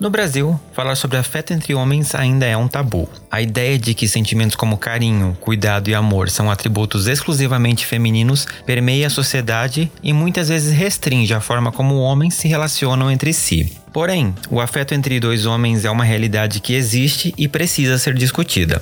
[0.00, 3.06] No Brasil, falar sobre afeto entre homens ainda é um tabu.
[3.30, 9.08] A ideia de que sentimentos como carinho, cuidado e amor são atributos exclusivamente femininos permeia
[9.08, 13.76] a sociedade e muitas vezes restringe a forma como homens se relacionam entre si.
[13.92, 18.80] Porém, o afeto entre dois homens é uma realidade que existe e precisa ser discutida.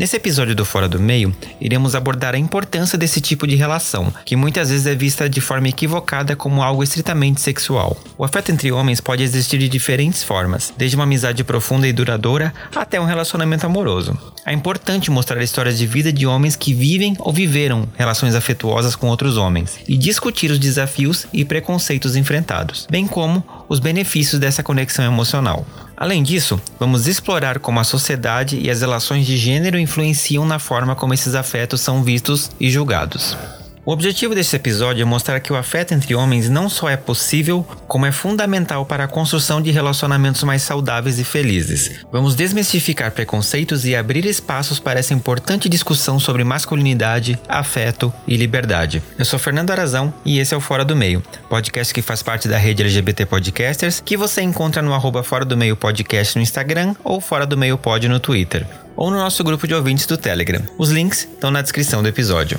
[0.00, 4.34] Nesse episódio do Fora do Meio, iremos abordar a importância desse tipo de relação, que
[4.34, 7.94] muitas vezes é vista de forma equivocada como algo estritamente sexual.
[8.16, 12.50] O afeto entre homens pode existir de diferentes formas, desde uma amizade profunda e duradoura
[12.74, 14.18] até um relacionamento amoroso.
[14.46, 19.06] É importante mostrar histórias de vida de homens que vivem ou viveram relações afetuosas com
[19.06, 25.04] outros homens e discutir os desafios e preconceitos enfrentados, bem como os benefícios dessa conexão
[25.04, 25.66] emocional.
[26.00, 30.96] Além disso, vamos explorar como a sociedade e as relações de gênero influenciam na forma
[30.96, 33.36] como esses afetos são vistos e julgados.
[33.82, 37.66] O objetivo desse episódio é mostrar que o afeto entre homens não só é possível,
[37.88, 42.04] como é fundamental para a construção de relacionamentos mais saudáveis e felizes.
[42.12, 49.02] Vamos desmistificar preconceitos e abrir espaços para essa importante discussão sobre masculinidade, afeto e liberdade.
[49.18, 52.48] Eu sou Fernando Arazão e esse é o Fora do Meio, podcast que faz parte
[52.48, 56.94] da rede LGBT Podcasters, que você encontra no arroba Fora do Meio Podcast no Instagram
[57.02, 60.62] ou Fora do Meio Pod no Twitter, ou no nosso grupo de ouvintes do Telegram.
[60.76, 62.58] Os links estão na descrição do episódio.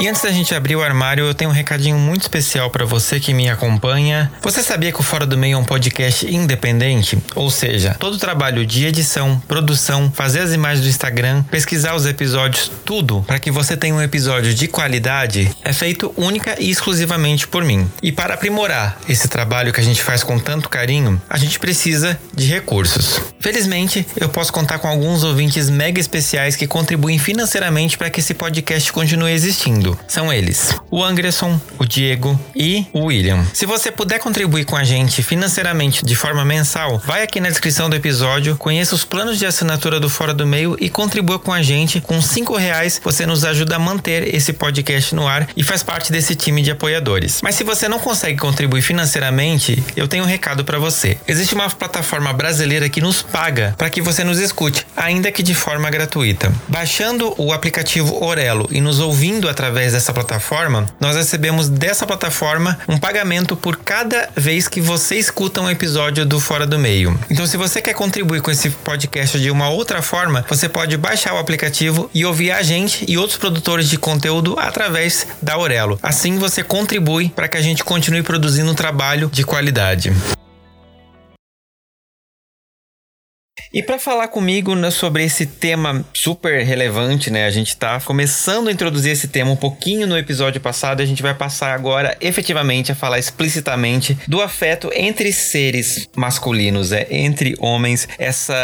[0.00, 3.18] E antes da gente abrir o armário, eu tenho um recadinho muito especial para você
[3.18, 4.30] que me acompanha.
[4.42, 7.18] Você sabia que o Fora do Meio é um podcast independente?
[7.34, 12.06] Ou seja, todo o trabalho de edição, produção, fazer as imagens do Instagram, pesquisar os
[12.06, 17.48] episódios, tudo para que você tenha um episódio de qualidade é feito única e exclusivamente
[17.48, 17.90] por mim.
[18.00, 22.16] E para aprimorar esse trabalho que a gente faz com tanto carinho, a gente precisa
[22.32, 23.20] de recursos.
[23.40, 28.32] Felizmente, eu posso contar com alguns ouvintes mega especiais que contribuem financeiramente para que esse
[28.32, 33.44] podcast continue existindo são eles: o Anderson, o Diego e o William.
[33.52, 37.88] Se você puder contribuir com a gente financeiramente de forma mensal, vai aqui na descrição
[37.88, 41.62] do episódio, conheça os planos de assinatura do Fora do Meio e contribua com a
[41.62, 42.00] gente.
[42.00, 46.10] Com cinco reais você nos ajuda a manter esse podcast no ar e faz parte
[46.10, 47.40] desse time de apoiadores.
[47.42, 51.18] Mas se você não consegue contribuir financeiramente, eu tenho um recado para você.
[51.26, 55.54] Existe uma plataforma brasileira que nos paga para que você nos escute, ainda que de
[55.54, 56.52] forma gratuita.
[56.68, 62.76] Baixando o aplicativo Orelo e nos ouvindo através através dessa plataforma, nós recebemos dessa plataforma
[62.88, 67.18] um pagamento por cada vez que você escuta um episódio do Fora do Meio.
[67.30, 71.34] Então, se você quer contribuir com esse podcast de uma outra forma, você pode baixar
[71.34, 75.98] o aplicativo e ouvir a gente e outros produtores de conteúdo através da Aurelo.
[76.02, 80.12] Assim, você contribui para que a gente continue produzindo um trabalho de qualidade.
[83.72, 87.44] E para falar comigo né, sobre esse tema super relevante, né?
[87.44, 91.22] A gente está começando a introduzir esse tema um pouquinho no episódio passado, a gente
[91.22, 98.08] vai passar agora efetivamente a falar explicitamente do afeto entre seres masculinos, é entre homens,
[98.18, 98.54] essa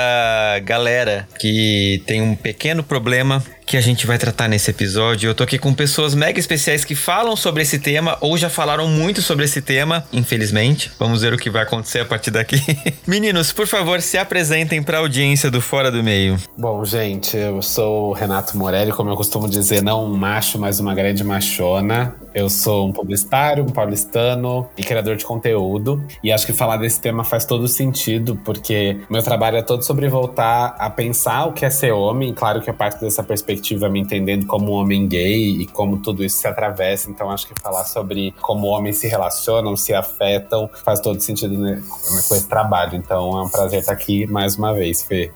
[0.64, 5.30] galera que tem um pequeno problema que a gente vai tratar nesse episódio.
[5.30, 8.88] Eu tô aqui com pessoas mega especiais que falam sobre esse tema ou já falaram
[8.88, 10.91] muito sobre esse tema, infelizmente.
[10.98, 12.60] Vamos ver o que vai acontecer a partir daqui.
[13.06, 16.38] Meninos, por favor, se apresentem para a audiência do Fora do Meio.
[16.56, 20.81] Bom, gente, eu sou o Renato Morelli, como eu costumo dizer, não um macho, mas
[20.81, 22.14] uma grande machona.
[22.34, 26.05] Eu sou um publicitário, um paulistano e criador de conteúdo.
[26.22, 30.09] E acho que falar desse tema faz todo sentido, porque meu trabalho é todo sobre
[30.09, 32.34] voltar a pensar o que é ser homem.
[32.34, 36.39] Claro que a parte dessa perspectiva me entendendo como homem gay e como tudo isso
[36.39, 37.08] se atravessa.
[37.08, 41.81] Então acho que falar sobre como homens se relacionam, se afetam, faz todo sentido né,
[42.08, 42.97] com esse trabalho.
[42.97, 45.31] Então é um prazer estar aqui mais uma vez, Fê.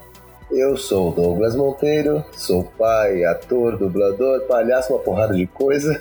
[0.51, 5.95] Eu sou o Douglas Monteiro, sou pai, ator, dublador, palhaço, uma porrada de coisa.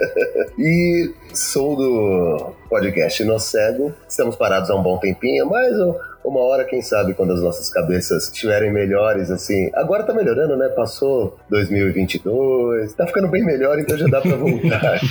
[0.58, 3.92] e sou do podcast No Cego.
[4.08, 5.76] Estamos parados há um bom tempinho, mas
[6.24, 9.70] uma hora, quem sabe, quando as nossas cabeças estiverem melhores, assim.
[9.74, 10.70] Agora tá melhorando, né?
[10.70, 14.98] Passou 2022, tá ficando bem melhor, então já dá pra voltar.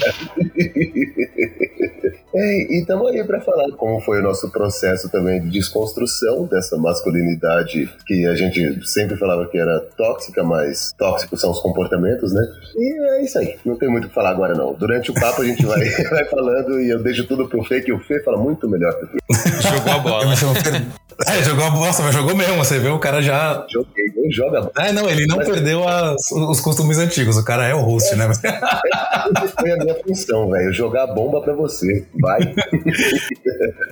[2.34, 6.78] É, e estamos aí para falar como foi o nosso processo também de desconstrução dessa
[6.78, 12.42] masculinidade que a gente sempre falava que era tóxica, mas tóxicos são os comportamentos, né?
[12.76, 13.58] E é isso aí.
[13.66, 14.74] Não tem muito o que falar agora, não.
[14.74, 17.92] Durante o papo a gente vai, vai falando e eu deixo tudo pro Fê, que
[17.92, 19.18] o Fê fala muito melhor do que
[19.62, 20.26] Jogou a bola.
[21.28, 22.56] É, jogou a bola, mas jogou mesmo.
[22.58, 23.66] Você vê o cara já.
[23.70, 24.72] Joguei, não joga.
[24.78, 25.48] É, não, ele não mas...
[25.48, 27.38] perdeu as, os costumes antigos.
[27.38, 28.30] O cara é o host, né?
[29.60, 30.74] Foi a minha função, velho.
[30.74, 32.06] Jogar bomba pra você.
[32.20, 32.40] Vai.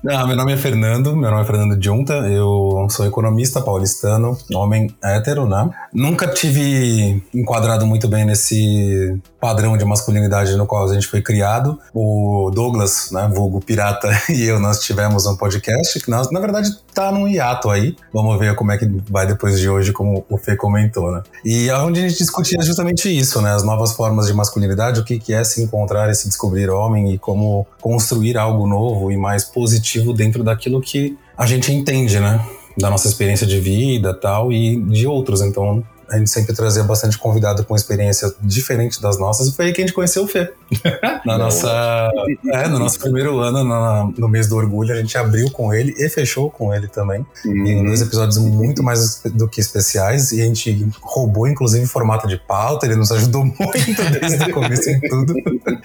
[0.04, 4.88] Não, meu nome é Fernando, meu nome é Fernando Junta, eu sou economista paulistano, homem
[5.04, 5.70] hétero, né?
[5.94, 11.80] Nunca tive enquadrado muito bem nesse padrão de masculinidade no qual a gente foi criado.
[11.94, 16.70] O Douglas, né, vulgo pirata, e eu, nós tivemos um podcast que nós, na verdade,
[16.98, 17.96] tá num hiato aí.
[18.12, 21.22] Vamos ver como é que vai depois de hoje, como o Fê comentou, né?
[21.46, 23.54] E onde a gente discutia justamente isso, né?
[23.54, 27.14] As novas formas de masculinidade, o que, que é se encontrar e se descobrir homem
[27.14, 32.44] e como construir algo novo e mais positivo dentro daquilo que a gente entende, né?
[32.76, 35.42] Da nossa experiência de vida tal e de outros.
[35.42, 39.74] Então, a gente sempre trazia bastante convidado com experiência diferente das nossas, e foi aí
[39.74, 40.52] que a gente conheceu o Fê.
[41.26, 42.12] na nossa,
[42.52, 45.94] é, no nosso primeiro ano, no, no, mês do orgulho, a gente abriu com ele
[45.98, 47.26] e fechou com ele também.
[47.46, 47.66] Uhum.
[47.66, 52.38] Em dois episódios muito mais do que especiais, e a gente roubou, inclusive, formato de
[52.38, 55.34] pauta, ele nos ajudou muito desde o começo em tudo.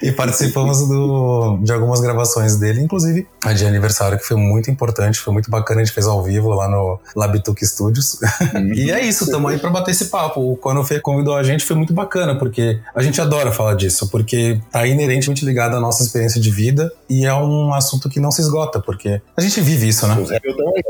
[0.01, 5.19] E participamos do, de algumas gravações dele, inclusive a de aniversário, que foi muito importante,
[5.19, 8.19] foi muito bacana, a gente fez ao vivo lá no Labituque Studios.
[8.53, 8.73] Uhum.
[8.73, 10.55] e é isso, estamos aí para bater esse papo.
[10.61, 14.09] Quando o Fê convidou a gente foi muito bacana, porque a gente adora falar disso,
[14.11, 18.29] porque tá inerentemente ligado à nossa experiência de vida e é um assunto que não
[18.29, 20.15] se esgota, porque a gente vive isso, né?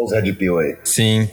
[0.02, 0.76] Os Red Pill aí.
[0.84, 1.30] Sim.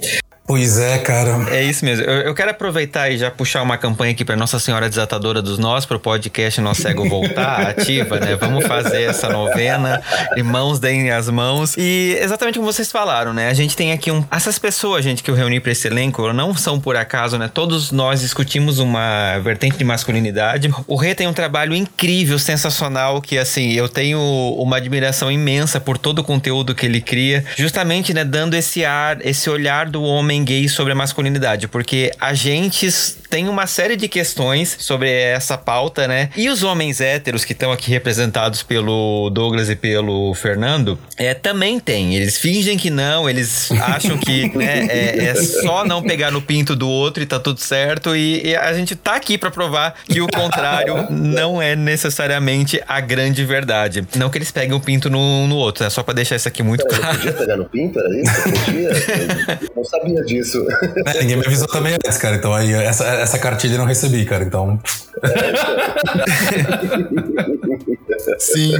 [0.50, 1.46] Pois é, cara.
[1.52, 2.04] É isso mesmo.
[2.04, 5.60] Eu, eu quero aproveitar e já puxar uma campanha aqui para Nossa Senhora Desatadora dos
[5.60, 8.34] Nós, para o podcast Nosso Cego Voltar, ativa, né?
[8.34, 10.02] Vamos fazer essa novena,
[10.36, 11.76] irmãos deem as mãos.
[11.78, 13.46] E exatamente como vocês falaram, né?
[13.46, 14.24] A gente tem aqui um.
[14.28, 17.48] Essas pessoas, gente, que eu reuni para esse elenco, não são por acaso, né?
[17.54, 20.68] Todos nós discutimos uma vertente de masculinidade.
[20.88, 24.18] O Rê tem um trabalho incrível, sensacional, que assim, eu tenho
[24.58, 28.24] uma admiração imensa por todo o conteúdo que ele cria, justamente, né?
[28.24, 32.88] Dando esse ar, esse olhar do homem homem gay sobre a masculinidade, porque a gente
[33.28, 36.30] tem uma série de questões sobre essa pauta, né?
[36.36, 41.78] E os homens héteros que estão aqui representados pelo Douglas e pelo Fernando, é, também
[41.78, 42.16] tem.
[42.16, 46.74] Eles fingem que não, eles acham que né, é, é, só não pegar no pinto
[46.74, 48.16] do outro e tá tudo certo.
[48.16, 53.00] E, e a gente tá aqui para provar que o contrário não é necessariamente a
[53.00, 54.04] grande verdade.
[54.16, 56.62] Não que eles peguem o pinto no, no outro, é só para deixar isso aqui
[56.62, 57.16] muito claro.
[57.16, 58.42] Podia pegar no pinto, era isso?
[58.42, 58.90] Podia?
[59.62, 60.64] Eu não sabia disso.
[61.06, 62.36] É, ninguém me avisou também antes, cara.
[62.36, 64.44] Então aí essa, essa cartilha eu não recebi, cara.
[64.44, 64.80] Então.
[68.38, 68.72] Sim.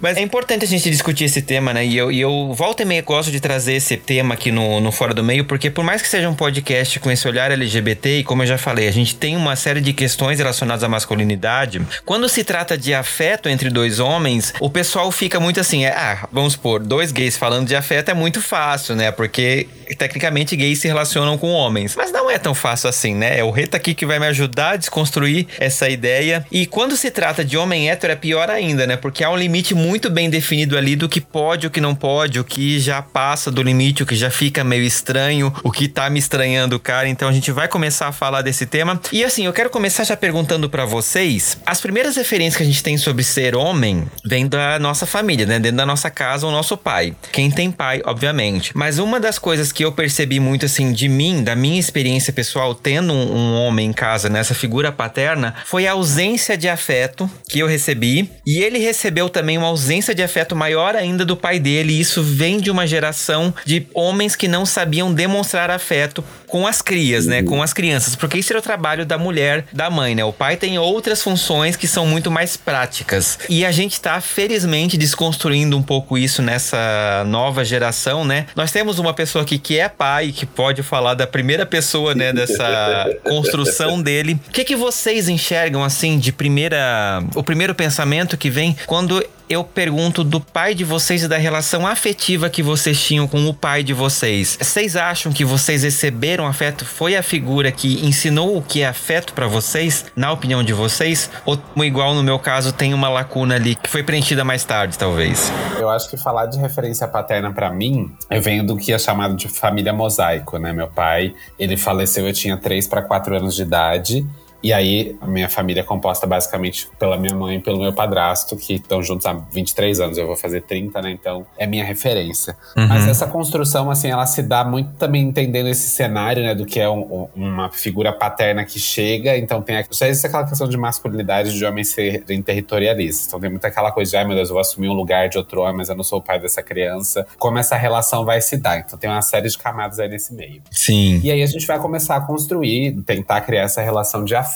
[0.00, 1.84] Mas é importante a gente discutir esse tema, né?
[1.84, 4.92] E eu, e eu volta e meia gosto de trazer esse tema aqui no, no
[4.92, 8.24] Fora do Meio, porque por mais que seja um podcast com esse olhar LGBT, e
[8.24, 11.80] como eu já falei, a gente tem uma série de questões relacionadas à masculinidade.
[12.04, 16.28] Quando se trata de afeto entre dois homens, o pessoal fica muito assim, é, ah,
[16.30, 19.10] vamos supor, dois gays falando de afeto é muito fácil, né?
[19.10, 21.96] Porque tecnicamente gays se relacionam com homens.
[21.96, 23.38] Mas não é tão fácil assim, né?
[23.38, 26.44] É o Reta aqui que vai me ajudar a desconstruir essa ideia.
[26.50, 28.96] E quando se trata de homem hétero é pior ainda, né?
[28.96, 32.40] Porque há um limite muito bem definido ali do que pode, o que não pode,
[32.40, 36.10] o que já passa do limite, o que já fica meio estranho, o que tá
[36.10, 37.08] me estranhando, cara.
[37.08, 39.00] Então a gente vai começar a falar desse tema.
[39.12, 42.82] E assim, eu quero começar já perguntando para vocês: as primeiras referências que a gente
[42.82, 45.58] tem sobre ser homem vem da nossa família, né?
[45.58, 47.14] Dentro da nossa casa, o nosso pai.
[47.32, 48.72] Quem tem pai, obviamente.
[48.74, 52.74] Mas uma das coisas que eu percebi muito assim de mim, da minha experiência pessoal,
[52.74, 57.60] tendo um, um homem em casa, nessa figura paterna, foi a ausência de afeto que
[57.60, 58.30] eu recebi.
[58.46, 61.92] E ele recebeu também uma ausência de afeto maior ainda do pai dele.
[61.92, 66.82] E isso vem de uma geração de homens que não sabiam demonstrar afeto com as
[66.82, 67.42] crias, né?
[67.42, 68.16] Com as crianças.
[68.16, 70.24] Porque isso era o trabalho da mulher, da mãe, né?
[70.24, 73.38] O pai tem outras funções que são muito mais práticas.
[73.48, 78.46] E a gente tá, felizmente, desconstruindo um pouco isso nessa nova geração, né?
[78.56, 82.32] Nós temos uma pessoa aqui que é pai, que pode falar da primeira pessoa, né?
[82.32, 84.40] Dessa construção dele.
[84.48, 87.22] O que, que vocês enxergam, assim, de primeira.
[87.34, 91.86] O primeiro pensamento que vem quando eu pergunto do pai de vocês e da relação
[91.86, 94.58] afetiva que vocês tinham com o pai de vocês.
[94.60, 96.84] Vocês acham que vocês receberam afeto?
[96.84, 101.30] Foi a figura que ensinou o que é afeto para vocês, na opinião de vocês?
[101.46, 105.50] Ou, igual no meu caso, tem uma lacuna ali que foi preenchida mais tarde, talvez?
[105.78, 109.34] Eu acho que falar de referência paterna para mim, eu venho do que é chamado
[109.34, 110.72] de família mosaico, né?
[110.72, 114.26] Meu pai, ele faleceu, eu tinha 3 para 4 anos de idade.
[114.62, 118.56] E aí, a minha família é composta basicamente pela minha mãe e pelo meu padrasto,
[118.56, 120.18] que estão juntos há 23 anos.
[120.18, 121.10] Eu vou fazer 30, né?
[121.12, 122.56] Então, é minha referência.
[122.76, 122.88] Uhum.
[122.88, 126.54] Mas essa construção, assim, ela se dá muito também entendendo esse cenário, né?
[126.54, 129.36] Do que é um, uma figura paterna que chega.
[129.36, 133.28] Então, tem já existe aquela questão de masculinidade de homens serem territorialistas.
[133.28, 135.38] Então, tem muito aquela coisa de, ai meu Deus, eu vou assumir um lugar de
[135.38, 137.26] outro homem, mas eu não sou o pai dessa criança.
[137.38, 138.80] Como essa relação vai se dar.
[138.80, 140.62] Então, tem uma série de camadas aí nesse meio.
[140.70, 141.20] Sim.
[141.22, 144.47] E aí, a gente vai começar a construir, tentar criar essa relação de afeto.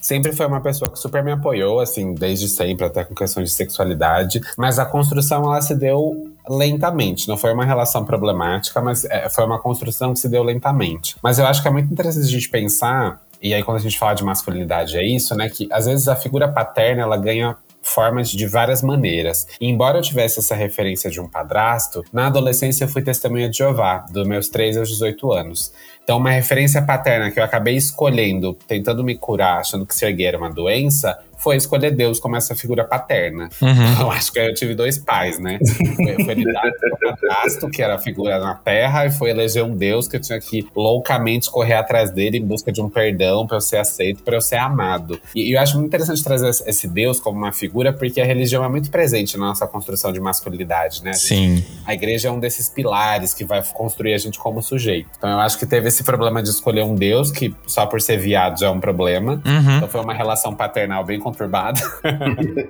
[0.00, 3.54] Sempre foi uma pessoa que super me apoiou, assim, desde sempre, até com questões de
[3.54, 4.40] sexualidade.
[4.56, 7.28] Mas a construção, ela se deu lentamente.
[7.28, 11.16] Não foi uma relação problemática, mas é, foi uma construção que se deu lentamente.
[11.22, 13.98] Mas eu acho que é muito interessante a gente pensar, e aí quando a gente
[13.98, 15.48] fala de masculinidade é isso, né?
[15.48, 19.46] Que às vezes a figura paterna ela ganha formas de várias maneiras.
[19.60, 23.58] E embora eu tivesse essa referência de um padrasto, na adolescência eu fui testemunha de
[23.58, 25.72] Jeová, dos meus 3 aos 18 anos.
[26.04, 30.26] Então, uma referência paterna que eu acabei escolhendo, tentando me curar, achando que ser gay
[30.26, 33.50] era uma doença, foi escolher Deus como essa figura paterna.
[33.60, 34.00] Uhum.
[34.00, 35.58] Eu acho que eu tive dois pais, né?
[35.94, 39.62] Foi, foi lidar com o padrasto, que era a figura na terra, e foi eleger
[39.62, 43.46] um Deus que eu tinha que loucamente correr atrás dele em busca de um perdão
[43.46, 45.20] para eu ser aceito, para eu ser amado.
[45.34, 48.64] E, e, eu acho muito interessante trazer esse Deus como uma figura, porque a religião
[48.64, 51.10] é muito presente na nossa construção de masculinidade, né?
[51.10, 51.64] A gente, Sim.
[51.84, 55.10] A igreja é um desses pilares que vai construir a gente como sujeito.
[55.18, 58.16] Então eu acho que teve esse problema de escolher um Deus que só por ser
[58.16, 59.42] viado já é um problema.
[59.44, 59.76] Uhum.
[59.76, 61.80] Então foi uma relação paternal bem conturbada.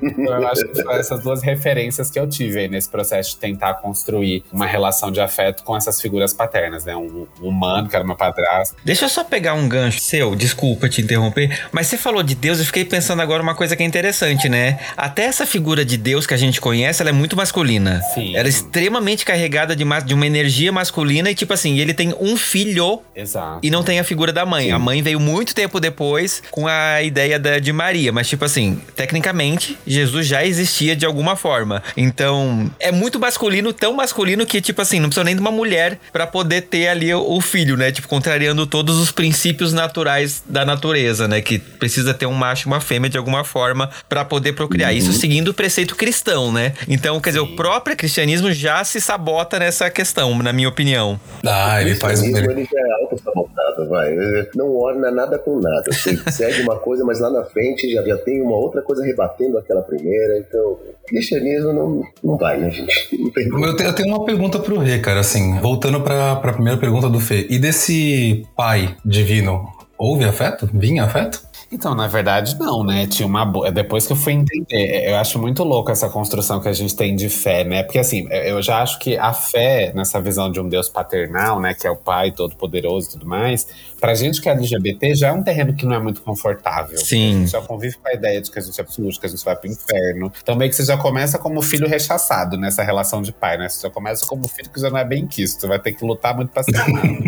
[0.02, 3.36] então, eu acho que foram essas duas referências que eu tive aí nesse processo de
[3.36, 6.96] tentar construir uma relação de afeto com essas figuras paternas, né?
[6.96, 8.76] Um, um humano, que era meu padrasto.
[8.84, 12.58] Deixa eu só pegar um gancho seu, desculpa te interromper, mas você falou de Deus,
[12.58, 14.78] eu fiquei pensando agora uma coisa que é interessante, né?
[14.96, 18.00] Até essa figura de Deus que a gente conhece, ela é muito masculina.
[18.14, 18.36] Sim.
[18.36, 22.36] Ela é extremamente carregada de, de uma energia masculina e, tipo assim, ele tem um
[22.36, 23.60] filho Exato.
[23.62, 24.66] e não tem a figura da mãe.
[24.66, 24.72] Sim.
[24.72, 28.53] A mãe veio muito tempo depois com a ideia da, de Maria, mas, tipo assim,
[28.94, 31.82] tecnicamente, Jesus já existia de alguma forma.
[31.96, 35.98] Então, é muito masculino, tão masculino que, tipo assim, não precisa nem de uma mulher
[36.12, 37.90] para poder ter ali o, o, filho, né?
[37.90, 41.40] Tipo, contrariando todos os princípios naturais da natureza, né?
[41.40, 44.92] Que precisa ter um macho e uma fêmea de alguma forma para poder procriar.
[44.92, 44.98] Uhum.
[44.98, 46.74] Isso seguindo o preceito cristão, né?
[46.88, 47.40] Então, quer Sim.
[47.40, 51.18] dizer, o próprio cristianismo já se sabota nessa questão, na minha opinião.
[51.44, 52.36] Ah, ele faz um.
[52.36, 54.14] Ele já é auto-sabotado, vai.
[54.54, 55.84] Não orna nada com nada.
[55.92, 59.58] Você segue uma coisa, mas lá na frente já, já tem uma outra coisa rebatendo
[59.58, 60.38] aquela primeira.
[60.38, 63.08] Então, cristianismo não, não vai, né, gente?
[63.12, 67.08] eu, tenho, eu tenho uma pergunta pro Rê, cara, assim, voltando pra, pra primeira pergunta
[67.08, 67.46] do Fê.
[67.50, 70.68] E desse pai divino, houve afeto?
[70.72, 71.42] Vinha afeto?
[71.74, 73.04] Então, na verdade, não, né?
[73.08, 73.70] Tinha uma boa.
[73.72, 76.94] Depois que eu fui entender, é, eu acho muito louco essa construção que a gente
[76.94, 77.82] tem de fé, né?
[77.82, 81.60] Porque assim, é, eu já acho que a fé, nessa visão de um Deus paternal,
[81.60, 81.74] né?
[81.74, 83.66] Que é o Pai Todo-Poderoso e tudo mais,
[84.00, 86.96] pra gente que é LGBT já é um terreno que não é muito confortável.
[86.96, 87.30] Sim.
[87.30, 89.28] A gente já convive com a ideia de que a gente é absoluto, que a
[89.28, 90.32] gente vai pro inferno.
[90.40, 93.68] Então, meio que você já começa como filho rechaçado nessa relação de pai, né?
[93.68, 96.04] Você já começa como filho que já não é bem quisto, você vai ter que
[96.04, 97.18] lutar muito pra ser amado.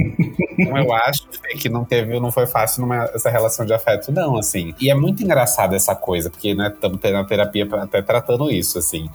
[0.59, 1.27] Então, eu acho
[1.59, 4.75] que não teve, não foi fácil numa, essa relação de afeto, não assim.
[4.81, 9.09] E é muito engraçado essa coisa, porque, né, estamos na terapia até tratando isso, assim.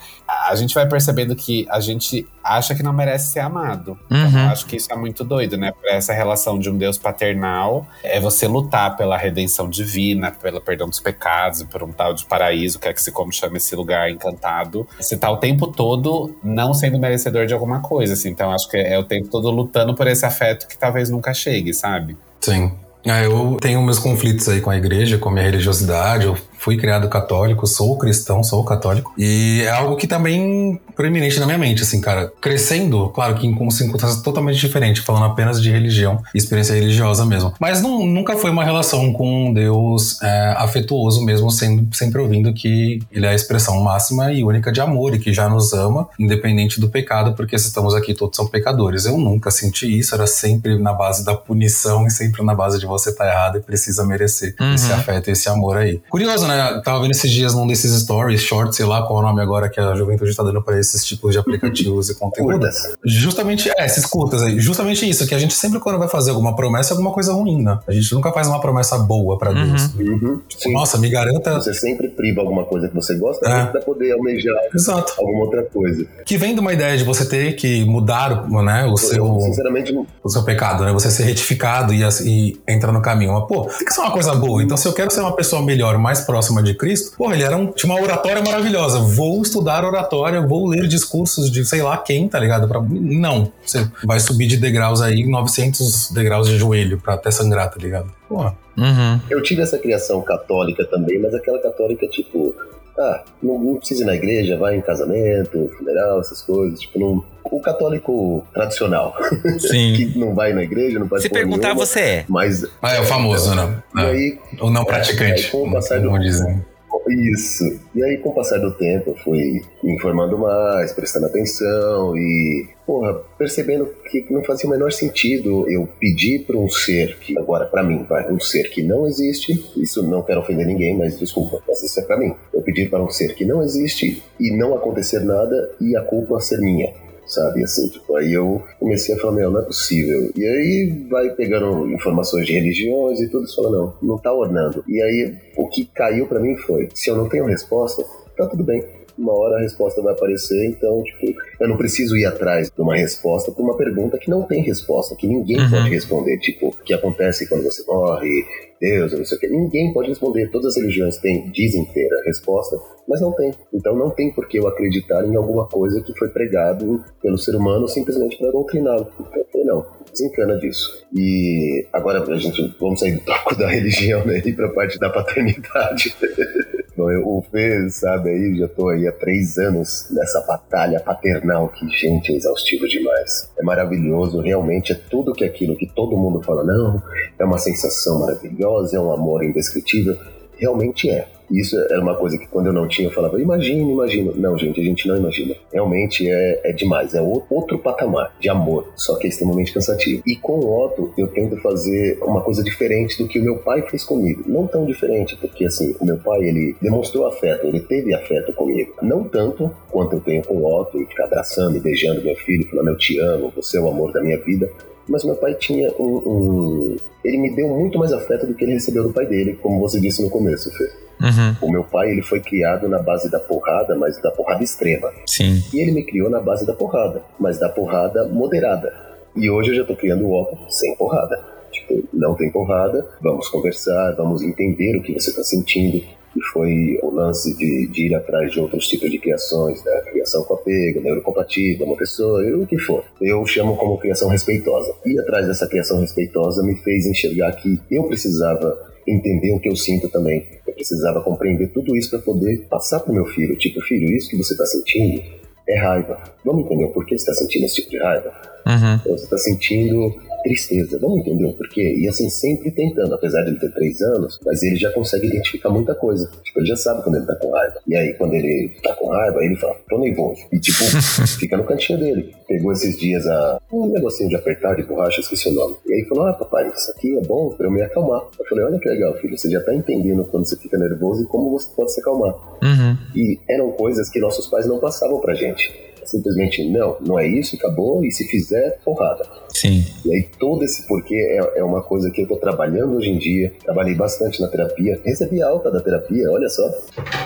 [0.48, 3.98] A gente vai percebendo que a gente acha que não merece ser amado.
[4.05, 4.45] Então, uhum.
[4.45, 5.71] eu acho que isso é muito doido, né?
[5.79, 10.89] Pra essa relação de um Deus paternal, é você lutar pela redenção divina, pelo perdão
[10.89, 14.10] dos pecados, por um tal de paraíso, que é que se como chama esse lugar
[14.10, 14.88] encantado.
[15.00, 18.29] Você tá o tempo todo não sendo merecedor de alguma coisa, assim.
[18.29, 21.74] Então, acho que é o tempo todo lutando por esse afeto que talvez nunca chegue,
[21.74, 22.18] sabe?
[22.40, 22.72] Sim.
[23.06, 26.26] É, eu tenho meus conflitos aí com a igreja, com a minha religiosidade.
[26.26, 29.12] Eu fui criado católico, sou cristão, sou católico.
[29.18, 32.32] E é algo que também proeminente na minha mente, assim, cara.
[32.39, 37.51] Crescendo, claro que em circunstâncias totalmente diferentes, falando apenas de religião experiência religiosa mesmo.
[37.60, 42.53] Mas não, nunca foi uma relação com um Deus é, afetuoso mesmo, sendo, sempre ouvindo
[42.53, 46.08] que ele é a expressão máxima e única de amor e que já nos ama,
[46.20, 49.06] independente do pecado, porque se estamos aqui todos são pecadores.
[49.06, 52.86] Eu nunca senti isso, era sempre na base da punição e sempre na base de
[52.86, 54.75] você tá errado e precisa merecer uhum.
[54.75, 56.00] esse afeto e esse amor aí.
[56.08, 56.50] Curioso, né?
[56.55, 56.81] Né?
[56.84, 59.70] Tava vendo esses dias num desses stories, shorts, sei lá qual é o nome agora
[59.70, 62.51] que a juventude tá dando para esses tipos de aplicativos e conteúdo.
[62.51, 62.93] Curtas.
[63.05, 64.60] Justamente, é, esses curtas aí.
[64.60, 67.62] Justamente isso, que a gente sempre quando vai fazer alguma promessa é alguma coisa ruim,
[67.63, 67.79] né?
[67.88, 69.67] A gente nunca faz uma promessa boa para uhum.
[69.67, 69.93] Deus.
[69.96, 70.41] Uhum.
[70.67, 71.55] Nossa, me garanta.
[71.55, 73.65] Você sempre priva alguma coisa que você gosta é.
[73.65, 75.13] pra poder almejar Exato.
[75.17, 76.05] alguma outra coisa.
[76.25, 79.39] Que vem de uma ideia de você ter que mudar, né, o seu.
[79.41, 79.93] Sinceramente,
[80.24, 80.91] o seu pecado, né?
[80.91, 83.34] Você ser retificado e, e entrar no caminho.
[83.34, 84.62] Mas, pô, tem que ser uma coisa boa.
[84.63, 87.55] Então, se eu quero ser uma pessoa melhor, mais próxima de Cristo, Porra, ele era
[87.55, 89.00] um, tinha uma oratória maravilhosa.
[89.00, 92.67] Vou estudar oratória, vou ler discursos de sei lá quem, tá ligado?
[92.67, 93.51] Pra, não.
[93.65, 98.12] Você vai subir de degraus aí, 900 degraus de joelho pra até sangrar, tá ligado?
[98.34, 98.56] Porra.
[98.78, 99.20] Uhum.
[99.30, 102.56] Eu tive essa criação católica também, mas aquela católica, tipo,
[102.98, 106.80] ah, não, não precisa ir na igreja, vai em casamento, funeral, essas coisas.
[106.80, 109.14] Tipo, não, o católico tradicional.
[109.60, 109.94] Sim.
[110.14, 112.26] que não vai na igreja, não faz Se perguntar, nenhuma, você é.
[112.30, 112.66] Mas.
[112.82, 113.84] Ah, é o famoso, né?
[113.96, 114.06] E É.
[114.06, 115.46] aí, O não É, praticante.
[115.46, 116.64] aí com o passar do- como dizem.
[117.08, 117.79] Isso.
[117.96, 122.67] E aí, com o passar do tempo, eu fui me informando mais, prestando atenção e,
[122.86, 127.65] porra, percebendo que não fazia o menor sentido eu pedir para um ser que, agora,
[127.65, 131.62] para mim, vai, um ser que não existe, isso não quero ofender ninguém, mas desculpa,
[131.67, 132.34] mas isso é para mim.
[132.53, 136.39] Eu pedir para um ser que não existe e não acontecer nada e a culpa
[136.39, 136.93] ser minha.
[137.32, 140.30] Sabe, assim, tipo, aí eu comecei a falar, meu, não é possível.
[140.36, 144.84] E aí vai pegando informações de religiões e tudo, você fala, não, não tá ornando.
[144.86, 148.04] E aí o que caiu pra mim foi, se eu não tenho resposta,
[148.36, 148.84] tá tudo bem.
[149.18, 152.96] Uma hora a resposta vai aparecer, então, tipo, eu não preciso ir atrás de uma
[152.96, 155.70] resposta pra uma pergunta que não tem resposta, que ninguém Uhum.
[155.70, 156.38] pode responder.
[156.39, 158.44] Tipo, o que acontece quando você morre,
[158.80, 159.48] Deus, não sei o que.
[159.48, 160.50] Ninguém pode responder.
[160.50, 162.75] Todas as religiões têm, dizem ter a resposta,
[163.08, 163.51] mas não tem.
[163.74, 167.56] Então não tem por que eu acreditar em alguma coisa que foi pregado pelo ser
[167.56, 169.08] humano simplesmente para doutriná-lo.
[169.20, 171.06] Então não, desencana disso.
[171.15, 174.98] E agora a gente vamos sair do toco da religião né, e para a parte
[174.98, 176.15] da paternidade.
[177.10, 181.88] Eu, o Fê, sabe aí, já tô aí há três anos nessa batalha paternal que,
[181.89, 183.50] gente, é exaustivo demais.
[183.58, 187.01] É maravilhoso, realmente é tudo que aquilo que todo mundo fala, não,
[187.39, 190.17] é uma sensação maravilhosa, é um amor indescritível.
[190.58, 191.27] Realmente é.
[191.51, 194.31] Isso era uma coisa que quando eu não tinha eu falava, imagina, imagina.
[194.36, 195.55] Não, gente, a gente não imagina.
[195.72, 200.24] Realmente é, é demais, é outro patamar de amor, só que é extremamente cansativo.
[200.25, 203.81] E com o Otto eu tento fazer uma coisa diferente do que o meu pai
[203.84, 204.43] fez comigo.
[204.48, 208.93] Não tão diferente, porque assim, o meu pai ele demonstrou afeto, ele teve afeto comigo.
[209.01, 212.67] Não tanto quanto eu tenho com o Otto, e ficar abraçando e beijando meu filho,
[212.70, 214.70] falando eu te amo, você é o amor da minha vida.
[215.08, 218.74] Mas meu pai tinha um, um- Ele me deu muito mais afeto do que ele
[218.74, 220.89] recebeu do pai dele, como você disse no começo, Fê.
[221.22, 221.68] Uhum.
[221.68, 225.12] O meu pai ele foi criado na base da porrada, mas da porrada extrema.
[225.25, 225.63] Sim.
[225.74, 228.92] E ele me criou na base da porrada, mas da porrada moderada.
[229.36, 231.40] E hoje eu já tô criando o Otto sem porrada.
[231.72, 236.04] Tipo, não tem porrada, vamos conversar, vamos entender o que você tá sentindo.
[236.36, 240.44] E foi o lance de, de ir atrás de outros tipos de criações, da criação
[240.44, 243.04] com apego, neurocompatível, uma pessoa, o que for.
[243.22, 244.93] Eu chamo como criação respeitosa.
[245.06, 249.76] Ir atrás dessa criação respeitosa me fez enxergar que eu precisava entender o que eu
[249.76, 250.45] sinto também.
[250.71, 253.57] Eu precisava compreender tudo isso para poder passar pro meu filho.
[253.57, 255.21] Tipo, filho, isso que você tá sentindo
[255.67, 256.17] é raiva.
[256.45, 258.31] Vamos entender o porquê você está sentindo esse tipo de raiva?
[258.65, 259.00] Uhum.
[259.06, 261.00] Ou você está sentindo tristeza.
[261.00, 261.95] Vamos entender o porquê?
[261.97, 265.69] E assim, sempre tentando, apesar de ele ter três anos, mas ele já consegue identificar
[265.69, 266.30] muita coisa.
[266.43, 267.76] Tipo, ele já sabe quando ele tá com raiva.
[267.88, 270.41] E aí, quando ele tá com raiva, ele fala, tô nervoso.
[270.52, 270.84] E tipo,
[271.39, 272.34] fica no cantinho dele.
[272.47, 275.76] Pegou esses dias a, um negocinho de apertar de borracha, esqueci o nome.
[275.86, 278.21] E aí falou, ah, papai, isso aqui é bom pra eu me acalmar.
[278.38, 281.26] Eu falei, olha que legal, filho, você já tá entendendo quando você fica nervoso e
[281.28, 282.34] como você pode se acalmar.
[282.63, 282.97] Uhum.
[283.15, 285.90] E eram coisas que nossos pais não passavam pra gente.
[286.06, 289.26] Simplesmente, não, não é isso, acabou, e se fizer, porrada.
[289.50, 289.86] Sim.
[290.06, 293.18] E aí todo esse porquê é, é uma coisa que eu tô trabalhando hoje em
[293.18, 293.54] dia.
[293.64, 295.00] Trabalhei bastante na terapia.
[295.06, 296.64] Recebi alta da terapia, olha só.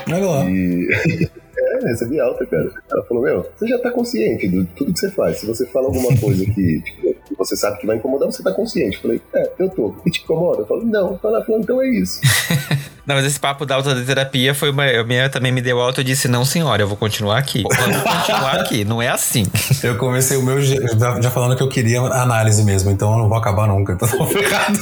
[0.08, 0.50] Olha lá.
[0.50, 0.88] E...
[1.56, 2.70] é, recebi alta, cara.
[2.90, 5.38] Ela falou, meu, você já tá consciente de tudo que você faz.
[5.38, 8.96] Se você fala alguma coisa que, tipo, você sabe que vai incomodar, você tá consciente.
[8.96, 9.94] Eu falei, é, eu tô.
[10.04, 10.62] E te incomoda?
[10.62, 11.18] Eu falo, não.
[11.22, 12.20] Ela falou, então é isso.
[13.06, 14.84] Não, mas esse papo da autoterapia foi uma.
[14.84, 16.00] A minha também me deu alta.
[16.00, 17.62] Eu disse, não, senhora, eu vou continuar aqui.
[17.62, 18.84] Vamos continuar aqui.
[18.84, 19.46] Não é assim.
[19.82, 23.28] Eu comecei o meu já, já falando que eu queria análise mesmo, então eu não
[23.28, 23.92] vou acabar nunca.
[23.92, 24.78] Então eu tô ferrado.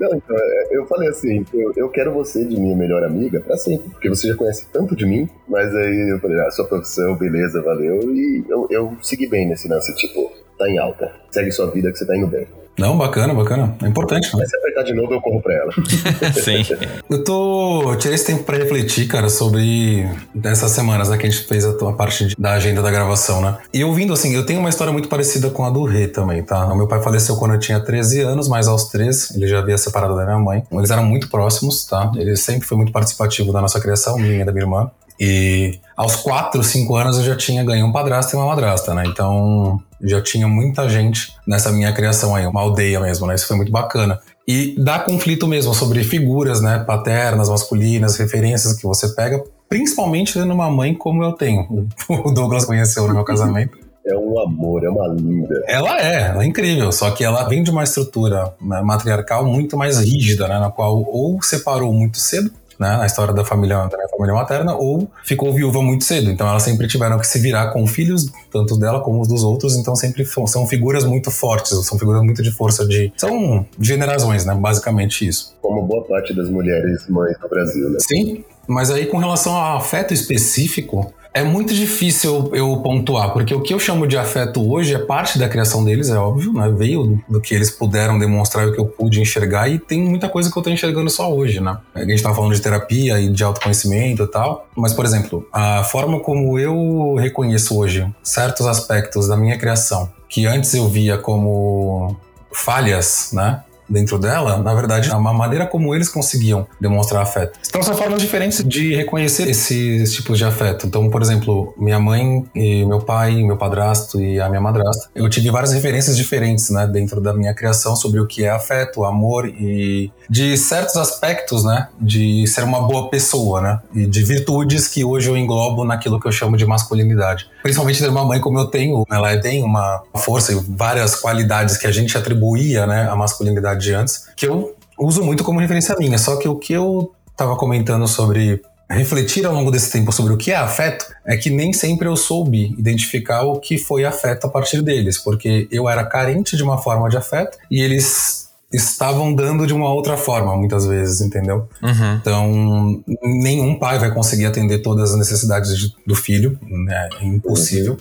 [0.00, 3.56] Não, então, é, eu falei assim, eu, eu quero você de minha melhor amiga pra
[3.56, 7.16] sempre, porque você já conhece tanto de mim, mas aí eu falei, ah, sua profissão,
[7.16, 11.70] beleza, valeu, e eu, eu segui bem nesse lance, tipo, tá em alta, segue sua
[11.70, 12.46] vida que você tá indo bem.
[12.78, 13.76] Não, bacana, bacana.
[13.82, 14.40] É importante, né?
[14.40, 15.72] Mas se apertar de novo, eu corro pra ela.
[16.34, 16.64] Sim.
[17.08, 17.92] Eu tô.
[17.92, 21.64] Eu tirei esse tempo pra refletir, cara, sobre dessas semanas, né, que a gente fez
[21.64, 23.58] a, tua parte de- da agenda da gravação, né?
[23.72, 26.66] E ouvindo assim, eu tenho uma história muito parecida com a do Rê também, tá?
[26.66, 29.78] O meu pai faleceu quando eu tinha 13 anos, mas aos 13 ele já havia
[29.78, 30.62] separado da minha mãe.
[30.72, 32.10] Eles eram muito próximos, tá?
[32.16, 34.90] Ele sempre foi muito participativo da nossa criação, minha e da minha irmã.
[35.20, 39.04] E aos 4, 5 anos eu já tinha ganho um padrasto e uma madrasta, né?
[39.06, 43.34] Então já tinha muita gente nessa minha criação aí, uma aldeia mesmo, né?
[43.34, 44.18] Isso foi muito bacana.
[44.46, 46.84] E dá conflito mesmo sobre figuras, né?
[46.86, 51.88] Paternas, masculinas, referências que você pega, principalmente tendo uma mãe como eu tenho.
[52.08, 53.78] O Douglas conheceu no meu casamento.
[54.06, 55.64] É um amor, é uma linda.
[55.66, 59.78] Ela é, ela é incrível, só que ela vem de uma estrutura né, matriarcal muito
[59.78, 60.58] mais rígida, né?
[60.58, 62.50] Na qual ou separou muito cedo,
[62.84, 66.30] né, na história da família, da minha família materna, ou ficou viúva muito cedo.
[66.30, 69.76] Então elas sempre tiveram que se virar com filhos, tanto dela como os dos outros,
[69.76, 73.12] então sempre são figuras muito fortes, são figuras muito de força de.
[73.16, 74.54] São generações, né?
[74.54, 75.56] Basicamente isso.
[75.62, 77.98] Como boa parte das mulheres mães do Brasil, né?
[78.00, 83.60] Sim, mas aí com relação ao afeto específico, é muito difícil eu pontuar, porque o
[83.60, 86.72] que eu chamo de afeto hoje é parte da criação deles, é óbvio, né?
[86.74, 90.50] Veio do que eles puderam demonstrar o que eu pude enxergar, e tem muita coisa
[90.50, 91.76] que eu tô enxergando só hoje, né?
[91.92, 95.82] A gente tava falando de terapia e de autoconhecimento e tal, mas, por exemplo, a
[95.82, 102.16] forma como eu reconheço hoje certos aspectos da minha criação, que antes eu via como
[102.52, 103.60] falhas, né?
[103.88, 107.58] Dentro dela, na verdade, é uma maneira como eles conseguiam demonstrar afeto.
[107.68, 110.86] Então são formas diferentes de reconhecer esses tipos de afeto.
[110.86, 115.28] Então, por exemplo, minha mãe e meu pai, meu padrasto e a minha madrasta, eu
[115.28, 119.46] tive várias referências diferentes, né, dentro da minha criação sobre o que é afeto, amor
[119.46, 125.04] e de certos aspectos, né, de ser uma boa pessoa, né, e de virtudes que
[125.04, 127.46] hoje eu englobo naquilo que eu chamo de masculinidade.
[127.62, 131.86] Principalmente ter uma mãe como eu tenho, ela tem uma força e várias qualidades que
[131.86, 136.18] a gente atribuía, né, à masculinidade de antes, que eu uso muito como referência minha.
[136.18, 140.36] Só que o que eu estava comentando sobre refletir ao longo desse tempo sobre o
[140.36, 144.50] que é afeto é que nem sempre eu soube identificar o que foi afeto a
[144.50, 149.66] partir deles, porque eu era carente de uma forma de afeto e eles estavam dando
[149.66, 151.68] de uma outra forma, muitas vezes, entendeu?
[151.82, 152.14] Uhum.
[152.14, 157.08] Então, nenhum pai vai conseguir atender todas as necessidades de, do filho, né?
[157.20, 157.96] É impossível.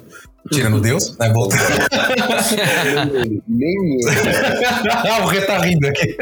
[0.52, 1.32] Tirando Deus, né?
[1.34, 1.62] Voltando.
[3.48, 4.00] Nem
[5.24, 6.16] o Rê tá rindo aqui.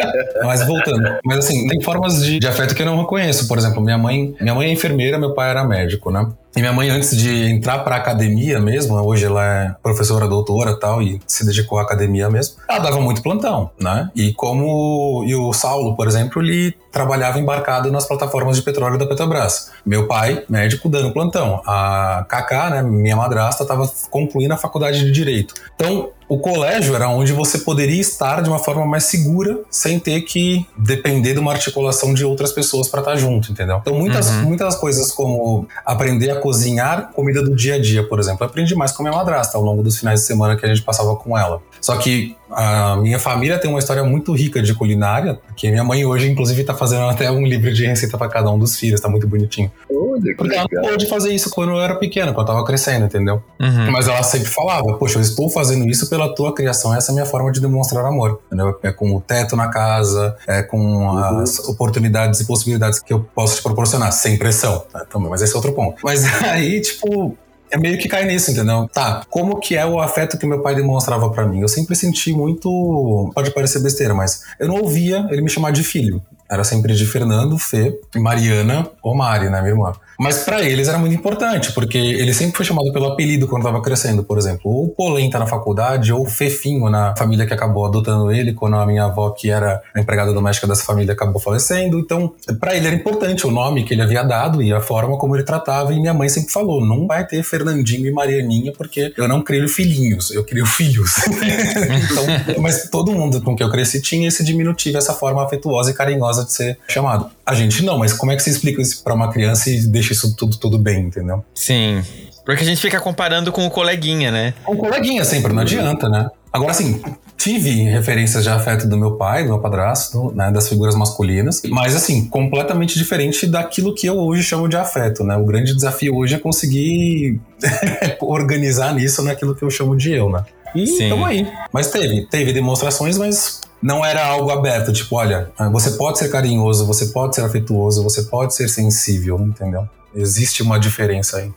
[0.43, 1.19] Mas voltando.
[1.25, 3.47] Mas assim, tem formas de, de afeto que eu não reconheço.
[3.47, 6.27] Por exemplo, minha mãe, minha mãe é enfermeira, meu pai era médico, né?
[6.55, 11.01] E minha mãe, antes de entrar para academia mesmo, hoje ela é professora, doutora tal,
[11.01, 14.09] e se dedicou à academia mesmo, ela dava muito plantão, né?
[14.15, 15.23] E como.
[15.25, 19.71] E o Saulo, por exemplo, ele trabalhava embarcado nas plataformas de petróleo da Petrobras.
[19.85, 21.61] Meu pai, médico, dando plantão.
[21.65, 25.53] A Kaká, né, minha madrasta, estava concluindo a faculdade de Direito.
[25.75, 30.21] Então, o colégio era onde você poderia estar de uma forma mais segura, sem ter
[30.21, 33.79] que depender de uma articulação de outras pessoas para estar junto, entendeu?
[33.81, 34.43] Então, muitas, uhum.
[34.43, 38.45] muitas coisas como aprender a cozinhar comida do dia a dia, por exemplo.
[38.45, 40.69] Eu aprendi mais com a minha madrasta ao longo dos finais de semana que a
[40.69, 41.61] gente passava com ela.
[41.81, 46.05] Só que a minha família tem uma história muito rica de culinária, porque minha mãe
[46.05, 49.09] hoje, inclusive, está fazendo até um livro de receita para cada um dos filhos, está
[49.09, 49.71] muito bonitinho.
[49.89, 53.05] Olha, porque ela não pôde fazer isso quando eu era pequena, quando eu estava crescendo,
[53.05, 53.41] entendeu?
[53.59, 53.91] Uhum.
[53.91, 57.15] Mas ela sempre falava, poxa, eu estou fazendo isso pela tua criação, essa é a
[57.15, 58.77] minha forma de demonstrar amor, entendeu?
[58.83, 61.39] É com o teto na casa, é com uhum.
[61.39, 65.05] as oportunidades e possibilidades que eu posso te proporcionar, sem pressão, tá?
[65.05, 65.97] também, mas esse é outro ponto.
[66.03, 67.37] Mas aí, tipo,
[67.71, 68.87] é meio que cai nisso, entendeu?
[68.93, 71.61] Tá, como que é o afeto que meu pai demonstrava para mim?
[71.61, 73.31] Eu sempre senti muito.
[73.33, 76.21] Pode parecer besteira, mas eu não ouvia ele me chamar de filho.
[76.49, 79.93] Era sempre de Fernando, Fê, Mariana ou Mari, né, minha irmã.
[80.19, 83.81] Mas para eles era muito importante, porque ele sempre foi chamado pelo apelido quando estava
[83.81, 84.71] crescendo, por exemplo.
[84.71, 89.05] Ou Polenta na faculdade, ou Fefinho na família que acabou adotando ele, quando a minha
[89.05, 91.99] avó, que era empregada doméstica dessa família, acabou falecendo.
[91.99, 95.35] Então, para ele era importante o nome que ele havia dado e a forma como
[95.35, 95.93] ele tratava.
[95.93, 99.67] E minha mãe sempre falou: não vai ter Fernandinho e Marianinha, porque eu não crio
[99.67, 101.15] filhinhos, eu crio filhos.
[101.27, 105.93] então, mas todo mundo com quem eu cresci tinha esse diminutivo, essa forma afetuosa e
[105.93, 107.29] carinhosa de ser chamado.
[107.45, 110.10] A gente não, mas como é que você explica isso para uma criança e deixa
[110.13, 111.43] isso tudo, tudo bem, entendeu?
[111.53, 112.03] Sim.
[112.45, 114.53] Porque a gente fica comparando com o coleguinha, né?
[114.63, 116.29] Com o coleguinha sempre, não adianta, né?
[116.51, 117.01] Agora, assim,
[117.37, 121.95] tive referências de afeto do meu pai, do meu padrasto, né, das figuras masculinas, mas
[121.95, 125.37] assim, completamente diferente daquilo que eu hoje chamo de afeto, né?
[125.37, 127.39] O grande desafio hoje é conseguir
[128.19, 130.43] organizar nisso naquilo que eu chamo de eu, né?
[130.75, 131.47] E estamos aí.
[131.71, 136.85] Mas teve, teve demonstrações, mas não era algo aberto, tipo, olha, você pode ser carinhoso,
[136.85, 139.87] você pode ser afetuoso, você pode ser sensível, entendeu?
[140.15, 141.51] Existe uma diferença aí.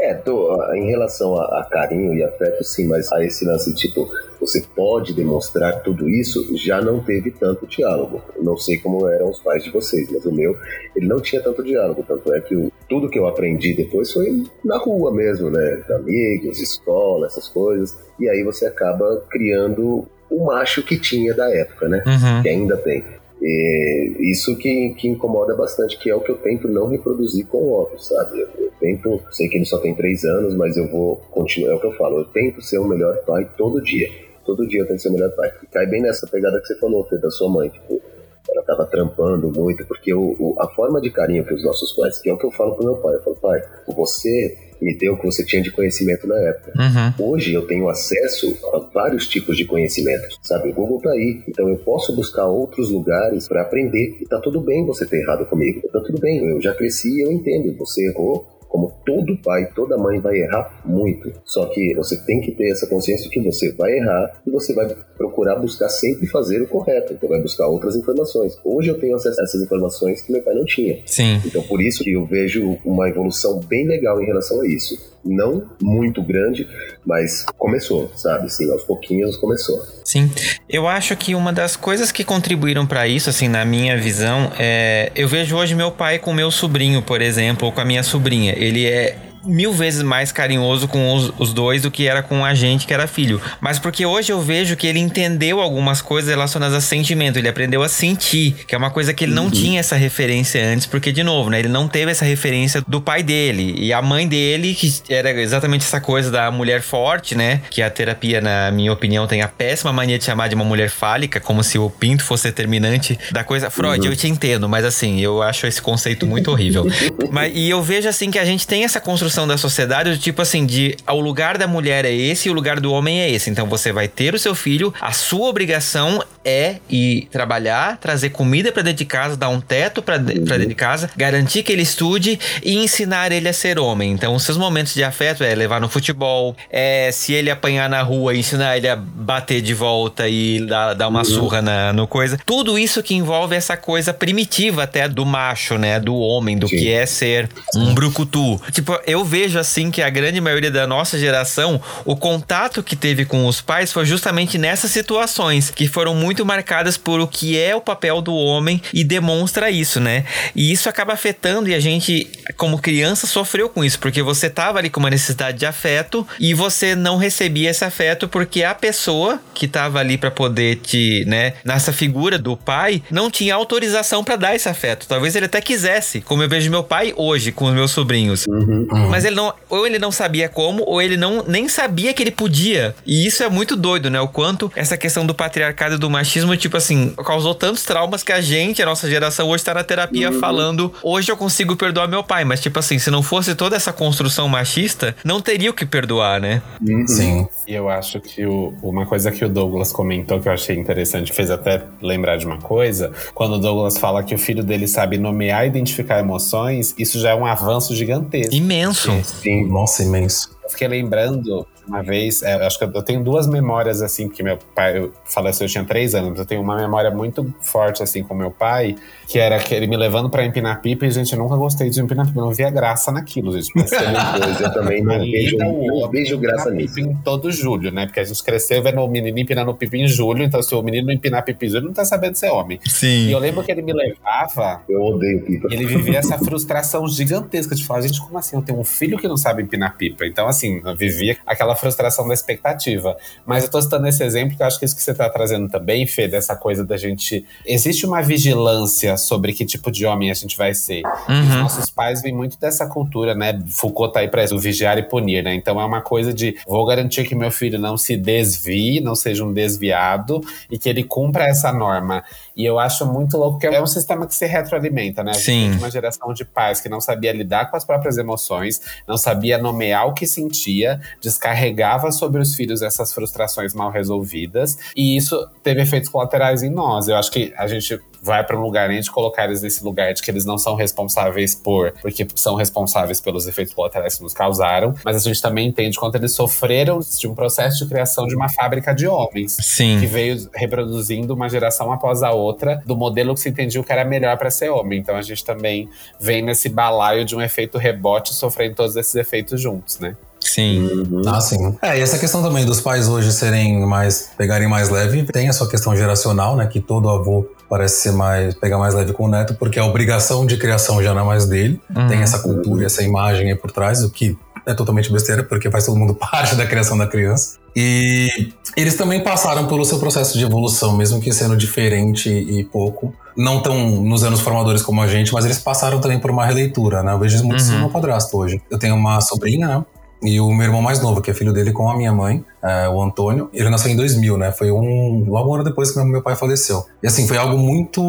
[0.00, 4.10] É, tô, em relação a, a, carinho e afeto, sim, mas a esse lance, tipo,
[4.40, 8.22] você pode demonstrar tudo isso, já não teve tanto diálogo.
[8.40, 10.56] não sei como eram os pais de vocês, mas o meu,
[10.96, 12.02] ele não tinha tanto diálogo.
[12.08, 15.84] Tanto é que o, tudo que eu aprendi depois foi na rua mesmo, né?
[15.90, 17.98] Amigos, escola, essas coisas.
[18.18, 22.02] E aí você acaba criando o macho que tinha da época, né?
[22.06, 22.42] Uhum.
[22.42, 23.04] Que ainda tem.
[23.40, 27.58] E isso que, que incomoda bastante, que é o que eu tento não reproduzir com
[27.58, 28.40] o Otto, sabe?
[28.40, 31.74] Eu, eu, tento, sei que ele só tem três anos, mas eu vou continuar, é
[31.74, 34.10] o que eu falo, eu tento ser o melhor pai todo dia.
[34.44, 35.52] Todo dia eu tento ser o melhor pai.
[35.62, 38.00] E cai bem nessa pegada que você falou, Fê, da sua mãe, tipo,
[38.48, 42.18] ela tava trampando muito, porque o, o, a forma de carinho que os nossos pais,
[42.18, 45.14] que é o que eu falo pro meu pai, eu falo, pai, você me deu
[45.14, 46.72] o que você tinha de conhecimento na época.
[46.76, 47.32] Uhum.
[47.32, 50.70] Hoje eu tenho acesso a vários tipos de conhecimento, sabe?
[50.70, 54.60] O Google tá aí, então eu posso buscar outros lugares para aprender e tá tudo
[54.60, 55.82] bem você ter errado comigo.
[55.92, 60.20] Tá tudo bem, eu já cresci, eu entendo, você errou, como todo pai, toda mãe
[60.20, 61.32] vai errar muito.
[61.44, 64.72] Só que você tem que ter essa consciência de que você vai errar e você
[64.72, 67.12] vai procurar buscar sempre fazer o correto.
[67.12, 68.56] Então vai buscar outras informações.
[68.64, 71.02] Hoje eu tenho acesso a essas informações que meu pai não tinha.
[71.04, 71.40] Sim.
[71.44, 75.09] Então por isso que eu vejo uma evolução bem legal em relação a isso.
[75.24, 76.66] Não muito grande,
[77.04, 78.50] mas começou, sabe?
[78.52, 79.78] Sim, aos pouquinhos começou.
[80.04, 80.30] Sim.
[80.68, 85.12] Eu acho que uma das coisas que contribuíram para isso, assim, na minha visão, é.
[85.14, 88.54] Eu vejo hoje meu pai com meu sobrinho, por exemplo, ou com a minha sobrinha.
[88.56, 92.54] Ele é mil vezes mais carinhoso com os, os, dois do que era com a
[92.54, 93.40] gente que era filho.
[93.60, 97.82] Mas porque hoje eu vejo que ele entendeu algumas coisas relacionadas a sentimento, ele aprendeu
[97.82, 99.50] a sentir, que é uma coisa que ele não uhum.
[99.50, 103.22] tinha essa referência antes, porque, de novo, né, ele não teve essa referência do pai
[103.22, 103.74] dele.
[103.78, 107.60] E a mãe dele, que era exatamente essa coisa da mulher forte, né?
[107.70, 110.90] Que a terapia, na minha opinião, tem a péssima mania de chamar de uma mulher
[110.90, 113.70] fálica, como se o pinto fosse determinante da coisa.
[113.70, 114.12] Freud, uhum.
[114.12, 116.86] eu te entendo, mas assim, eu acho esse conceito muito horrível.
[117.30, 120.18] mas, e eu vejo assim que a gente tem essa construção construção da sociedade do
[120.18, 123.30] tipo assim, de o lugar da mulher é esse e o lugar do homem é
[123.30, 123.48] esse.
[123.48, 128.72] Então você vai ter o seu filho, a sua obrigação é ir trabalhar, trazer comida
[128.72, 131.82] para dentro de casa, dar um teto para de, dentro de casa, garantir que ele
[131.82, 134.12] estude e ensinar ele a ser homem.
[134.12, 138.02] Então os seus momentos de afeto é levar no futebol, é se ele apanhar na
[138.02, 141.24] rua, ensinar ele a bater de volta e dar, dar uma uhum.
[141.24, 142.38] surra na, no coisa.
[142.44, 146.00] Tudo isso que envolve essa coisa primitiva até do macho, né?
[146.00, 146.76] Do homem, do Sim.
[146.76, 148.60] que é ser um brucutu.
[148.72, 152.96] Tipo, eu eu vejo assim que a grande maioria da nossa geração, o contato que
[152.96, 157.58] teve com os pais foi justamente nessas situações que foram muito marcadas por o que
[157.58, 160.24] é o papel do homem e demonstra isso, né?
[160.54, 164.78] E isso acaba afetando e a gente, como criança, sofreu com isso, porque você tava
[164.78, 169.40] ali com uma necessidade de afeto e você não recebia esse afeto porque a pessoa
[169.54, 174.36] que tava ali para poder te, né, nessa figura do pai, não tinha autorização para
[174.36, 175.06] dar esse afeto.
[175.06, 178.46] Talvez ele até quisesse, como eu vejo meu pai hoje com os meus sobrinhos.
[178.46, 178.86] Uhum.
[179.10, 182.30] Mas ele não, ou ele não sabia como, ou ele não nem sabia que ele
[182.30, 182.94] podia.
[183.04, 184.20] E isso é muito doido, né?
[184.20, 188.32] O quanto essa questão do patriarcado e do machismo, tipo assim, causou tantos traumas que
[188.32, 190.38] a gente, a nossa geração, hoje tá na terapia uhum.
[190.38, 192.44] falando, hoje eu consigo perdoar meu pai.
[192.44, 196.40] Mas, tipo assim, se não fosse toda essa construção machista, não teria o que perdoar,
[196.40, 196.62] né?
[196.80, 197.06] Uhum.
[197.06, 197.48] Sim.
[197.66, 201.32] E eu acho que o, uma coisa que o Douglas comentou que eu achei interessante,
[201.32, 205.18] fez até lembrar de uma coisa, quando o Douglas fala que o filho dele sabe
[205.18, 208.54] nomear e identificar emoções, isso já é um avanço gigantesco.
[208.54, 209.24] Imenso imenso.
[209.42, 209.66] Sim.
[209.66, 210.50] Nossa, imenso.
[210.70, 214.56] Eu fiquei lembrando uma vez, é, acho que eu tenho duas memórias assim, que meu
[214.76, 218.50] pai faleceu, eu tinha três anos, eu tenho uma memória muito forte assim com meu
[218.50, 218.94] pai,
[219.26, 222.00] que era que ele me levando pra empinar pipa e, gente, eu nunca gostei de
[222.00, 223.72] empinar pipa, eu não via graça naquilo, gente.
[223.76, 227.00] eu também não vejo, não vejo graça nisso.
[227.00, 228.06] em todo julho, né?
[228.06, 231.10] Porque a gente cresceu vendo o menino empinando pipa em julho, então se o menino
[231.10, 232.78] empinar pipa em julho, não tá sabendo ser homem.
[232.86, 233.26] Sim.
[233.26, 234.82] E eu lembro que ele me levava.
[234.88, 235.66] Eu odeio pipa.
[235.70, 238.54] E ele vivia essa frustração gigantesca de falar, gente, como assim?
[238.54, 240.24] Eu tenho um filho que não sabe empinar pipa.
[240.24, 243.16] Então, assim, eu vivia aquela frustração da expectativa.
[243.46, 245.28] Mas eu tô citando esse exemplo que eu acho que é isso que você tá
[245.28, 247.44] trazendo também, Fê, dessa coisa da gente.
[247.64, 251.02] Existe uma vigilância sobre que tipo de homem a gente vai ser.
[251.28, 251.40] Uhum.
[251.42, 253.58] Os nossos pais vêm muito dessa cultura, né?
[253.68, 255.54] Foucault tá aí pra isso, vigiar e punir, né?
[255.54, 259.44] Então é uma coisa de vou garantir que meu filho não se desvie, não seja
[259.44, 262.24] um desviado e que ele cumpra essa norma.
[262.60, 265.30] E eu acho muito louco que é um sistema que se retroalimenta, né?
[265.30, 265.72] A Sim.
[265.78, 270.06] uma geração de pais que não sabia lidar com as próprias emoções, não sabia nomear
[270.06, 276.10] o que sentia, descarregava sobre os filhos essas frustrações mal resolvidas, e isso teve efeitos
[276.10, 277.08] colaterais em nós.
[277.08, 280.12] Eu acho que a gente vai para um lugar nem de colocar eles nesse lugar
[280.12, 284.34] de que eles não são responsáveis por, porque são responsáveis pelos efeitos colaterais que nos
[284.34, 288.34] causaram, mas a gente também entende quanto eles sofreram de um processo de criação de
[288.34, 289.56] uma fábrica de homens.
[289.60, 289.98] Sim.
[290.00, 294.04] Que veio reproduzindo uma geração após a outra do modelo que se entendia que era
[294.04, 294.98] melhor para ser homem.
[294.98, 299.60] Então a gente também vem nesse balaio de um efeito rebote sofrendo todos esses efeitos
[299.60, 300.16] juntos, né?
[300.50, 300.82] Sim.
[300.82, 301.22] Uhum.
[301.26, 301.76] Ah, sim.
[301.80, 305.52] É, e essa questão também dos pais hoje serem mais, pegarem mais leve, tem a
[305.52, 306.66] sua questão geracional, né?
[306.66, 310.44] Que todo avô parece ser mais, pegar mais leve com o neto, porque a obrigação
[310.44, 311.80] de criação já não é mais dele.
[311.94, 312.08] Uhum.
[312.08, 314.36] Tem essa cultura, essa imagem aí por trás, o que
[314.66, 317.58] é totalmente besteira, porque faz todo mundo parte da criação da criança.
[317.76, 323.14] E eles também passaram pelo seu processo de evolução, mesmo que sendo diferente e pouco.
[323.36, 327.04] Não tão nos anos formadores como a gente, mas eles passaram também por uma releitura,
[327.04, 327.12] né?
[327.12, 328.60] Eu vejo muito isso no meu padrasto hoje.
[328.68, 329.84] Eu tenho uma sobrinha, né?
[330.22, 332.88] E o meu irmão mais novo, que é filho dele com a minha mãe, é,
[332.88, 334.52] o Antônio, ele nasceu em 2000, né?
[334.52, 336.84] Foi um logo um ano depois que meu pai faleceu.
[337.02, 338.00] E assim, foi algo muito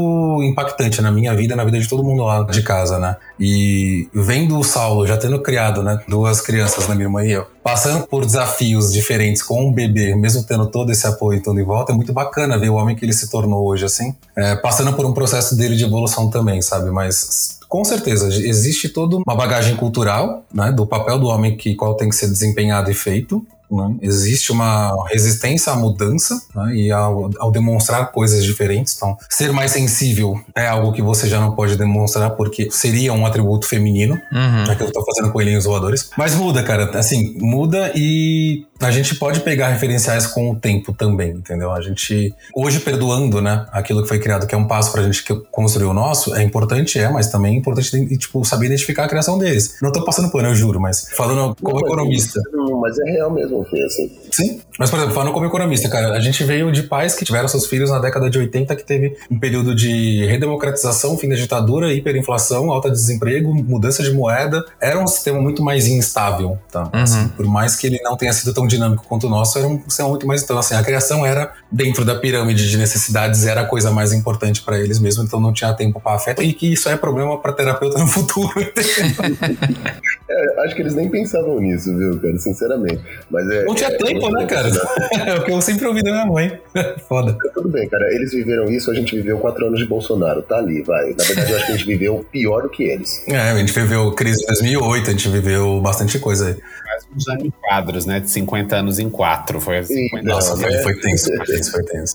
[0.44, 3.16] impactante na minha vida na vida de todo mundo lá de casa, né?
[3.40, 7.46] E vendo o Saulo já tendo criado, né, duas crianças, né, minha irmã e eu,
[7.64, 11.92] passando por desafios diferentes com um bebê, mesmo tendo todo esse apoio todo em volta,
[11.92, 15.06] é muito bacana ver o homem que ele se tornou hoje, assim, é, passando por
[15.06, 16.92] um processo dele de evolução também, sabe?
[16.92, 21.96] Mas com certeza, existe toda uma bagagem cultural, né, do papel do homem que qual
[21.96, 23.96] tem que ser desempenhado e feito, né?
[24.02, 26.76] Existe uma resistência à mudança né?
[26.76, 28.96] e ao, ao, demonstrar coisas diferentes.
[28.96, 33.26] Então, ser mais sensível é algo que você já não pode demonstrar porque seria um
[33.26, 34.72] atributo feminino, uhum.
[34.72, 36.10] é que eu tô fazendo coelhinhos voadores.
[36.18, 36.90] Mas muda, cara.
[36.98, 41.72] Assim, muda e a gente pode pegar referenciais com o tempo também, entendeu?
[41.72, 45.24] A gente, hoje perdoando, né, aquilo que foi criado, que é um passo pra gente
[45.52, 49.38] construir o nosso, é importante, é, mas também é importante, tipo, saber identificar a criação
[49.38, 49.78] deles.
[49.82, 52.42] Não tô passando pano, eu juro, mas falando como não, economista.
[52.52, 54.12] Não, mas é real mesmo, foi assim.
[54.32, 57.48] Sim, mas por exemplo, falando como economista, cara, a gente veio de pais que tiveram
[57.48, 61.94] seus filhos na década de 80, que teve um período de redemocratização, fim da ditadura,
[61.94, 64.66] hiperinflação, alta desemprego, mudança de moeda.
[64.80, 66.84] Era um sistema muito mais instável, tá?
[66.94, 67.02] Uhum.
[67.02, 69.82] Assim, por mais que ele não tenha sido tão dinâmico quanto o nosso, era um
[69.84, 70.42] sistema muito mais.
[70.42, 74.62] Então, assim, a criação era dentro da pirâmide de necessidades, era a coisa mais importante
[74.62, 76.42] para eles mesmo, então não tinha tempo para afeto.
[76.42, 78.54] E que isso é problema para terapeuta no futuro.
[80.30, 83.02] é, acho que eles nem pensavam nisso, viu, cara, sinceramente.
[83.30, 84.70] Mas é, não tinha é, tempo, né, cara?
[85.28, 86.60] é o que eu sempre ouvi da minha mãe.
[87.08, 87.38] Foda.
[87.54, 90.82] Tudo bem, cara, eles viveram isso, a gente viveu quatro anos de Bolsonaro, tá ali,
[90.82, 91.14] vai.
[91.18, 93.24] Na verdade, eu acho que a gente viveu pior do que eles.
[93.32, 96.56] É, a gente viveu crise de 2008, a gente viveu bastante coisa aí
[96.92, 98.20] quase uns anos em quadros, né?
[98.20, 99.62] De 50 anos em quatro.
[99.62, 100.10] Foi assim.
[100.24, 102.14] Nossa, foi, foi tenso, foi tenso, foi tenso.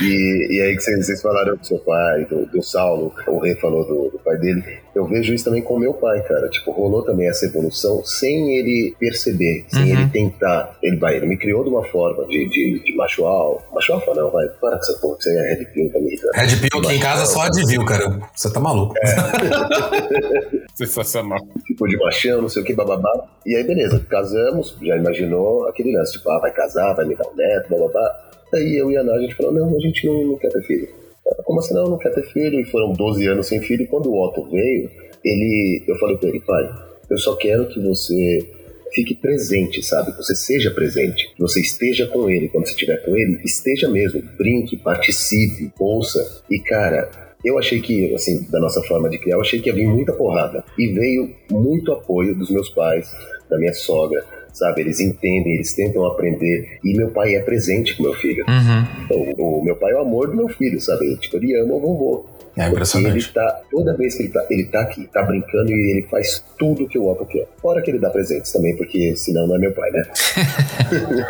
[0.00, 3.54] e, e aí que vocês, vocês falaram do seu pai, do, do Saulo, o Rei
[3.56, 4.62] falou do, do, pai dele.
[4.94, 6.48] Eu vejo isso também com meu pai, cara.
[6.48, 10.00] Tipo, rolou também essa evolução sem ele perceber, sem uhum.
[10.00, 10.76] ele tentar.
[10.82, 13.64] Ele vai, ele me criou de uma forma de, de, de macho alfa.
[13.74, 16.16] Macho alfa não, vai, para com essa porra, aí é Red Pill também.
[16.16, 16.40] Tá?
[16.40, 18.20] Red Pill aqui em casa só adviu, cara.
[18.34, 18.94] Você tá maluco.
[18.98, 20.66] É.
[20.76, 21.38] Sensacional.
[21.66, 23.28] Tipo, de machão, não sei o que, bababá.
[23.46, 27.26] E aí, beleza casamos, já imaginou aquele lance, tipo, ah, vai casar, vai me dar
[27.28, 28.30] um neto, blá blá blá.
[28.54, 30.62] Aí eu e a Ná, a gente falou, não, a gente não, não quer ter
[30.64, 31.01] filho.
[31.44, 32.60] Como assim não, não quer ter filho?
[32.60, 33.82] E foram 12 anos sem filho.
[33.82, 34.90] E quando o Otto veio,
[35.24, 36.68] ele, eu falei pra ele, pai,
[37.08, 38.46] eu só quero que você
[38.92, 40.12] fique presente, sabe?
[40.12, 42.48] Que você seja presente, que você esteja com ele.
[42.48, 46.42] Quando você estiver com ele, esteja mesmo, brinque, participe, ouça.
[46.50, 47.10] E cara,
[47.44, 50.12] eu achei que, assim, da nossa forma de criar, eu achei que ia vir muita
[50.12, 50.64] porrada.
[50.78, 53.10] E veio muito apoio dos meus pais,
[53.50, 54.82] da minha sogra, sabe?
[54.82, 56.78] Eles entendem, eles tentam aprender.
[56.84, 58.44] E meu pai é presente com meu filho.
[58.48, 59.34] Uhum.
[59.38, 61.16] O, o, meu pai é o amor do meu filho, sabe?
[61.16, 62.26] Tipo, ele ama o vovô.
[62.56, 63.16] É impressionante.
[63.16, 66.44] Ele tá, toda vez que ele tá, ele tá aqui, tá brincando e ele faz
[66.58, 67.48] tudo que o Otto quer.
[67.60, 70.02] Fora que ele dá presentes também, porque senão não é meu pai, né?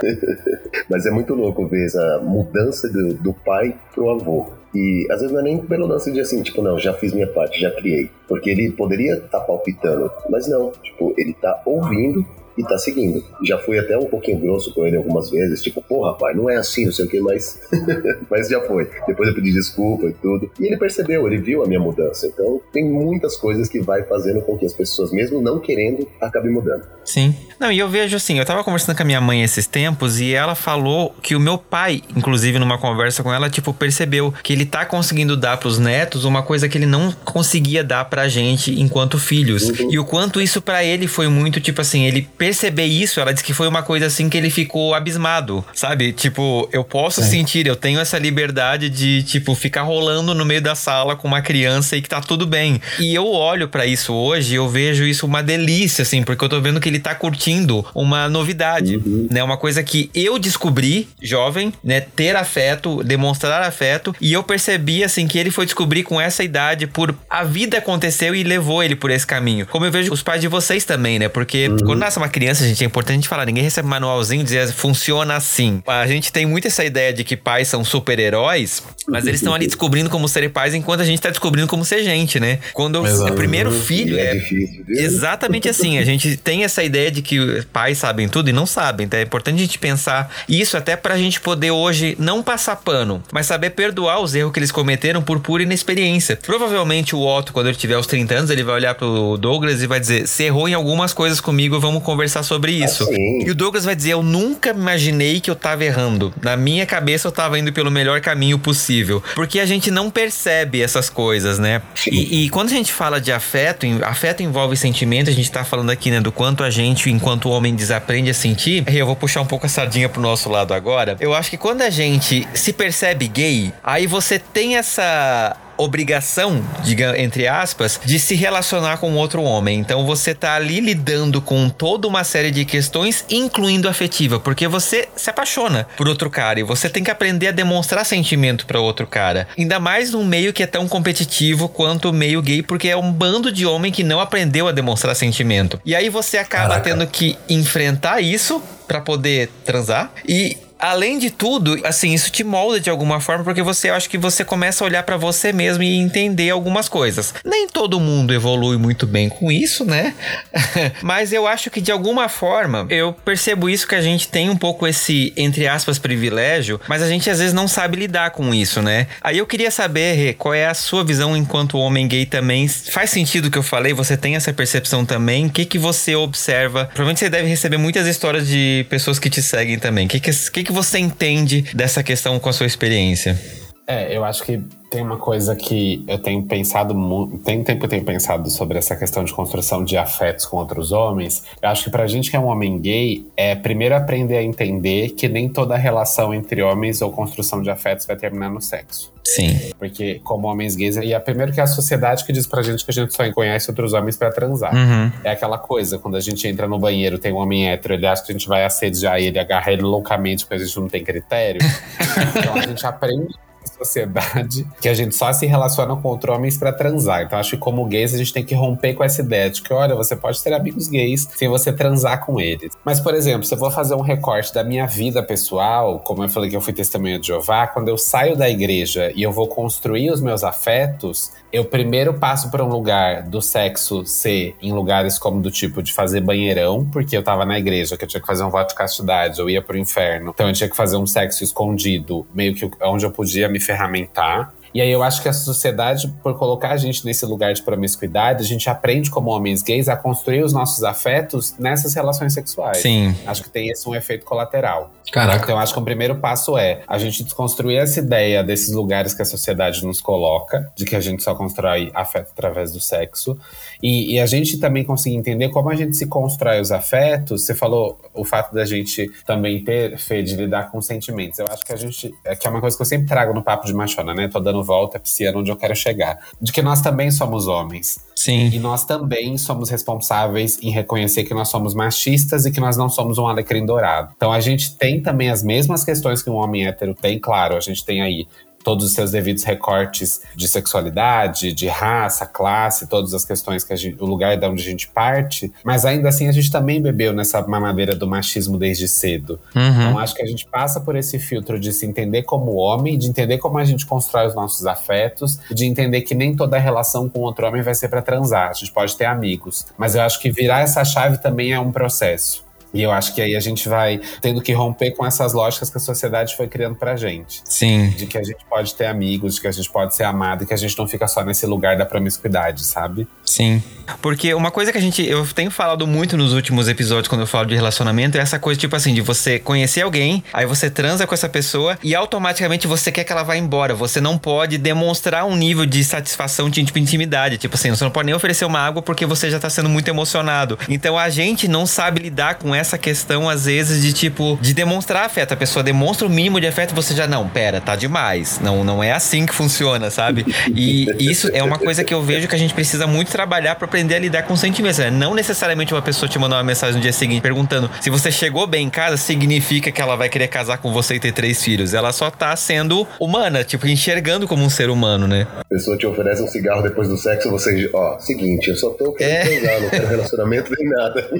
[0.90, 4.50] Mas é muito louco ver essa mudança do, do pai pro avô.
[4.74, 7.26] E às vezes não é nem pelo lance de assim, tipo, não, já fiz minha
[7.26, 8.10] parte, já criei.
[8.26, 13.24] Porque ele poderia estar tá palpitando, mas não, tipo, ele tá ouvindo e tá seguindo.
[13.44, 16.56] Já fui até um pouquinho grosso com ele algumas vezes, tipo, pô, rapaz, não é
[16.56, 17.60] assim, não sei o que, mas.
[18.30, 18.88] mas já foi.
[19.06, 20.50] Depois eu pedi desculpa e tudo.
[20.60, 22.26] E ele percebeu, ele viu a minha mudança.
[22.26, 26.52] Então, tem muitas coisas que vai fazendo com que as pessoas, mesmo não querendo, acabem
[26.52, 26.84] mudando.
[27.04, 27.34] Sim.
[27.58, 30.34] Não, e eu vejo assim, eu tava conversando com a minha mãe esses tempos e
[30.34, 34.66] ela falou que o meu pai, inclusive numa conversa com ela, tipo, percebeu que ele
[34.66, 39.18] tá conseguindo dar pros netos uma coisa que ele não conseguia dar pra gente enquanto
[39.18, 39.68] filhos.
[39.68, 39.92] Uhum.
[39.92, 43.44] E o quanto isso para ele foi muito, tipo assim, ele perceber isso, ela disse
[43.44, 46.12] que foi uma coisa assim que ele ficou abismado, sabe?
[46.12, 47.30] Tipo, eu posso Sim.
[47.30, 51.40] sentir, eu tenho essa liberdade de, tipo, ficar rolando no meio da sala com uma
[51.40, 52.82] criança e que tá tudo bem.
[52.98, 56.60] E eu olho para isso hoje, eu vejo isso uma delícia, assim, porque eu tô
[56.60, 59.28] vendo que ele tá curtindo uma novidade, uhum.
[59.30, 59.40] né?
[59.44, 62.00] Uma coisa que eu descobri, jovem, né?
[62.00, 66.88] Ter afeto, demonstrar afeto, e eu percebi, assim, que ele foi descobrir com essa idade
[66.88, 69.64] por a vida aconteceu e levou ele por esse caminho.
[69.64, 71.28] Como eu vejo os pais de vocês também, né?
[71.28, 71.76] Porque uhum.
[71.86, 75.36] quando nasce uma criança, gente, é importante a gente falar, ninguém recebe manualzinho dizer funciona
[75.36, 75.82] assim.
[75.86, 79.66] A gente tem muito essa ideia de que pais são super-heróis, mas eles estão ali
[79.66, 82.58] descobrindo como ser pais enquanto a gente tá descobrindo como ser gente, né?
[82.72, 87.22] Quando o primeiro filho é, é difícil, exatamente assim, a gente tem essa ideia de
[87.22, 90.96] que pais sabem tudo e não sabem, então é importante a gente pensar isso até
[90.96, 95.22] pra gente poder hoje não passar pano, mas saber perdoar os erros que eles cometeram
[95.22, 96.36] por pura inexperiência.
[96.36, 99.86] Provavelmente o Otto, quando ele tiver os 30 anos, ele vai olhar pro Douglas e
[99.86, 103.02] vai dizer: "Você errou em algumas coisas comigo, vamos conversar conversar sobre isso.
[103.04, 103.44] Assim.
[103.44, 106.32] E o Douglas vai dizer: Eu nunca imaginei que eu tava errando.
[106.40, 109.22] Na minha cabeça eu tava indo pelo melhor caminho possível.
[109.34, 111.82] Porque a gente não percebe essas coisas, né?
[112.06, 115.90] E, e, quando a gente fala de afeto, afeto envolve sentimento, a gente tá falando
[115.90, 118.84] aqui, né, do quanto a gente, enquanto homem, desaprende a sentir.
[118.88, 121.16] E eu vou puxar um pouco a sardinha pro nosso lado agora.
[121.20, 127.18] Eu acho que quando a gente se percebe gay, aí você tem essa obrigação, diga
[127.18, 129.78] entre aspas, de se relacionar com outro homem.
[129.78, 135.08] Então você tá ali lidando com toda uma série de questões, incluindo afetiva, porque você
[135.16, 139.06] se apaixona por outro cara e você tem que aprender a demonstrar sentimento para outro
[139.06, 139.48] cara.
[139.58, 143.12] Ainda mais num meio que é tão competitivo quanto o meio gay, porque é um
[143.12, 145.80] bando de homem que não aprendeu a demonstrar sentimento.
[145.84, 146.82] E aí você acaba Caraca.
[146.82, 152.80] tendo que enfrentar isso para poder transar e além de tudo, assim, isso te molda
[152.80, 155.96] de alguma forma, porque você acha que você começa a olhar para você mesmo e
[155.96, 157.32] entender algumas coisas.
[157.44, 160.12] Nem todo mundo evolui muito bem com isso, né?
[161.00, 164.56] Mas eu acho que de alguma forma eu percebo isso que a gente tem um
[164.56, 168.82] pouco esse, entre aspas, privilégio, mas a gente às vezes não sabe lidar com isso,
[168.82, 169.06] né?
[169.20, 172.66] Aí eu queria saber, Rê, qual é a sua visão enquanto homem gay também?
[172.66, 173.92] Faz sentido o que eu falei?
[173.92, 175.46] Você tem essa percepção também?
[175.46, 176.86] O que, que você observa?
[176.86, 180.06] Provavelmente você deve receber muitas histórias de pessoas que te seguem também.
[180.06, 183.38] O que, que, que, que que você entende dessa questão com a sua experiência?
[183.86, 184.60] É, eu acho que
[184.92, 188.76] tem uma coisa que eu tenho pensado muito, tem tempo que eu tenho pensado sobre
[188.76, 191.44] essa questão de construção de afetos com outros homens.
[191.62, 195.10] Eu acho que pra gente que é um homem gay, é primeiro aprender a entender
[195.10, 199.10] que nem toda relação entre homens ou construção de afetos vai terminar no sexo.
[199.24, 199.72] Sim.
[199.78, 202.84] Porque, como homens gays, e é primeiro que é a sociedade que diz pra gente
[202.84, 204.74] que a gente só conhece outros homens para transar.
[204.74, 205.10] Uhum.
[205.24, 208.22] É aquela coisa, quando a gente entra no banheiro, tem um homem hétero, ele acha
[208.22, 211.62] que a gente vai assediar ele, agarrar ele loucamente porque a gente não tem critério.
[212.36, 213.32] então a gente aprende
[213.70, 217.22] sociedade que a gente só se relaciona com outros homens para transar.
[217.22, 219.72] Então acho que como gays a gente tem que romper com essa ideia de que,
[219.72, 222.72] olha, você pode ter amigos gays sem você transar com eles.
[222.84, 226.28] Mas, por exemplo, se eu vou fazer um recorte da minha vida pessoal, como eu
[226.28, 229.46] falei que eu fui testemunha de Jeová, quando eu saio da igreja e eu vou
[229.46, 235.18] construir os meus afetos, eu primeiro passo para um lugar do sexo ser em lugares
[235.18, 238.26] como do tipo de fazer banheirão, porque eu tava na igreja, que eu tinha que
[238.26, 240.30] fazer um voto de castidade, eu ia pro inferno.
[240.34, 244.52] Então eu tinha que fazer um sexo escondido, meio que onde eu podia me ferramentar.
[244.74, 248.42] E aí eu acho que a sociedade, por colocar a gente nesse lugar de promiscuidade,
[248.42, 252.78] a gente aprende como homens gays a construir os nossos afetos nessas relações sexuais.
[252.78, 253.14] Sim.
[253.26, 254.90] Acho que tem esse um efeito colateral.
[255.12, 255.44] Caraca.
[255.44, 259.22] Então acho que o primeiro passo é a gente desconstruir essa ideia desses lugares que
[259.22, 263.36] a sociedade nos coloca, de que a gente só constrói afeto através do sexo.
[263.82, 267.44] E, e a gente também conseguir entender como a gente se constrói os afetos.
[267.44, 271.38] Você falou o fato da gente também ter, Fê, de lidar com sentimentos.
[271.38, 272.14] Eu acho que a gente.
[272.24, 274.28] É que é uma coisa que eu sempre trago no papo de machona, né?
[274.28, 276.18] Tô dando volta, pisciando onde eu quero chegar.
[276.40, 278.00] De que nós também somos homens.
[278.14, 278.50] Sim.
[278.52, 282.88] E nós também somos responsáveis em reconhecer que nós somos machistas e que nós não
[282.88, 284.12] somos um alecrim dourado.
[284.16, 287.60] Então a gente tem também as mesmas questões que um homem hétero tem, claro, a
[287.60, 288.26] gente tem aí
[288.62, 294.02] todos os seus devidos recortes de sexualidade, de raça, classe, todas as questões que gente,
[294.02, 297.40] o lugar de onde a gente parte, mas ainda assim a gente também bebeu nessa
[297.46, 299.38] mamadeira do machismo desde cedo.
[299.54, 299.62] Uhum.
[299.62, 303.08] Então acho que a gente passa por esse filtro de se entender como homem, de
[303.08, 307.20] entender como a gente constrói os nossos afetos, de entender que nem toda relação com
[307.20, 308.50] outro homem vai ser para transar.
[308.50, 311.72] A gente pode ter amigos, mas eu acho que virar essa chave também é um
[311.72, 312.44] processo.
[312.72, 315.76] E eu acho que aí a gente vai tendo que romper com essas lógicas que
[315.76, 317.42] a sociedade foi criando pra gente.
[317.44, 317.90] Sim.
[317.90, 320.46] De que a gente pode ter amigos, de que a gente pode ser amado e
[320.46, 323.06] que a gente não fica só nesse lugar da promiscuidade, sabe?
[323.24, 323.62] Sim.
[324.00, 325.04] Porque uma coisa que a gente.
[325.04, 328.58] Eu tenho falado muito nos últimos episódios quando eu falo de relacionamento é essa coisa,
[328.58, 332.90] tipo assim, de você conhecer alguém, aí você transa com essa pessoa e automaticamente você
[332.90, 333.74] quer que ela vá embora.
[333.74, 337.38] Você não pode demonstrar um nível de satisfação de tipo, intimidade.
[337.38, 339.88] Tipo assim, você não pode nem oferecer uma água porque você já tá sendo muito
[339.88, 340.58] emocionado.
[340.68, 345.04] Então a gente não sabe lidar com essa questão, às vezes, de tipo, de demonstrar
[345.04, 345.32] afeto.
[345.32, 348.40] A pessoa demonstra o mínimo de afeto você já, não, pera, tá demais.
[348.40, 350.24] Não, não é assim que funciona, sabe?
[350.54, 353.66] E isso é uma coisa que eu vejo que a gente precisa muito trabalhar para
[353.66, 354.78] aprender a lidar com sentimentos.
[354.78, 354.90] Né?
[354.90, 358.46] Não necessariamente uma pessoa te mandar uma mensagem no dia seguinte perguntando se você chegou
[358.46, 361.74] bem em casa, significa que ela vai querer casar com você e ter três filhos.
[361.74, 365.26] Ela só tá sendo humana, tipo, enxergando como um ser humano, né?
[365.38, 368.92] A pessoa te oferece um cigarro depois do sexo, você, ó, seguinte, eu só tô
[368.92, 369.40] querendo é.
[369.40, 371.10] casar, não quero relacionamento nem nada.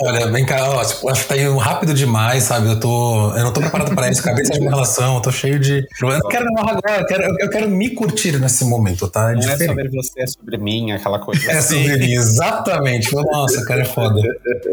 [0.00, 2.68] Olha, vem cá, ó, tipo, acho que tá indo rápido demais, sabe?
[2.68, 3.32] Eu tô.
[3.34, 5.86] Eu não tô preparado pra isso, cabeça de uma relação, eu tô cheio de.
[6.00, 9.30] Eu não quero namorar agora, eu quero, eu quero me curtir nesse momento, tá?
[9.30, 9.62] É não diferente.
[9.62, 11.50] é sobre você, é sobre mim, aquela coisa.
[11.50, 13.14] É sobre mim, exatamente.
[13.14, 14.20] Nossa, cara, é foda.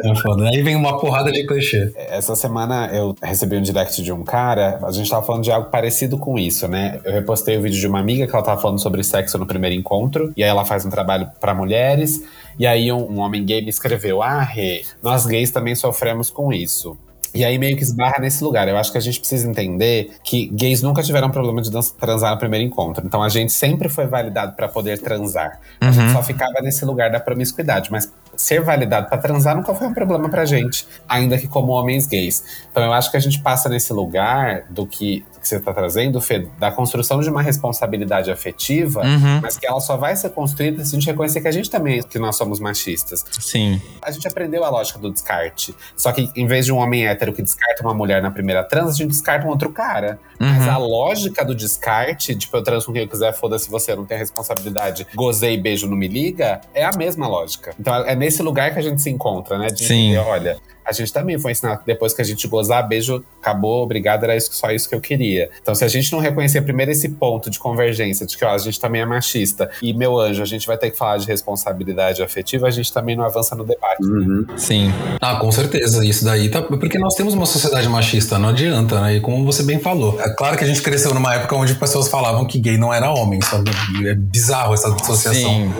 [0.03, 0.49] É foda.
[0.49, 1.91] Aí vem uma porrada de clichê.
[1.95, 5.69] Essa semana eu recebi um direct de um cara, a gente tava falando de algo
[5.69, 6.99] parecido com isso, né?
[7.03, 9.75] Eu repostei o vídeo de uma amiga que ela tava falando sobre sexo no primeiro
[9.75, 12.21] encontro, e aí ela faz um trabalho para mulheres.
[12.57, 16.51] E aí um, um, homem gay me escreveu: Ah, Rê, nós gays também sofremos com
[16.53, 16.97] isso.
[17.35, 18.65] E aí meio que esbarra nesse lugar.
[18.69, 22.37] Eu acho que a gente precisa entender que gays nunca tiveram problema de transar no
[22.37, 23.05] primeiro encontro.
[23.05, 25.59] Então a gente sempre foi validado para poder transar.
[25.81, 25.91] A uhum.
[25.91, 27.91] gente só ficava nesse lugar da promiscuidade.
[27.91, 32.07] Mas ser validado para transar nunca foi um problema pra gente, ainda que como homens
[32.07, 32.65] gays.
[32.71, 36.19] Então eu acho que a gente passa nesse lugar do que que você está trazendo,
[36.19, 39.39] Fê, da construção de uma responsabilidade afetiva, uhum.
[39.41, 42.01] mas que ela só vai ser construída se a gente reconhecer que a gente também,
[42.01, 43.23] que nós somos machistas.
[43.39, 43.79] Sim.
[44.01, 45.75] A gente aprendeu a lógica do descarte.
[45.95, 48.89] Só que em vez de um homem hétero que descarta uma mulher na primeira trans,
[48.89, 50.19] a gente descarta um outro cara.
[50.39, 50.47] Uhum.
[50.47, 54.05] Mas a lógica do descarte, tipo, eu transo com quem eu quiser, foda-se você, não
[54.05, 57.75] tem responsabilidade, gozei, beijo, não me liga, é a mesma lógica.
[57.79, 59.67] Então é nesse lugar que a gente se encontra, né?
[59.67, 60.17] De Sim.
[60.17, 64.23] Olha, a gente também foi ensinado que depois que a gente gozar, beijo, acabou, obrigado,
[64.23, 65.49] era isso, só isso que eu queria.
[65.61, 68.57] Então, se a gente não reconhecer primeiro esse ponto de convergência, de que ó, a
[68.57, 72.21] gente também é machista, e meu anjo, a gente vai ter que falar de responsabilidade
[72.21, 74.03] afetiva, a gente também não avança no debate.
[74.03, 74.45] Uhum.
[74.57, 74.93] Sim.
[75.21, 76.05] Ah, com certeza.
[76.05, 76.61] Isso daí tá.
[76.61, 79.15] Porque nós temos uma sociedade machista, não adianta, né?
[79.15, 80.19] E como você bem falou.
[80.21, 83.09] É claro que a gente cresceu numa época onde pessoas falavam que gay não era
[83.11, 83.71] homem, sabe?
[84.05, 85.73] É bizarro essa associação Sim.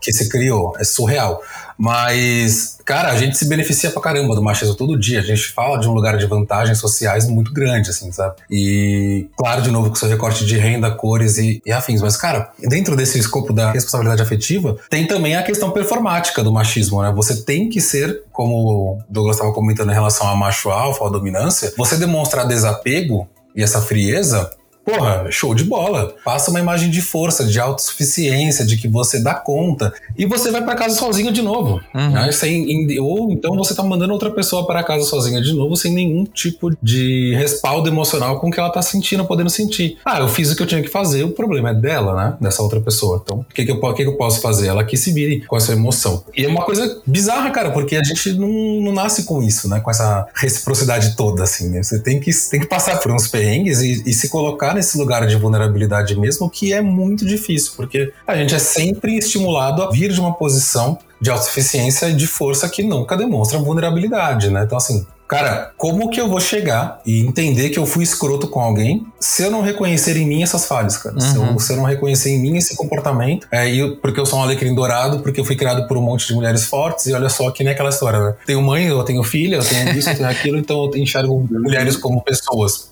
[0.00, 0.74] que se criou.
[0.78, 1.40] É surreal.
[1.78, 5.20] Mas, cara, a gente se beneficia pra caramba do machismo todo dia.
[5.20, 8.36] A gente fala de um lugar de vantagens sociais muito grande, assim, sabe?
[8.50, 12.00] E, claro, de novo, com seu recorte de renda, cores e, e afins.
[12.02, 17.02] Mas, cara, dentro desse escopo da responsabilidade afetiva, tem também a questão performática do machismo,
[17.02, 17.12] né?
[17.14, 21.10] Você tem que ser, como o Douglas estava comentando em relação a macho alfa, a
[21.10, 24.50] dominância, você demonstrar desapego e essa frieza
[24.84, 26.14] Porra, show de bola.
[26.24, 29.92] Passa uma imagem de força, de autossuficiência, de que você dá conta.
[30.18, 31.80] E você vai para casa sozinho de novo.
[31.94, 32.10] Uhum.
[32.10, 32.32] Né?
[32.32, 36.24] Sem, ou então você tá mandando outra pessoa para casa sozinha de novo, sem nenhum
[36.24, 39.98] tipo de respaldo emocional com o que ela tá sentindo, podendo sentir.
[40.04, 42.36] Ah, eu fiz o que eu tinha que fazer, o problema é dela, né?
[42.40, 43.20] Dessa outra pessoa.
[43.22, 44.66] Então, o que, que, eu, que, que eu posso fazer?
[44.66, 46.24] Ela que se vire com essa emoção.
[46.36, 49.80] E é uma coisa bizarra, cara, porque a gente não, não nasce com isso, né?
[49.80, 51.82] Com essa reciprocidade toda, assim, né?
[51.82, 55.26] Você tem que, tem que passar por uns perrengues e, e se colocar nesse lugar
[55.26, 60.12] de vulnerabilidade mesmo, que é muito difícil, porque a gente é sempre estimulado a vir
[60.12, 64.64] de uma posição de autossuficiência e de força que nunca demonstra vulnerabilidade, né?
[64.64, 68.60] Então, assim, cara, como que eu vou chegar e entender que eu fui escroto com
[68.60, 71.14] alguém se eu não reconhecer em mim essas falhas, cara?
[71.14, 71.20] Uhum.
[71.20, 71.58] Se, eu, uhum.
[71.58, 74.74] se, eu, não reconhecer em mim esse comportamento, é, eu, porque eu sou um alecrim
[74.74, 77.62] dourado, porque eu fui criado por um monte de mulheres fortes, e olha só que
[77.62, 78.34] nem aquela história, né?
[78.44, 81.96] Tenho mãe, eu tenho filha, eu tenho isso, eu tenho aquilo, então eu enxergo mulheres
[81.96, 82.91] como pessoas.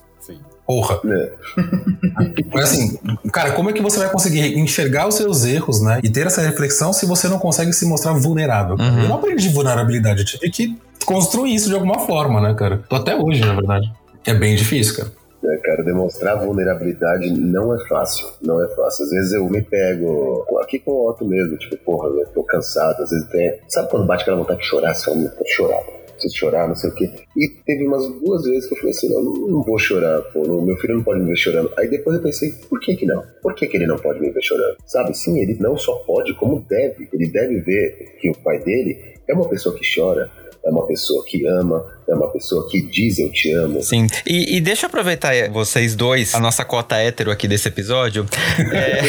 [0.71, 1.01] Porra.
[1.05, 1.33] É.
[2.55, 2.97] Mas assim,
[3.33, 5.99] cara, como é que você vai conseguir enxergar os seus erros, né?
[6.01, 8.77] E ter essa reflexão se você não consegue se mostrar vulnerável?
[8.77, 9.03] Uhum.
[9.03, 12.85] Eu não aprendi vulnerabilidade, eu tive que construir isso de alguma forma, né, cara?
[12.89, 13.93] Tô até hoje, na verdade.
[14.25, 15.12] É bem difícil, cara.
[15.43, 18.29] É, cara, demonstrar vulnerabilidade não é fácil.
[18.41, 19.07] Não é fácil.
[19.07, 23.03] Às vezes eu me pego aqui com o Otto mesmo, tipo, porra, eu tô cansado.
[23.03, 23.59] Às vezes tem.
[23.66, 24.95] Sabe quando bate aquela vontade de chorar?
[24.95, 25.83] Você fala, chorar
[26.21, 27.11] preciso chorar, não sei o quê.
[27.37, 30.62] E teve umas duas vezes que eu falei assim, não, não vou chorar, pô, não,
[30.62, 31.73] meu filho não pode me ver chorando.
[31.79, 33.25] Aí depois eu pensei, por que que não?
[33.43, 34.77] Por que que ele não pode me ver chorando?
[34.87, 37.09] Sabe, sim, ele não só pode, como deve.
[37.12, 40.31] Ele deve ver que o pai dele é uma pessoa que chora,
[40.64, 43.81] é uma pessoa que ama, é uma pessoa que diz eu te amo.
[43.83, 44.07] Sim.
[44.27, 48.27] E, e deixa eu aproveitar vocês dois, a nossa cota hétero aqui desse episódio.
[48.73, 49.01] É,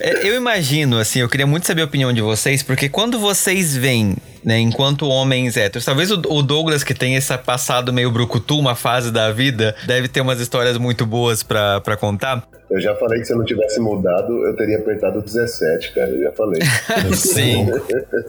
[0.00, 3.76] é, eu imagino, assim, eu queria muito saber a opinião de vocês, porque quando vocês
[3.76, 4.16] veem
[4.46, 5.84] né, enquanto homens héteros.
[5.84, 10.06] Talvez o, o, Douglas, que tem esse passado meio brucutu, uma fase da vida, deve
[10.06, 12.46] ter umas histórias muito boas para contar.
[12.68, 16.10] Eu já falei que se eu não tivesse mudado, eu teria apertado 17, cara.
[16.10, 16.60] Eu já falei.
[17.14, 17.66] Sim.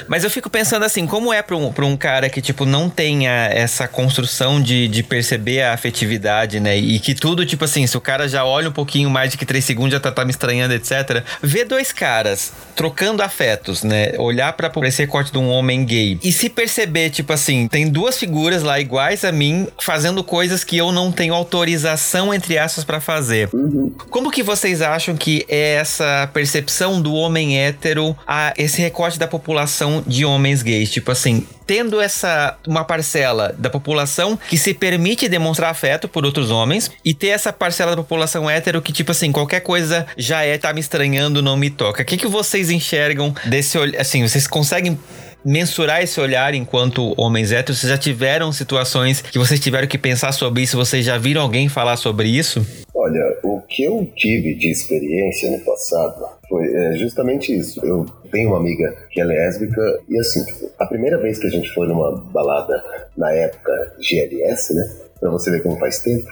[0.08, 2.88] Mas eu fico pensando assim, como é pra um, pra um cara que, tipo, não
[2.88, 6.78] tenha essa construção de, de perceber a afetividade, né?
[6.78, 9.46] E que tudo, tipo assim, se o cara já olha um pouquinho mais de que
[9.46, 11.24] três segundos já tá, tá me estranhando, etc.
[11.42, 14.14] Ver dois caras trocando afetos, né?
[14.20, 17.90] Olhar pra, pra esse recorte de um homem gay e se perceber, tipo assim, tem
[17.90, 22.84] duas figuras lá iguais a mim fazendo coisas que eu não tenho autorização, entre aspas,
[22.84, 23.50] para fazer.
[23.52, 23.92] Uhum.
[24.10, 29.18] Como como que vocês acham que é essa percepção do homem hétero a esse recorte
[29.18, 30.92] da população de homens gays?
[30.92, 36.52] Tipo assim, tendo essa uma parcela da população que se permite demonstrar afeto por outros
[36.52, 40.58] homens e ter essa parcela da população hétero que tipo assim qualquer coisa já é
[40.58, 42.04] tá me estranhando não me toca.
[42.04, 44.98] O que que vocês enxergam desse assim vocês conseguem
[45.44, 47.80] mensurar esse olhar enquanto homens héteros?
[47.80, 50.78] Vocês já tiveram situações que vocês tiveram que pensar sobre isso?
[50.78, 52.66] Vocês já viram alguém falar sobre isso?
[52.94, 57.86] Olha, o que eu tive de experiência no passado foi é, justamente isso.
[57.86, 60.44] Eu tenho uma amiga que é lésbica e assim,
[60.80, 62.84] a primeira vez que a gente foi numa balada
[63.16, 65.07] na época GLS, né?
[65.20, 66.28] Pra você ver como faz tempo.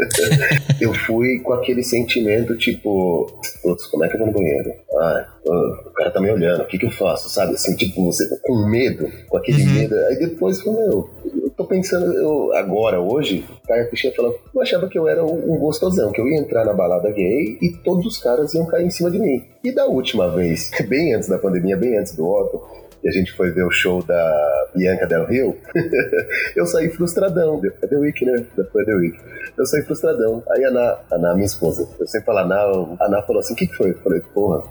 [0.80, 3.26] eu fui com aquele sentimento tipo,
[3.62, 4.70] putz, como é que eu vou no banheiro?
[4.98, 7.28] Ah, o cara tá me olhando, o que que eu faço?
[7.28, 7.54] Sabe?
[7.54, 9.74] Assim, tipo, você tá com medo, com aquele uhum.
[9.74, 9.94] medo.
[10.06, 14.98] Aí depois, meu, eu tô pensando, eu, agora, hoje, Caia Fichinha falou, eu achava que
[14.98, 18.54] eu era um gostosão, que eu ia entrar na balada gay e todos os caras
[18.54, 19.42] iam cair em cima de mim.
[19.64, 22.60] E da última vez, bem antes da pandemia, bem antes do Otto,
[23.02, 25.56] e a gente foi ver o show da Bianca Del Rio,
[26.56, 27.60] eu saí frustradão.
[27.82, 28.44] É The Week, né?
[28.72, 29.18] Foi The Week.
[29.56, 30.42] Eu saí frustradão.
[30.50, 32.54] Aí a Ana, a Ana minha esposa, eu sempre falo Ana,
[33.00, 33.90] a Ana falou assim: o que, que foi?
[33.90, 34.62] Eu falei, porra,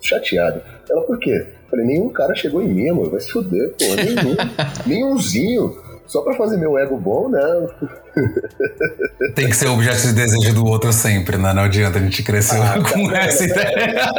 [0.00, 0.60] chateado.
[0.88, 1.46] Ela, por quê?
[1.46, 4.36] Eu falei, nenhum cara chegou em mim, amor, vai se fuder, pô, nenhum.
[4.86, 5.88] nenhumzinho.
[6.08, 7.68] Só pra fazer meu ego bom, não.
[9.34, 11.52] Tem que ser o objeto de desejo do outro sempre, né?
[11.52, 14.10] Não adianta a gente crescer ah, com tá, essa ideia.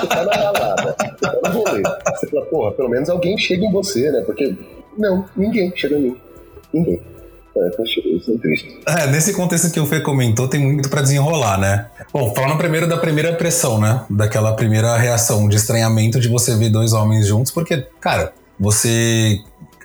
[0.00, 0.81] Você tá na balada,
[1.76, 4.22] você tá fala, porra, pelo menos alguém chega em você, né?
[4.22, 4.54] Porque,
[4.96, 6.16] não, ninguém chega em mim.
[6.72, 7.00] Ninguém.
[7.54, 11.86] É, é, nesse contexto que o Fê comentou, tem muito para desenrolar, né?
[12.12, 14.04] Bom, falando primeiro da primeira pressão, né?
[14.08, 19.40] Daquela primeira reação de estranhamento de você ver dois homens juntos, porque, cara, você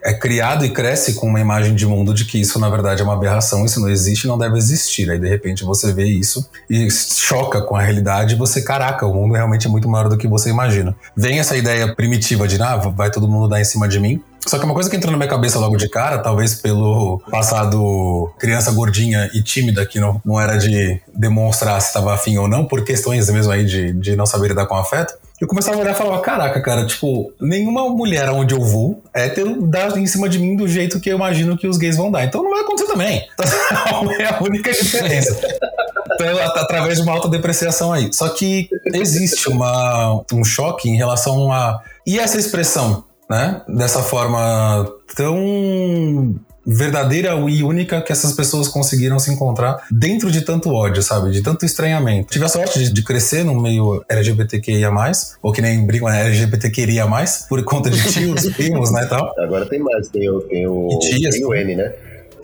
[0.07, 3.03] é criado e cresce com uma imagem de mundo de que isso na verdade é
[3.03, 5.11] uma aberração, isso não existe, não deve existir.
[5.11, 9.13] Aí de repente você vê isso e choca com a realidade e você, caraca, o
[9.13, 10.95] mundo realmente é muito maior do que você imagina.
[11.13, 14.23] Vem essa ideia primitiva de, ah, vai todo mundo dar em cima de mim.
[14.47, 18.31] Só que uma coisa que entrou na minha cabeça logo de cara, talvez pelo passado
[18.39, 22.63] criança gordinha e tímida, que não, não era de demonstrar se estava afim ou não,
[22.63, 25.91] por questões mesmo aí de, de não saber lidar com afeto, eu começava a olhar
[25.91, 30.39] e falava, caraca, cara, tipo, nenhuma mulher onde eu vou hétero dá em cima de
[30.39, 32.23] mim do jeito que eu imagino que os gays vão dar.
[32.23, 33.27] Então não vai acontecer também.
[34.19, 35.39] é a única diferença.
[36.13, 38.11] Então, através de uma autodepreciação aí.
[38.11, 41.81] Só que existe uma, um choque em relação a.
[42.05, 43.61] E essa expressão, né?
[43.67, 46.35] Dessa forma tão
[46.67, 51.31] verdadeira e única que essas pessoas conseguiram se encontrar dentro de tanto ódio, sabe?
[51.31, 52.27] De tanto estranhamento.
[52.29, 54.91] Tive a sorte de, de crescer no meio LGBTQIA+,
[55.41, 57.07] ou que nem brincam, é LGBTQIA+,
[57.47, 59.33] por conta de tios, primos, né, tal.
[59.39, 61.93] Agora tem mais, tem o, tem o, tias, tem o N, né?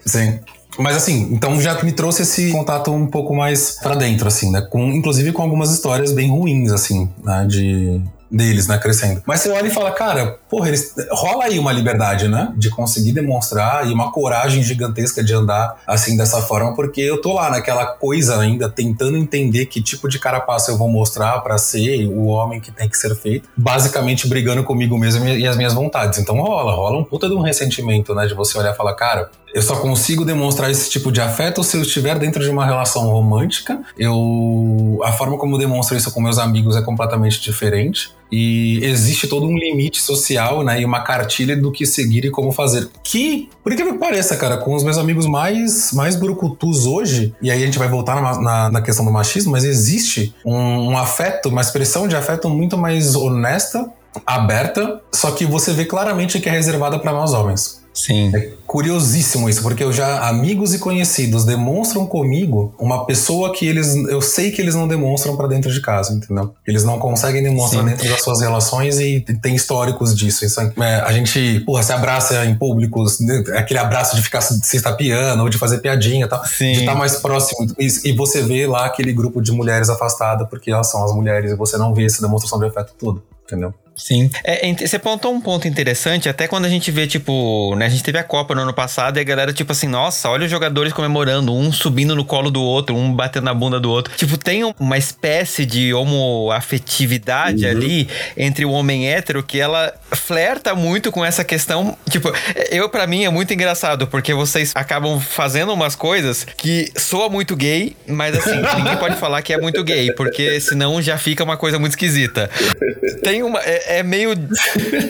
[0.05, 0.39] Sim.
[0.79, 4.61] Mas assim, então já me trouxe esse contato um pouco mais para dentro, assim, né?
[4.61, 7.45] Com, inclusive com algumas histórias bem ruins, assim, né?
[7.47, 8.01] De
[8.33, 9.21] deles, né, crescendo.
[9.27, 13.11] Mas você olha e fala, cara, porra, eles, rola aí uma liberdade, né, de conseguir
[13.11, 17.87] demonstrar e uma coragem gigantesca de andar assim dessa forma, porque eu tô lá naquela
[17.87, 22.61] coisa ainda tentando entender que tipo de carapaça eu vou mostrar para ser o homem
[22.61, 26.19] que tem que ser feito, basicamente brigando comigo mesmo e as minhas vontades.
[26.19, 29.31] Então rola, rola um puta de um ressentimento, né, de você olhar e falar, cara,
[29.55, 33.07] eu só consigo demonstrar esse tipo de afeto se eu estiver dentro de uma relação
[33.09, 33.81] romântica.
[33.97, 39.27] Eu a forma como eu demonstro isso com meus amigos é completamente diferente e existe
[39.27, 42.89] todo um limite social, né, e uma cartilha do que seguir e como fazer.
[43.03, 47.51] Que, por incrível que pareça, cara, com os meus amigos mais mais brucutus hoje, e
[47.51, 50.97] aí a gente vai voltar na, na, na questão do machismo, mas existe um, um
[50.97, 53.87] afeto, uma expressão de afeto muito mais honesta,
[54.25, 57.82] aberta, só que você vê claramente que é reservada para nós homens.
[57.93, 58.35] Sim.
[58.35, 63.93] É curiosíssimo isso, porque eu já, amigos e conhecidos demonstram comigo uma pessoa que eles,
[64.07, 66.55] eu sei que eles não demonstram para dentro de casa, entendeu?
[66.65, 67.89] Eles não conseguem demonstrar Sim.
[67.91, 70.43] dentro das suas relações e tem históricos disso.
[70.43, 74.75] Isso, é, a gente, porra, se abraça em públicos, né, aquele abraço de ficar se
[74.75, 76.43] estapeando ou de fazer piadinha, tá?
[76.45, 76.71] Sim.
[76.71, 77.67] de estar tá mais próximo.
[77.77, 81.51] E, e, você vê lá aquele grupo de mulheres afastadas porque elas são as mulheres
[81.51, 83.71] e você não vê essa demonstração de afeto tudo, entendeu?
[83.95, 84.29] Sim.
[84.43, 88.03] É, você apontou um ponto interessante, até quando a gente vê, tipo, né, a gente
[88.03, 90.93] teve a Copa no ano passado e a galera, tipo assim, nossa, olha os jogadores
[90.93, 94.15] comemorando, um subindo no colo do outro, um batendo na bunda do outro.
[94.15, 97.71] Tipo, tem uma espécie de homoafetividade uhum.
[97.71, 101.97] ali entre o homem hétero que ela flerta muito com essa questão.
[102.09, 102.31] Tipo,
[102.71, 107.55] eu, para mim, é muito engraçado, porque vocês acabam fazendo umas coisas que soa muito
[107.55, 111.57] gay, mas assim, ninguém pode falar que é muito gay, porque senão já fica uma
[111.57, 112.49] coisa muito esquisita.
[113.23, 113.59] Tem uma.
[113.59, 114.31] É, é, meio.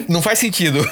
[0.09, 0.83] não faz sentido.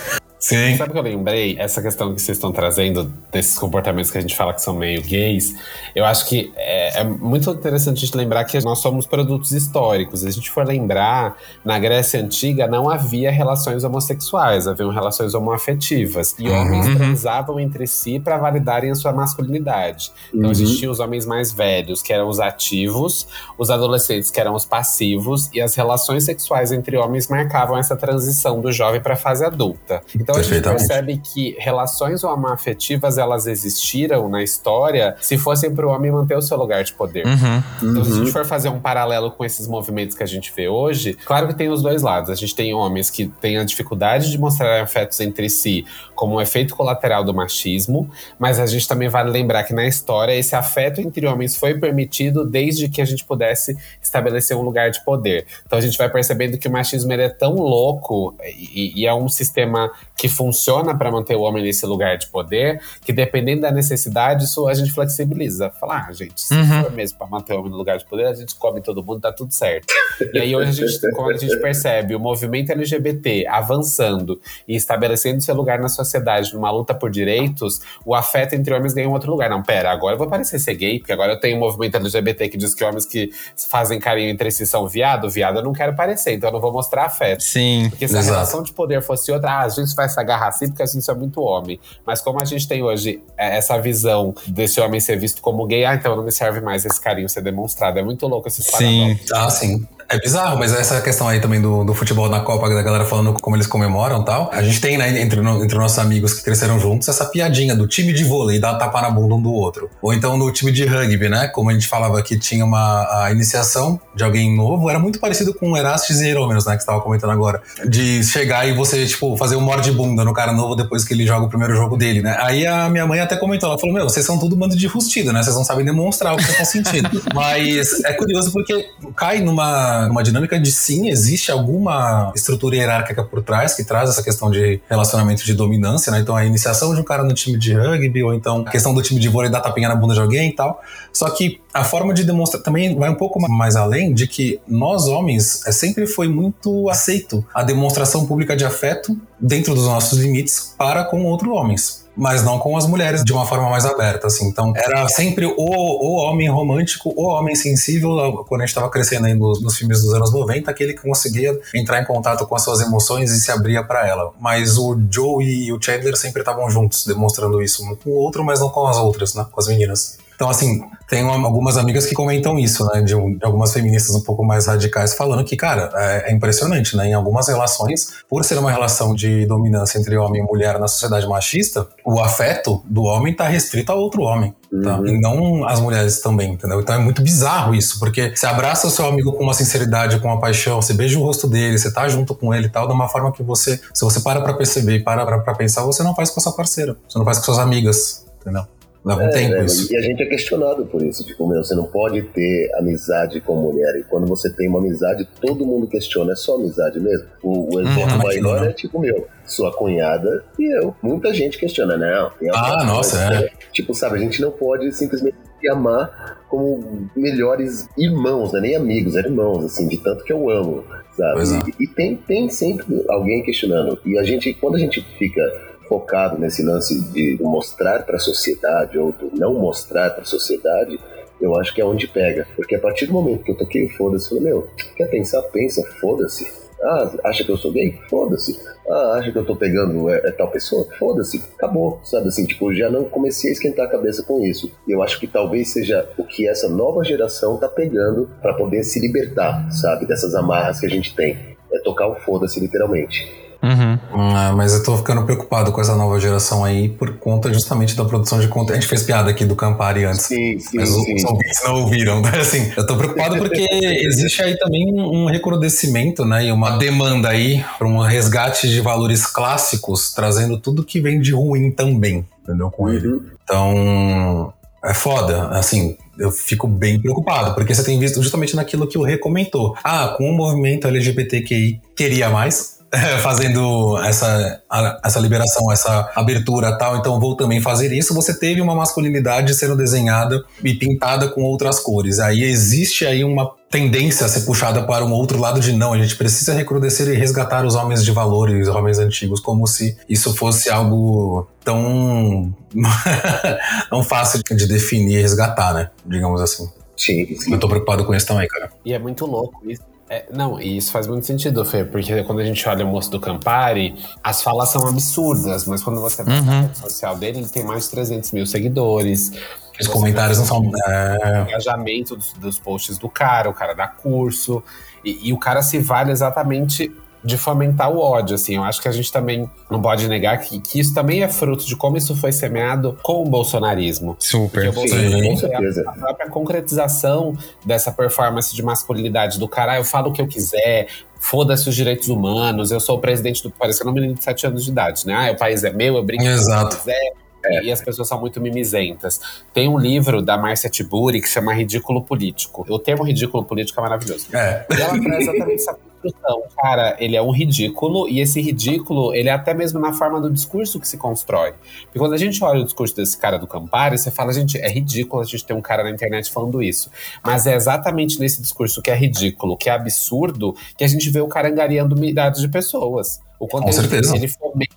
[0.41, 0.75] Sim.
[0.75, 1.55] Sabe o que eu lembrei?
[1.59, 4.99] Essa questão que vocês estão trazendo desses comportamentos que a gente fala que são meio
[5.03, 5.53] gays.
[5.93, 10.21] Eu acho que é, é muito interessante a gente lembrar que nós somos produtos históricos.
[10.21, 16.33] Se a gente for lembrar, na Grécia Antiga não havia relações homossexuais, haviam relações homoafetivas.
[16.39, 16.59] E uhum.
[16.59, 20.11] homens transavam entre si para validarem a sua masculinidade.
[20.33, 20.51] Então uhum.
[20.51, 23.27] existiam os homens mais velhos, que eram os ativos,
[23.59, 28.59] os adolescentes, que eram os passivos, e as relações sexuais entre homens marcavam essa transição
[28.59, 30.01] do jovem para a fase adulta.
[30.15, 35.85] Então, então a gente percebe que relações homoafetivas elas existiram na história se fossem para
[35.85, 37.25] o homem manter o seu lugar de poder.
[37.25, 37.63] Uhum.
[37.77, 38.03] Então, uhum.
[38.03, 38.31] se a gente uhum.
[38.31, 41.69] for fazer um paralelo com esses movimentos que a gente vê hoje, claro que tem
[41.69, 42.29] os dois lados.
[42.29, 46.41] A gente tem homens que têm a dificuldade de mostrar afetos entre si como um
[46.41, 51.01] efeito colateral do machismo, mas a gente também vale lembrar que na história esse afeto
[51.01, 55.45] entre homens foi permitido desde que a gente pudesse estabelecer um lugar de poder.
[55.65, 59.13] Então a gente vai percebendo que o machismo ele é tão louco e, e é
[59.13, 59.91] um sistema
[60.21, 64.67] que funciona para manter o homem nesse lugar de poder, que dependendo da necessidade, isso
[64.67, 65.71] a gente flexibiliza.
[65.71, 66.83] Falar, ah, gente, se uhum.
[66.83, 69.19] for mesmo para manter o homem no lugar de poder, a gente come todo mundo,
[69.19, 69.91] tá tudo certo.
[70.31, 75.41] E aí hoje a gente, como a gente percebe, o movimento LGBT avançando e estabelecendo
[75.41, 79.31] seu lugar na sociedade numa luta por direitos, o afeto entre homens ganha um outro
[79.31, 79.49] lugar.
[79.49, 82.47] Não, pera, agora eu vou parecer ser gay, porque agora eu tenho um movimento LGBT
[82.47, 83.31] que diz que homens que
[83.71, 86.71] fazem carinho entre si são viado, viado eu não quero parecer, então eu não vou
[86.71, 87.41] mostrar afeto.
[87.41, 87.87] Sim.
[87.89, 88.29] Porque se exato.
[88.29, 90.85] a relação de poder fosse outra, ah, a gente vai se agarrar assim porque a
[90.85, 91.79] gente é muito homem.
[92.05, 95.85] Mas como a gente tem hoje é, essa visão desse homem ser visto como gay,
[95.85, 97.97] ah, então não me serve mais esse carinho ser demonstrado.
[97.97, 99.87] É muito louco esse Sim, ah, sim.
[100.11, 103.33] É bizarro, mas essa questão aí também do, do futebol na Copa, da galera falando
[103.41, 104.49] como eles comemoram e tal.
[104.51, 108.11] A gente tem, né, entre, entre nossos amigos que cresceram juntos, essa piadinha do time
[108.11, 109.89] de vôlei dar tapa na bunda um do outro.
[110.01, 111.47] Ou então no time de rugby, né?
[111.47, 115.53] Como a gente falava que tinha uma a iniciação de alguém novo, era muito parecido
[115.53, 116.75] com Erastes e Herômenos, né?
[116.75, 117.61] Que você tava comentando agora.
[117.87, 121.25] De chegar e você, tipo, fazer um morde bunda no cara novo depois que ele
[121.25, 122.35] joga o primeiro jogo dele, né?
[122.41, 125.31] Aí a minha mãe até comentou, ela falou: Meu, vocês são tudo bando de rustido,
[125.31, 125.41] né?
[125.41, 127.09] Vocês não sabem demonstrar o que vocês estão sentindo.
[127.33, 133.41] mas é curioso porque cai numa, numa dinâmica de sim, existe alguma estrutura hierárquica por
[133.43, 136.19] trás que traz essa questão de relacionamento de dominância, né?
[136.19, 139.01] Então a iniciação de um cara no time de rugby, ou então a questão do
[139.01, 140.81] time de vôlei dar tapinha na bunda de alguém e tal.
[141.13, 145.07] Só que a forma de demonstrar também vai um pouco mais além de que nós
[145.07, 150.73] homens é, sempre foi muito aceito a demonstração pública de afeto dentro dos nossos limites
[150.77, 154.47] para com outros homens mas não com as mulheres de uma forma mais aberta, assim.
[154.47, 159.27] Então, era sempre o, o homem romântico, o homem sensível, quando a gente estava crescendo
[159.27, 162.63] aí nos, nos, filmes dos anos 90, aquele que conseguia entrar em contato com as
[162.63, 164.31] suas emoções e se abria para ela.
[164.39, 168.43] Mas o Joe e o Chandler sempre estavam juntos, demonstrando isso um com o outro,
[168.43, 169.45] mas não com as outras, né?
[169.51, 170.17] Com as meninas.
[170.41, 173.03] Então, assim, tenho algumas amigas que comentam isso, né?
[173.03, 177.09] De, de, algumas feministas um pouco mais radicais falando que, cara, é, é, impressionante, né?
[177.09, 181.27] Em algumas relações, por ser uma relação de dominância entre homem e mulher na sociedade
[181.27, 184.51] machista, o afeto do homem tá restrito a outro homem.
[184.83, 184.97] Tá?
[184.97, 185.05] Uhum.
[185.05, 186.81] E não as mulheres também, entendeu?
[186.81, 190.27] Então é muito bizarro isso, porque você abraça o seu amigo com uma sinceridade, com
[190.27, 192.93] uma paixão, você beija o rosto dele, você tá junto com ele e tal, de
[192.93, 196.15] uma forma que você, se você para pra perceber e para pra pensar, você não
[196.15, 198.65] faz com a sua parceira, você não faz com suas amigas, entendeu?
[199.03, 199.65] Leva um é, tempo né?
[199.65, 199.91] isso.
[199.91, 201.25] E a gente é questionado por isso.
[201.25, 203.95] Tipo, meu, você não pode ter amizade com mulher.
[203.99, 206.33] E quando você tem uma amizade, todo mundo questiona.
[206.33, 207.25] É só amizade mesmo?
[207.41, 210.95] O, o exemplo uhum, maior é tipo, meu, sua cunhada e eu.
[211.01, 212.31] Muita gente questiona, não.
[212.53, 213.49] ah, nossa, é.
[213.71, 215.35] Tipo, sabe, a gente não pode simplesmente
[215.69, 218.59] amar como melhores irmãos, né?
[218.59, 220.83] nem amigos, é irmãos, assim, de tanto que eu amo,
[221.15, 221.41] sabe?
[221.41, 221.69] É.
[221.79, 223.97] E, e, tem, tem sempre alguém questionando.
[224.05, 228.97] E a gente, quando a gente fica focado nesse lance de mostrar para a sociedade
[228.97, 230.97] ou do não mostrar para a sociedade,
[231.41, 232.47] eu acho que é onde pega.
[232.55, 235.41] Porque a partir do momento que eu toquei foda-se, falei, meu, quer pensar?
[235.41, 236.47] Pensa, foda-se.
[236.81, 237.99] Ah, acha que eu sou gay?
[238.09, 238.57] Foda-se.
[238.89, 240.87] Ah, acha que eu tô pegando é, é tal pessoa?
[240.97, 241.43] Foda-se.
[241.57, 242.45] Acabou, sabe assim?
[242.45, 244.71] Tipo, já não comecei a esquentar a cabeça com isso.
[244.87, 248.85] E eu acho que talvez seja o que essa nova geração tá pegando para poder
[248.85, 250.05] se libertar, sabe?
[250.05, 251.57] Dessas amarras que a gente tem.
[251.73, 253.50] É tocar o foda-se, literalmente.
[253.63, 253.99] Uhum.
[254.33, 258.03] Ah, mas eu tô ficando preocupado com essa nova geração aí por conta justamente da
[258.03, 258.71] produção de conteúdo.
[258.71, 260.25] A gente fez piada aqui do Campari antes.
[260.25, 260.77] Sim, sim.
[260.77, 261.15] Mas sim.
[261.15, 262.21] os ouvintes não ouviram.
[262.21, 262.31] Né?
[262.39, 266.45] Assim, eu tô preocupado porque existe aí também um recrudescimento, né?
[266.45, 271.31] E uma demanda aí para um resgate de valores clássicos, trazendo tudo que vem de
[271.31, 272.71] ruim também, entendeu?
[272.71, 272.93] Com uhum.
[272.93, 273.21] ele.
[273.43, 274.53] Então,
[274.83, 279.03] é foda, assim, eu fico bem preocupado, porque você tem visto justamente naquilo que o
[279.03, 279.75] Rê comentou.
[279.83, 282.80] Ah, com o movimento LGBTQI queria mais,
[283.23, 284.61] fazendo essa,
[285.03, 288.13] essa liberação, essa abertura tal, então vou também fazer isso.
[288.13, 292.19] Você teve uma masculinidade sendo desenhada e pintada com outras cores.
[292.19, 295.97] Aí existe aí uma tendência a ser puxada para um outro lado de não, a
[295.97, 299.97] gente precisa recrudescer e resgatar os homens de valor e os homens antigos, como se
[300.09, 302.53] isso fosse algo tão
[303.89, 305.89] não fácil de definir e resgatar, né?
[306.05, 306.69] Digamos assim.
[306.97, 307.53] Sim, sim.
[307.53, 308.69] Eu tô preocupado com isso também, cara.
[308.83, 312.39] E é muito louco isso é, não, e isso faz muito sentido, Fê, porque quando
[312.39, 316.37] a gente olha o moço do Campari, as falas são absurdas, mas quando você vai
[316.37, 316.45] uhum.
[316.45, 319.31] na rede social dele, ele tem mais de 300 mil seguidores.
[319.79, 320.69] Os comentários não são.
[320.89, 321.45] É...
[321.47, 324.61] engajamento dos, dos, posts do cara, o cara dá curso,
[325.01, 326.91] e, e o cara se vale exatamente
[327.23, 328.55] de fomentar o ódio, assim.
[328.55, 331.65] Eu acho que a gente também não pode negar que, que isso também é fruto
[331.65, 334.15] de como isso foi semeado com o bolsonarismo.
[334.19, 334.69] Super.
[334.69, 339.85] O bolsonarismo é a, a, própria concretização dessa performance de masculinidade do cara, ah, eu
[339.85, 340.87] falo o que eu quiser,
[341.19, 343.51] foda-se os direitos humanos, eu sou o presidente do...
[343.51, 345.29] Parecendo um menino de 7 anos de idade, né?
[345.29, 346.61] Ah, o país é meu, eu brinco Exato.
[346.61, 347.21] com o que quiser.
[347.43, 347.63] É.
[347.63, 349.19] E as pessoas são muito mimizentas.
[349.51, 352.65] Tem um livro da Márcia Tiburi que chama Ridículo Político.
[352.69, 354.27] O termo ridículo político é maravilhoso.
[354.31, 354.65] É.
[354.69, 356.43] E ela traz exatamente essa construção.
[356.57, 360.29] Cara, ele é um ridículo, e esse ridículo, ele é até mesmo na forma do
[360.29, 361.53] discurso que se constrói.
[361.83, 364.69] Porque quando a gente olha o discurso desse cara do Campari, você fala, gente, é
[364.69, 366.89] ridículo a gente ter um cara na internet falando isso.
[367.23, 371.21] Mas é exatamente nesse discurso que é ridículo, que é absurdo, que a gente vê
[371.21, 373.19] o cara angariando milhares de pessoas.
[373.39, 374.15] O quanto Com ele, certeza.
[374.15, 374.75] ele fomenta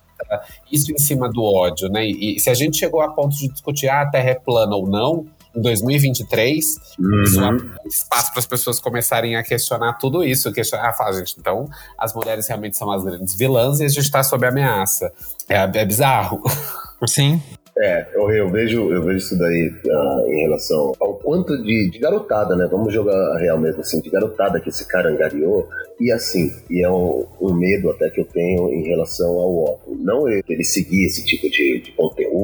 [0.71, 2.05] isso em cima do ódio, né?
[2.05, 4.75] E, e se a gente chegou a ponto de discutir ah, a Terra é plana
[4.75, 7.45] ou não, em 2023, isso Uhum.
[7.45, 10.51] abre espaço para as pessoas começarem a questionar tudo isso.
[10.51, 14.03] Questionar, ah, fala, gente, então as mulheres realmente são as grandes vilãs e a gente
[14.03, 15.11] está sob ameaça.
[15.47, 16.41] É, é bizarro.
[17.07, 17.41] Sim.
[17.77, 21.99] É, eu, eu vejo, eu vejo isso daí ah, em relação ao quanto de, de
[21.99, 22.67] garotada, né?
[22.71, 25.67] Vamos jogar a real mesmo, assim, de garotada que esse cara angariou.
[25.99, 29.99] E assim, e é um, um medo até que eu tenho em relação ao óculos.
[30.01, 32.34] Não ele, ele seguir esse tipo de, de conteúdo,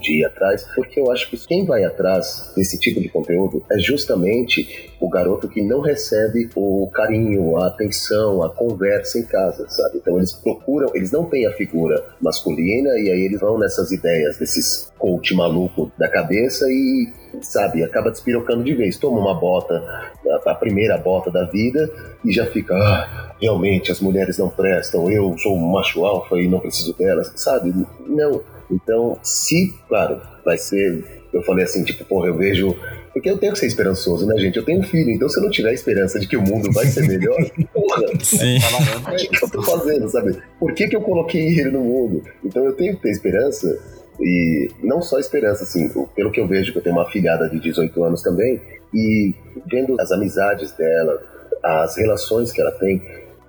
[0.00, 3.78] de ir atrás, porque eu acho que quem vai atrás desse tipo de conteúdo é
[3.78, 9.98] justamente o garoto que não recebe o carinho, a atenção, a conversa em casa, sabe?
[9.98, 14.38] Então eles procuram, eles não têm a figura masculina e aí eles vão nessas ideias
[14.38, 17.08] desses coach maluco da cabeça e,
[17.40, 18.98] sabe, acaba despirocando de vez.
[18.98, 21.90] Toma uma bota, a, a primeira bota da vida
[22.24, 26.48] e já fica, ah, realmente as mulheres não prestam, eu sou um macho alfa e
[26.48, 27.72] não preciso delas, sabe?
[28.06, 28.57] Não.
[28.70, 31.04] Então, se, claro, vai ser.
[31.32, 32.76] Eu falei assim, tipo, porra, eu vejo.
[33.12, 34.56] Porque eu tenho que ser esperançoso, né, gente?
[34.56, 36.86] Eu tenho um filho, então se eu não tiver esperança de que o mundo vai
[36.86, 37.36] ser melhor,
[37.74, 38.58] porra, Sim.
[39.02, 40.38] Tá o que, que eu tô fazendo, sabe?
[40.60, 42.22] Por que, que eu coloquei ele no mundo?
[42.44, 43.76] Então eu tenho que ter esperança,
[44.20, 47.58] e não só esperança, assim, pelo que eu vejo, que eu tenho uma filhada de
[47.58, 48.60] 18 anos também,
[48.92, 49.34] e
[49.70, 51.20] vendo as amizades dela,
[51.62, 53.02] as relações que ela tem,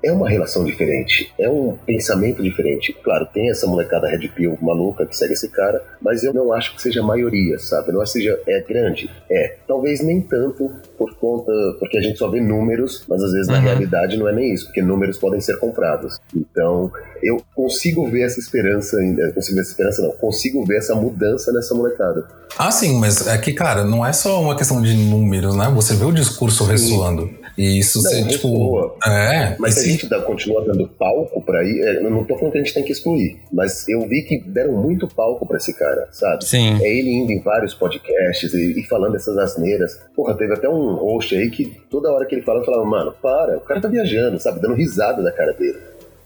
[0.04, 2.94] é uma relação diferente, é um pensamento diferente.
[3.04, 6.76] Claro, tem essa molecada Red Pill maluca que segue esse cara, mas eu não acho
[6.76, 7.92] que seja a maioria, sabe?
[7.92, 8.40] Não acho que seja.
[8.48, 9.58] É grande, é.
[9.68, 11.52] Talvez nem tanto por conta.
[11.80, 13.64] Porque a gente só vê números, mas às vezes na Uhum.
[13.64, 16.20] realidade não é nem isso, porque números podem ser comprados.
[16.36, 16.92] Então,
[17.22, 19.32] eu consigo ver essa esperança ainda.
[19.34, 20.12] Consigo ver essa esperança, não.
[20.12, 22.26] Consigo ver essa mudança nessa molecada.
[22.58, 25.70] Ah, sim, mas é que, cara, não é só uma questão de números, né?
[25.76, 27.30] Você vê o discurso ressoando.
[27.60, 28.48] E isso, Não, você, tipo.
[28.48, 28.96] ressoa.
[29.06, 32.38] É, Mas se a gente dá, continua dando palco pra ir, é, eu não tô
[32.38, 35.58] falando que a gente tem que excluir, mas eu vi que deram muito palco pra
[35.58, 36.46] esse cara, sabe?
[36.46, 36.82] Sim.
[36.82, 40.00] É ele indo em vários podcasts e, e falando essas asneiras.
[40.16, 43.14] Porra, teve até um host aí que toda hora que ele fala, eu falava, mano,
[43.22, 44.62] para, o cara tá viajando, sabe?
[44.62, 45.78] Dando risada da cara dele.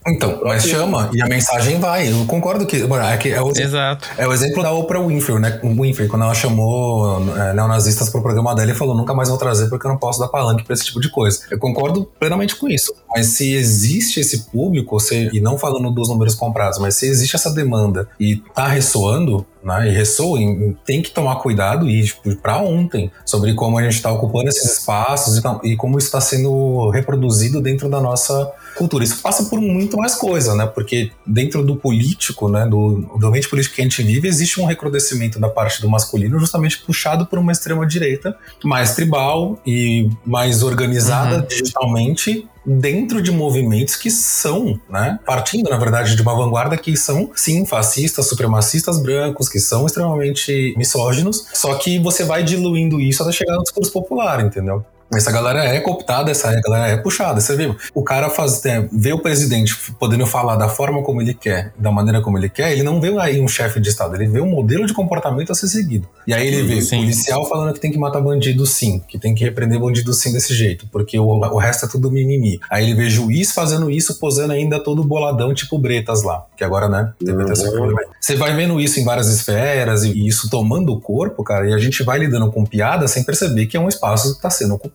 [0.08, 2.12] Então, mas chama e a mensagem vai.
[2.12, 2.84] Eu concordo que.
[2.84, 4.10] bom, É, que é, o, Exato.
[4.18, 5.60] é o exemplo da Oprah Winfrey, né?
[5.64, 9.70] Winfrey, quando ela chamou é, neonazistas pro programa dela e falou: nunca mais vou trazer
[9.70, 11.40] porque eu não posso dar palanque pra esse tipo de coisa.
[11.50, 12.94] Eu concordo plenamente com isso.
[13.16, 17.36] Mas se existe esse público, se, e não falando dos números comprados, mas se existe
[17.36, 19.88] essa demanda e tá ressoando, né?
[19.88, 24.02] E ressoa, e tem que tomar cuidado e, tipo, pra ontem, sobre como a gente
[24.02, 29.04] tá ocupando esses espaços e, e como isso está sendo reproduzido dentro da nossa cultura.
[29.04, 30.66] Isso passa por muito mais coisa, né?
[30.66, 34.66] Porque dentro do político, né, do, do ambiente político que a gente vive, existe um
[34.66, 40.64] recrudescimento da parte do masculino justamente puxado por uma extrema direita mais tribal e mais
[40.64, 41.46] organizada Uhum.
[41.48, 47.30] digitalmente dentro de movimentos que são, né, partindo na verdade de uma vanguarda que são
[47.36, 53.32] sim fascistas, supremacistas brancos, que são extremamente misóginos, só que você vai diluindo isso até
[53.34, 54.86] chegar no discurso popular, entendeu?
[55.14, 57.40] Essa galera é cooptada, essa galera é puxada.
[57.40, 61.34] Você vê, o cara faz, é, vê o presidente podendo falar da forma como ele
[61.34, 64.28] quer, da maneira como ele quer, ele não vê aí um chefe de Estado, ele
[64.28, 66.08] vê um modelo de comportamento a ser seguido.
[66.26, 66.98] E aí ele vê Sim.
[66.98, 70.54] policial falando que tem que matar bandido sim, que tem que repreender bandido sim desse
[70.54, 72.60] jeito, porque o, o resto é tudo mimimi.
[72.70, 76.88] Aí ele vê juiz fazendo isso, posando ainda todo boladão, tipo Bretas lá, que agora,
[76.90, 77.72] né, teve até esse Uhum.
[77.72, 78.02] problema.
[78.20, 81.78] Você vai vendo isso em várias esferas e isso tomando o corpo, cara, e a
[81.78, 84.93] gente vai lidando com piada sem perceber que é um espaço que está sendo ocupado.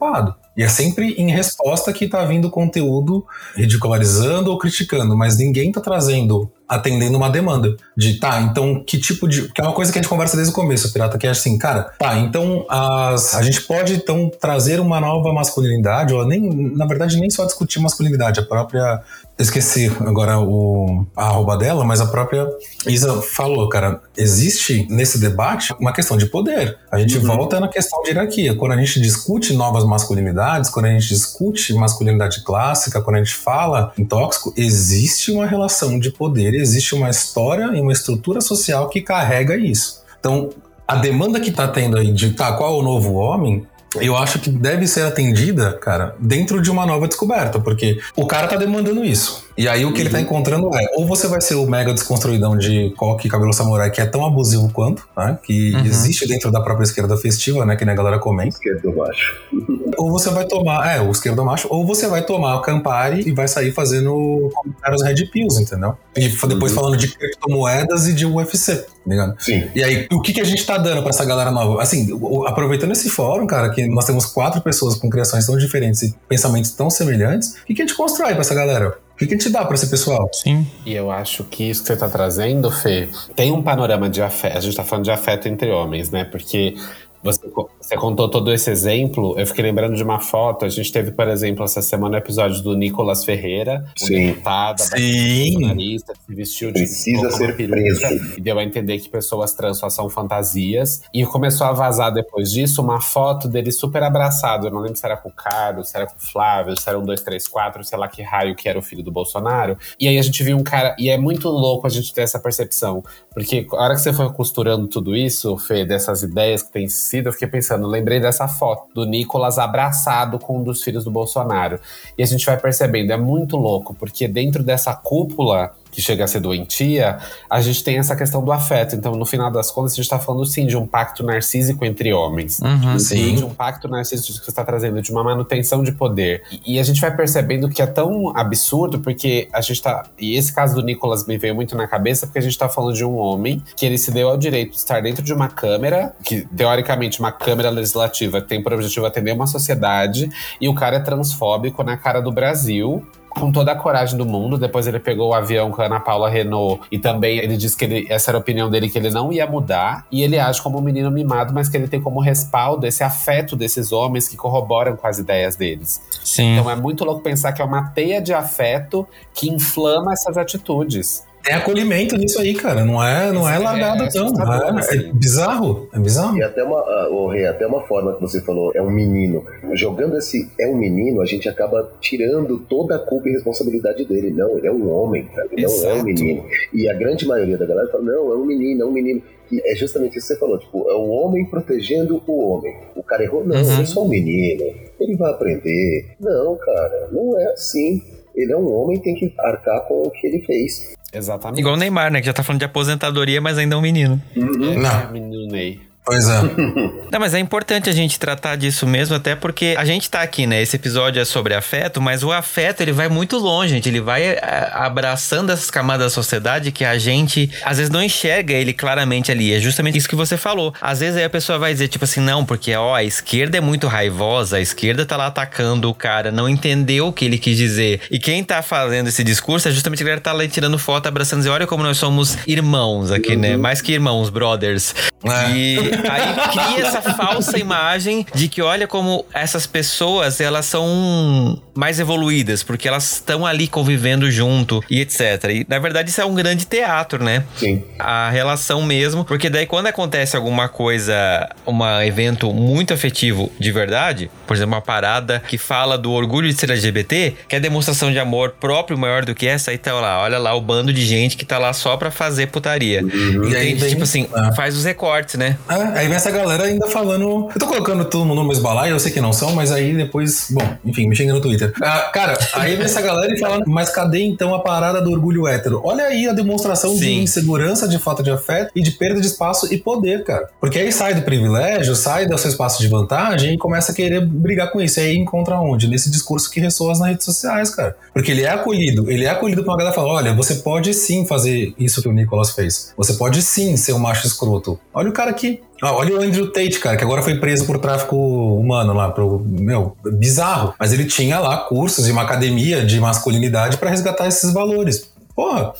[0.56, 3.24] E é sempre em resposta que tá vindo conteúdo
[3.54, 7.76] ridicularizando ou criticando, mas ninguém tá trazendo, atendendo uma demanda.
[7.96, 9.52] De tá, então que tipo de.
[9.52, 11.56] Que é uma coisa que a gente conversa desde o começo, Pirata, que é assim,
[11.58, 16.40] cara, tá, então as, a gente pode então trazer uma nova masculinidade, ou nem,
[16.74, 19.00] na verdade, nem só discutir masculinidade, a própria.
[19.38, 22.48] Esqueci agora o, a arroba dela, mas a própria
[22.86, 26.76] Isa falou, cara, existe nesse debate uma questão de poder.
[26.90, 28.56] A gente volta na questão de hierarquia.
[28.56, 33.34] Quando a gente discute novas masculinidades, quando a gente discute masculinidade clássica, quando a gente
[33.34, 38.88] fala em tóxico, existe uma relação de poder, existe uma história e uma estrutura social
[38.88, 40.02] que carrega isso.
[40.18, 40.50] Então,
[40.86, 43.64] a demanda que tá tendo aí de tá, qual é o novo homem,
[43.96, 48.46] eu acho que deve ser atendida, cara, dentro de uma nova descoberta, porque o cara
[48.46, 49.47] tá demandando isso.
[49.58, 52.56] E aí o que ele tá encontrando é, ou você vai ser o mega desconstruidão
[52.56, 55.36] de coque cabelo samurai, que é tão abusivo quanto, né?
[55.42, 55.84] Que Uhum.
[55.84, 57.74] existe dentro da própria esquerda festiva, né?
[57.74, 58.50] Que nem a galera comenta.
[58.50, 59.36] Esquerdo baixo.
[59.98, 63.32] Ou você vai tomar, é, o esquerdo macho, ou você vai tomar o Campari e
[63.32, 65.96] vai sair fazendo comentários red pills, entendeu?
[66.16, 69.34] E depois falando de criptomoedas e de UFC, tá ligado?
[69.40, 69.64] Sim.
[69.74, 71.82] E aí, o que, que a gente tá dando pra essa galera nova?
[71.82, 72.08] Assim,
[72.46, 76.70] aproveitando esse fórum, cara, que nós temos quatro pessoas com criações tão diferentes e pensamentos
[76.70, 78.96] tão semelhantes, o que, que a gente constrói pra essa galera?
[79.18, 80.30] O que, que a gente dá pra esse pessoal?
[80.32, 80.64] Sim.
[80.86, 84.56] E eu acho que isso que você tá trazendo, Fê, tem um panorama de afeto.
[84.56, 86.22] A gente tá falando de afeto entre homens, né?
[86.22, 86.76] Porque
[87.22, 87.40] você,
[87.80, 89.38] você contou todo esse exemplo.
[89.38, 90.64] Eu fiquei lembrando de uma foto.
[90.64, 94.26] A gente teve, por exemplo, essa semana o episódio do Nicolas Ferreira, Sim.
[94.28, 98.36] deputado, bolsonarista, se vestiu de Precisa ser peruca preso.
[98.36, 101.02] E deu a entender que pessoas trans só são fantasias.
[101.12, 104.66] E começou a vazar depois disso uma foto dele super abraçado.
[104.66, 106.98] Eu não lembro se era com o Carlos, se era com o Flávio, se era
[106.98, 109.76] um, dois, três, quatro, sei lá que raio que era o filho do Bolsonaro.
[109.98, 110.94] E aí a gente viu um cara.
[110.98, 113.02] E é muito louco a gente ter essa percepção.
[113.32, 117.28] Porque a hora que você foi costurando tudo isso, Fê, dessas ideias que tem sido,
[117.28, 121.80] eu fiquei pensando, lembrei dessa foto do Nicolas abraçado com um dos filhos do Bolsonaro.
[122.16, 126.28] E a gente vai percebendo, é muito louco, porque dentro dessa cúpula que chega a
[126.28, 127.18] ser doentia,
[127.50, 128.94] a gente tem essa questão do afeto.
[128.94, 132.12] Então, no final das contas, a gente está falando sim de um pacto narcísico entre
[132.12, 132.60] homens.
[132.60, 132.96] Uhum.
[133.00, 136.44] Sim, de um pacto narcísico que você está trazendo, de uma manutenção de poder.
[136.64, 140.04] E, a gente vai percebendo que é tão absurdo, porque a gente tá.
[140.16, 142.94] E esse caso do Nicolas me veio muito na cabeça, porque a gente tá falando
[142.94, 146.14] de um homem que ele se deu ao direito de estar dentro de uma câmara,
[146.22, 150.30] que teoricamente uma câmara legislativa tem por objetivo atender uma sociedade,
[150.60, 154.58] e o cara é transfóbico na cara do Brasil com toda a coragem do mundo.
[154.58, 157.84] Depois ele pegou o avião com a Ana Paula Renault e também ele disse que
[157.84, 160.06] ele- essa era a opinião dele, que ele não ia mudar.
[160.10, 163.54] E ele age como um menino mimado, mas que ele tem como respaldo esse afeto
[163.54, 166.00] desses homens que corroboram com as ideias deles.
[166.24, 166.56] Sim.
[166.56, 171.27] Então é muito louco pensar que é uma teia de afeto que inflama essas atitudes.
[171.48, 172.84] Tem acolhimento nisso aí, cara.
[172.84, 174.26] Não é, não é É, largado é tão.
[174.26, 175.08] É, assim.
[175.08, 175.88] é bizarro.
[175.94, 176.36] É bizarro.
[176.36, 179.42] E até uma, ô, Rê, até uma forma que você falou, é um menino.
[179.72, 184.30] Jogando esse é um menino, a gente acaba tirando toda a culpa e responsabilidade dele.
[184.30, 185.48] Não, ele é um homem, cara.
[185.50, 185.96] Ele não é Exato.
[186.00, 186.44] um menino.
[186.74, 189.22] E a grande maioria da galera fala, não, é um menino, é um menino.
[189.50, 192.74] E é justamente isso que você falou, tipo, é o homem protegendo o homem.
[192.94, 193.72] O cara errou, não, Uhum.
[193.72, 194.64] ele é só um menino.
[195.00, 196.08] Ele vai aprender.
[196.20, 198.02] Não, cara, não é assim.
[198.36, 200.92] Ele é um homem tem que arcar com o que ele fez.
[201.12, 201.60] Exatamente.
[201.60, 202.20] Igual o Neymar, né?
[202.20, 204.20] Que já tá falando de aposentadoria, mas ainda é um menino.
[204.36, 204.90] Não.
[204.90, 205.87] É, menino Ney.
[206.04, 206.42] Pois é.
[207.12, 210.46] Não, mas é importante a gente tratar disso mesmo, até porque a gente tá aqui,
[210.46, 210.60] né?
[210.62, 213.88] Esse episódio é sobre afeto, mas o afeto ele vai muito longe, gente.
[213.88, 218.54] Ele vai é, abraçando essas camadas da sociedade que a gente às vezes não enxerga
[218.54, 219.52] ele claramente ali.
[219.52, 220.74] É justamente isso que você falou.
[220.80, 223.60] Às vezes aí a pessoa vai dizer, tipo assim, não, porque ó, a esquerda é
[223.60, 227.56] muito raivosa, a esquerda tá lá atacando o cara, não entendeu o que ele quis
[227.56, 228.00] dizer.
[228.10, 231.06] E quem tá fazendo esse discurso é justamente a galera que tá lá tirando foto,
[231.06, 233.56] abraçando, e olha como nós somos irmãos aqui, né?
[233.56, 234.94] Mais que irmãos, brothers.
[235.24, 235.50] É.
[235.50, 241.98] E aí cria essa falsa imagem de que olha como essas pessoas elas são mais
[241.98, 245.44] evoluídas, porque elas estão ali convivendo junto e etc.
[245.50, 247.44] E na verdade isso é um grande teatro, né?
[247.56, 247.84] Sim.
[247.98, 254.30] A relação mesmo, porque daí quando acontece alguma coisa, um evento muito afetivo de verdade,
[254.46, 258.18] por exemplo, uma parada que fala do orgulho de ser LGBT, que é demonstração de
[258.18, 261.36] amor próprio maior do que essa, aí tá lá, olha lá o bando de gente
[261.36, 263.02] que tá lá só pra fazer putaria.
[263.02, 263.88] E aí Entende?
[263.88, 265.58] tipo assim, faz os recortes, né?
[265.68, 267.48] É, aí vem essa galera ainda falando.
[267.52, 269.94] Eu tô colocando todo mundo no mesmo balaio, eu sei que não são, mas aí
[269.94, 270.48] depois.
[270.50, 271.72] Bom, enfim, me xinga no Twitter.
[271.82, 275.46] Ah, cara, aí vem essa galera e falando, mas cadê então a parada do orgulho
[275.46, 275.80] hétero?
[275.84, 277.22] Olha aí a demonstração de Sim.
[277.22, 280.48] insegurança, de falta de afeto e de perda de espaço e poder, cara.
[280.60, 284.24] Porque aí sai do privilégio, sai do seu espaço de vantagem e começa a querer
[284.24, 285.00] brigar com isso.
[285.00, 285.88] E aí encontra onde?
[285.88, 287.96] Nesse discurso que ressoa nas redes sociais, cara.
[288.12, 291.26] Porque ele é acolhido, ele é acolhido pra uma galera falar: olha, você pode sim
[291.26, 292.92] fazer isso que o Nicolas fez.
[292.96, 294.78] Você pode sim ser um macho escroto.
[294.98, 295.60] Olha o cara aqui.
[295.80, 299.38] Ah, olha o Andrew Tate, cara, que agora foi preso por tráfico humano lá, pro,
[299.38, 300.74] meu, bizarro.
[300.76, 305.08] Mas ele tinha lá cursos de uma academia de masculinidade pra resgatar esses valores.
[305.36, 305.72] Porra.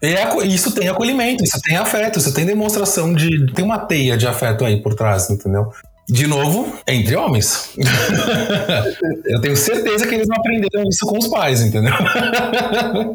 [0.00, 3.52] E é isso tem acolhimento, isso tem afeto, isso tem demonstração de.
[3.52, 5.72] Tem uma teia de afeto aí por trás, entendeu?
[6.08, 7.70] De novo, entre homens.
[9.26, 11.92] Eu tenho certeza que eles não aprenderam isso com os pais, entendeu?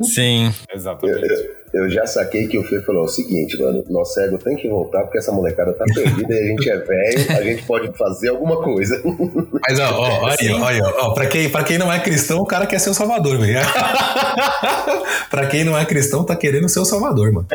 [0.03, 0.53] Sim.
[0.73, 1.64] Exatamente.
[1.75, 5.01] Eu já saquei que o Fê falou o seguinte, mano, nosso cego tem que voltar
[5.01, 8.61] porque essa molecada tá perdida e a gente é velho, a gente pode fazer alguma
[8.61, 9.01] coisa.
[9.67, 12.45] Mas ó, ó, aí, ó, aí, ó, pra, quem, pra quem não é cristão, o
[12.45, 13.59] cara quer ser o salvador, velho.
[15.29, 17.45] pra quem não é cristão, tá querendo ser o salvador, mano.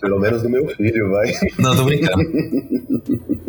[0.00, 1.32] Pelo menos do meu filho, vai.
[1.56, 2.20] Não, tô brincando.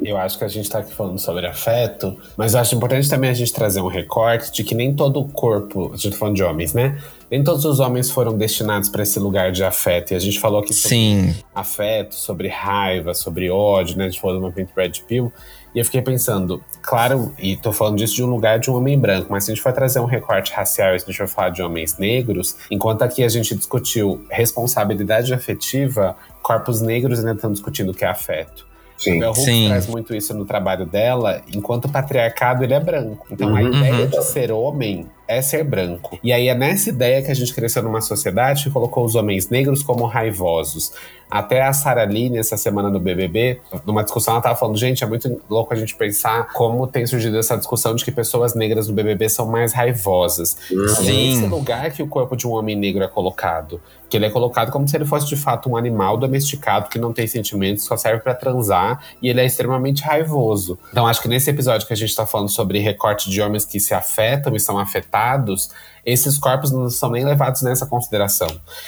[0.03, 3.31] Eu acho que a gente tá aqui falando sobre afeto, mas eu acho importante também
[3.31, 6.35] a gente trazer um recorte de que nem todo o corpo, a gente tá falando
[6.35, 6.99] de homens, né?
[7.29, 10.11] Nem todos os homens foram destinados para esse lugar de afeto.
[10.13, 11.35] E a gente falou aqui sobre Sim.
[11.53, 14.05] afeto, sobre raiva, sobre ódio, né?
[14.05, 15.31] A gente falou do movimento Red Pill.
[15.75, 18.97] E eu fiquei pensando, claro, e tô falando disso de um lugar de um homem
[18.97, 21.27] branco, mas se a gente for trazer um recorte racial e se a gente for
[21.27, 27.51] falar de homens negros, enquanto aqui a gente discutiu responsabilidade afetiva, corpos negros ainda estão
[27.51, 28.65] discutindo o que é afeto.
[28.97, 29.17] Sim.
[29.17, 29.33] A Bell
[29.67, 33.27] traz muito isso no trabalho dela, enquanto o patriarcado ele é branco.
[33.29, 33.67] Então a Uhum.
[33.67, 36.17] ideia de ser homem é ser branco.
[36.23, 39.49] E aí é nessa ideia que a gente cresceu numa sociedade que colocou os homens
[39.49, 40.93] negros como raivosos.
[41.29, 45.07] Até a Sarah Line, essa semana no BBB, numa discussão, ela tava falando: gente, é
[45.07, 48.93] muito louco a gente pensar como tem surgido essa discussão de que pessoas negras no
[48.93, 50.57] BBB são mais raivosas.
[50.71, 51.33] E é Sim.
[51.33, 53.81] esse lugar que o corpo de um homem negro é colocado.
[54.09, 57.11] Que ele é colocado como se ele fosse de fato um animal domesticado que não
[57.11, 60.79] tem sentimentos, só serve pra transar e ele é extremamente raivoso.
[60.91, 63.81] Então acho que nesse episódio que a gente tá falando sobre recorte de homens que
[63.81, 65.69] se afetam e são afetados,
[66.07, 68.47] esses corpos não são nem levados nessa consideração.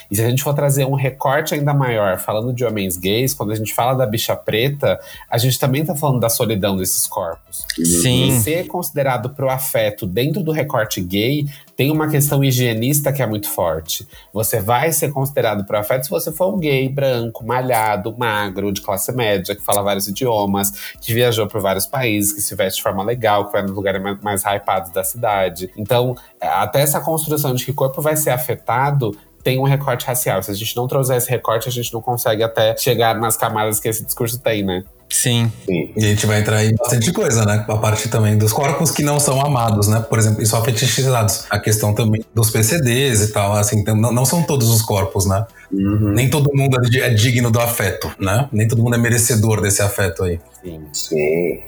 [0.10, 3.52] E se a gente for trazer um recorte ainda maior, falando de homens gays, quando
[3.52, 4.98] a gente fala da bicha preta,
[5.30, 7.66] a gente também tá falando da solidão desses corpos.
[7.78, 8.40] E Sim.
[8.40, 11.46] ser considerado pro afeto dentro do recorte gay
[11.80, 14.06] tem uma questão higienista que é muito forte.
[14.34, 18.82] Você vai ser considerado pro afeto se você for um gay branco, malhado, magro, de
[18.82, 22.84] classe média, que fala vários idiomas, que viajou por vários países, que se veste de
[22.84, 25.72] forma legal, que vai nos lugares mais, hypados da cidade.
[25.78, 30.44] Então, até essa construção de que corpo vai ser afetado tem um recorte racial.
[30.44, 33.80] Se a gente não trouxer esse recorte, a gente não consegue até chegar nas camadas
[33.80, 34.84] que esse discurso tem, né?
[35.10, 35.52] Sim.
[35.66, 35.92] Sim.
[35.98, 37.66] E a gente vai entrar em bastante coisa, né?
[37.68, 40.06] A parte também dos corpos que não são amados, né?
[40.08, 41.46] Por exemplo, e só fetichizados.
[41.50, 45.26] A questão também dos PCDs e tal, assim, então, não, não são todos os corpos,
[45.26, 45.46] né?
[45.72, 46.12] Uhum.
[46.14, 48.48] Nem todo mundo é é digno do afeto, né?
[48.52, 50.40] Nem todo mundo é merecedor desse afeto aí.
[50.64, 50.82] Sim.
[50.94, 51.60] Sim.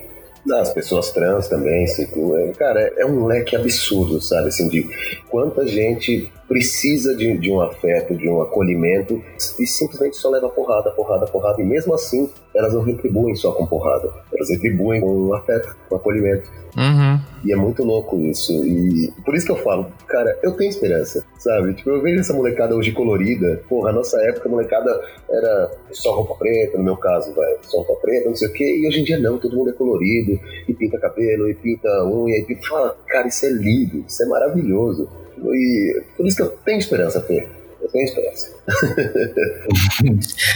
[0.60, 4.48] As pessoas trans também, assim, tu- é- cara, é um leque absurdo, sabe?
[4.48, 4.90] Assim, de
[5.30, 9.24] quanta gente precisa de, de um afeto, de um acolhimento
[9.58, 11.62] e simplesmente só leva porrada, porrada, porrada.
[11.62, 14.12] E mesmo assim, elas não retribuem só com porrada.
[14.36, 16.50] Elas retribuem com um afeto, com acolhimento.
[16.76, 17.20] Uhum.
[17.46, 18.52] E é muito louco isso.
[18.66, 21.74] E por isso que eu falo, cara, eu tenho esperança, sabe?
[21.74, 23.64] Tipo, eu vejo essa molecada hoje colorida.
[23.70, 27.78] Porra, a nossa época a molecada era só roupa preta, no meu caso, vai, só
[27.78, 28.76] roupa preta, não sei o quê.
[28.78, 30.38] E hoje em dia não, todo mundo é colorido,
[30.68, 32.68] e pinta cabelo, e pinta unha, e pinta.
[32.68, 35.10] Fala, cara, isso é lindo, isso é maravilhoso.
[35.44, 37.48] E por isso que eu tenho esperança, Fê.
[37.82, 38.52] Eu tenho esperança.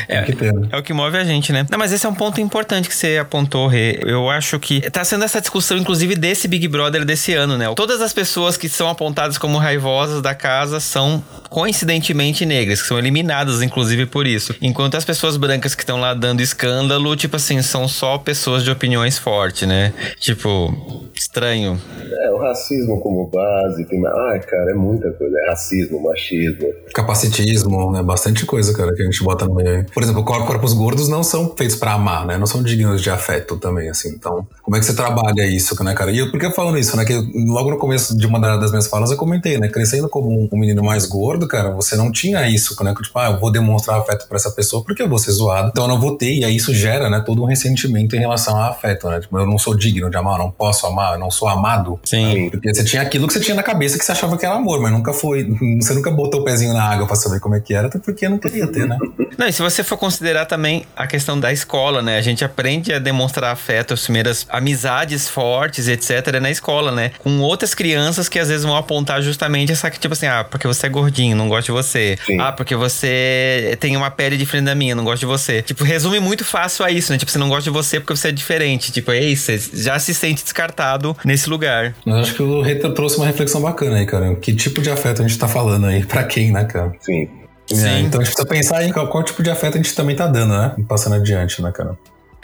[0.07, 0.25] É.
[0.71, 1.65] É o que move a gente, né?
[1.69, 3.99] Não, mas esse é um ponto importante que você apontou, Rê.
[4.03, 7.65] Eu acho que tá sendo essa discussão, inclusive, desse Big Brother desse ano, né?
[7.75, 12.99] Todas as pessoas que são apontadas como raivosas da casa são coincidentemente negras, que são
[12.99, 14.55] eliminadas, inclusive, por isso.
[14.61, 18.69] Enquanto as pessoas brancas que estão lá dando escândalo, tipo assim, são só pessoas de
[18.69, 19.93] opiniões fortes, né?
[20.19, 21.79] Tipo, estranho.
[22.21, 24.01] É, o racismo como base, tem.
[24.05, 25.35] Ai, cara, é muita coisa.
[25.45, 26.67] É racismo, machismo.
[26.93, 28.03] Capacitismo, né?
[28.03, 29.83] Bastante coisa, cara, que a gente bota no meio aí.
[29.93, 32.37] Por exemplo, cor- corpos gordos não são feitos pra amar, né?
[32.37, 34.09] Não são dignos de afeto também, assim.
[34.09, 36.11] Então, como é que você trabalha isso, né, cara?
[36.11, 37.05] E eu, por que eu falo isso, né?
[37.05, 37.13] Que
[37.47, 39.69] logo no começo de uma das minhas falas eu comentei, né?
[39.69, 42.93] Crescendo como um, menino mais gordo, cara, você não tinha isso, né?
[42.93, 45.69] Que, Tipo, ah, eu vou demonstrar afeto pra essa pessoa porque eu vou ser zoado.
[45.69, 47.21] Então eu não vou ter, e aí isso gera, né?
[47.25, 49.19] Todo um ressentimento em relação a afeto, né?
[49.19, 51.99] Tipo, eu não sou digno de amar, eu não posso amar, eu não sou amado.
[52.03, 52.49] Sim.
[52.49, 54.81] Porque você tinha aquilo que você tinha na cabeça que você achava que era amor,
[54.81, 55.45] mas nunca foi.
[55.81, 58.27] Você nunca botou o pezinho na água pra saber como é que era, até porque
[58.29, 58.97] não queria ter, né?
[59.37, 62.17] Não, e se você for considerar também a questão da escola, né?
[62.17, 67.11] A gente aprende a demonstrar afeto, as primeiras amizades fortes, etc., na escola, né?
[67.19, 70.65] Com outras crianças que às vezes vão apontar justamente essa que, tipo assim, ah, porque
[70.65, 72.17] você é gordinho, não gosto de você.
[72.25, 72.39] Sim.
[72.39, 75.61] Ah, porque você tem uma pele diferente da minha, não gosto de você.
[75.61, 77.17] Tipo, resume muito fácil a isso, né?
[77.17, 78.91] Tipo, você não gosta de você porque você é diferente.
[78.91, 81.95] Tipo, é isso, você já se sente descartado nesse lugar.
[82.05, 84.35] Mas acho que o Reta trouxe uma reflexão bacana aí, cara.
[84.35, 86.05] Que tipo de afeto a gente tá falando aí?
[86.05, 86.91] Pra quem, né, cara?
[86.99, 87.29] Sim.
[87.71, 90.15] É, então a gente precisa pensar em qual, qual tipo de afeto a gente também
[90.15, 90.75] tá dando, né?
[90.87, 91.97] Passando adiante, né, cara?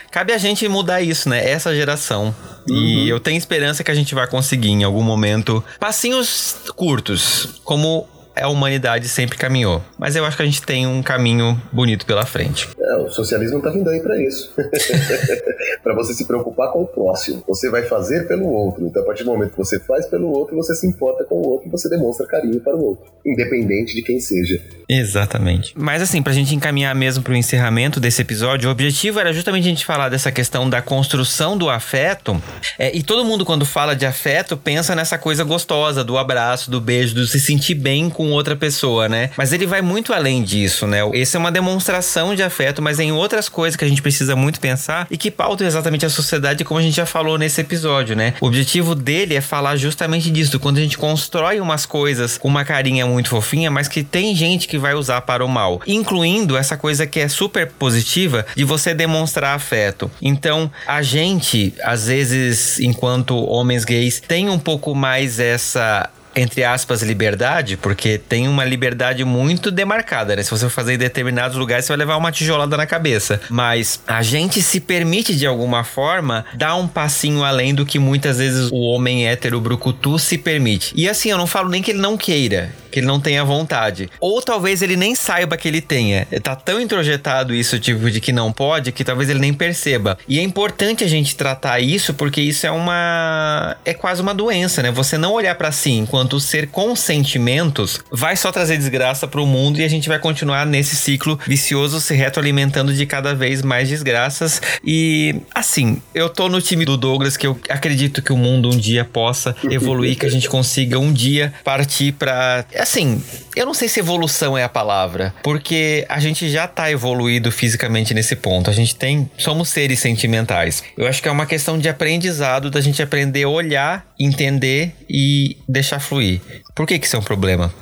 [0.09, 1.49] Cabe a gente mudar isso, né?
[1.49, 2.35] Essa geração.
[2.67, 8.07] E eu tenho esperança que a gente vai conseguir em algum momento passinhos curtos, como
[8.35, 9.81] a humanidade sempre caminhou.
[9.97, 12.69] Mas eu acho que a gente tem um caminho bonito pela frente.
[12.79, 14.53] É, o socialismo tá vindo aí para isso.
[15.83, 17.43] para você se preocupar com o próximo.
[17.47, 18.85] Você vai fazer pelo outro.
[18.85, 21.47] Então, a partir do momento que você faz pelo outro, você se importa com o
[21.47, 24.61] outro e você demonstra carinho para o outro, independente de quem seja.
[24.87, 25.73] Exatamente.
[25.75, 29.69] Mas assim, pra gente encaminhar mesmo pro encerramento desse episódio, o objetivo era justamente a
[29.69, 32.41] gente falar dessa questão da construção do afeto.
[32.77, 36.81] É, e todo mundo, quando fala de afeto, pensa nessa coisa gostosa do abraço, do
[36.81, 39.31] beijo, do se sentir bem com outra pessoa, né?
[39.37, 40.99] Mas ele vai muito além disso, né?
[41.13, 44.59] Essa é uma demonstração de afeto, mas em outras coisas que a gente precisa muito
[44.59, 48.33] pensar e que pautam exatamente a sociedade, como a gente já falou nesse episódio, né?
[48.39, 52.65] O objetivo dele é falar justamente disso, quando a gente constrói umas coisas com uma
[52.65, 56.77] carinha muito fofinha, mas que tem gente que vai usar para o mal, incluindo essa
[56.77, 60.11] coisa que é super positiva de você demonstrar afeto.
[60.21, 67.01] Então, a gente, às vezes, enquanto homens gays, tem um pouco mais essa entre aspas,
[67.01, 70.43] liberdade, porque tem uma liberdade muito demarcada, né?
[70.43, 73.41] Se você for fazer em determinados lugares, você vai levar uma tijolada na cabeça.
[73.49, 78.37] Mas a gente se permite, de alguma forma, dar um passinho além do que muitas
[78.37, 80.93] vezes o homem hétero brucutu se permite.
[80.95, 84.09] E assim, eu não falo nem que ele não queira, que ele não tenha vontade.
[84.19, 86.27] Ou talvez ele nem saiba que ele tenha.
[86.41, 90.17] Tá tão introjetado isso, tipo, de que não pode, que talvez ele nem perceba.
[90.27, 93.75] E é importante a gente tratar isso, porque isso é uma.
[93.85, 94.91] É quase uma doença, né?
[94.91, 99.41] Você não olhar para si enquanto enquanto ser com sentimentos vai só trazer desgraça para
[99.41, 103.63] o mundo e a gente vai continuar nesse ciclo vicioso se retroalimentando de cada vez
[103.63, 104.61] mais desgraças.
[104.85, 108.77] E assim, eu tô no time do Douglas que eu acredito que o mundo um
[108.77, 113.21] dia possa evoluir, que a gente consiga um dia partir para assim,
[113.55, 118.13] eu não sei se evolução é a palavra, porque a gente já tá evoluído fisicamente
[118.13, 118.69] nesse ponto.
[118.69, 120.83] A gente tem, somos seres sentimentais.
[120.97, 125.57] Eu acho que é uma questão de aprendizado da gente aprender a olhar, entender e
[125.67, 126.41] deixar fluir.
[126.75, 127.73] Por que que isso é um problema?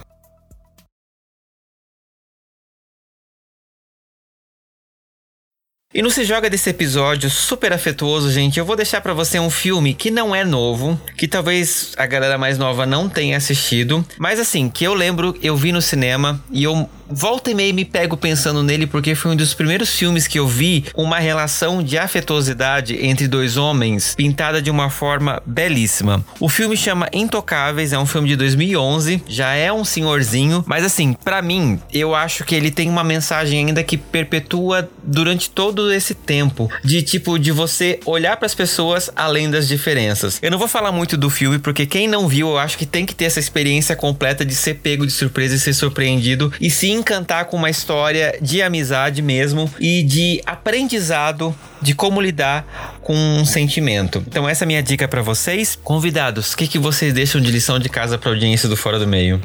[5.91, 8.59] E não se joga desse episódio super afetuoso, gente.
[8.59, 12.37] Eu vou deixar para você um filme que não é novo, que talvez a galera
[12.37, 16.63] mais nova não tenha assistido, mas assim, que eu lembro, eu vi no cinema e
[16.63, 20.37] eu volta e meia me pego pensando nele porque foi um dos primeiros filmes que
[20.37, 26.23] eu vi uma relação de afetuosidade entre dois homens pintada de uma forma belíssima.
[26.39, 31.13] O filme chama Intocáveis, é um filme de 2011, já é um senhorzinho, mas assim,
[31.13, 36.13] para mim, eu acho que ele tem uma mensagem ainda que perpetua durante todo esse
[36.13, 40.39] tempo, de tipo de você olhar para as pessoas além das diferenças.
[40.41, 43.05] Eu não vou falar muito do filme porque quem não viu, eu acho que tem
[43.05, 46.93] que ter essa experiência completa de ser pego de surpresa e ser surpreendido e sim
[46.93, 53.45] encantar com uma história de amizade mesmo e de aprendizado de como lidar com um
[53.45, 54.23] sentimento.
[54.27, 55.77] Então essa é a minha dica para vocês.
[55.81, 59.07] Convidados, o que, que vocês deixam de lição de casa para audiência do Fora do
[59.07, 59.41] Meio?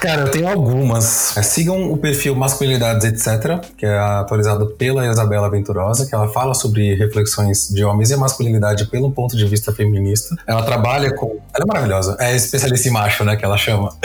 [0.00, 1.36] Cara, eu tenho algumas.
[1.36, 6.54] É, sigam o perfil Masculinidades Etc., que é atualizado pela Isabela Venturosa, que ela fala
[6.54, 10.36] sobre reflexões de homens e masculinidade pelo ponto de vista feminista.
[10.46, 11.26] Ela trabalha com.
[11.26, 12.16] Ela é maravilhosa.
[12.20, 13.36] É especialista em macho, né?
[13.36, 13.90] Que ela chama.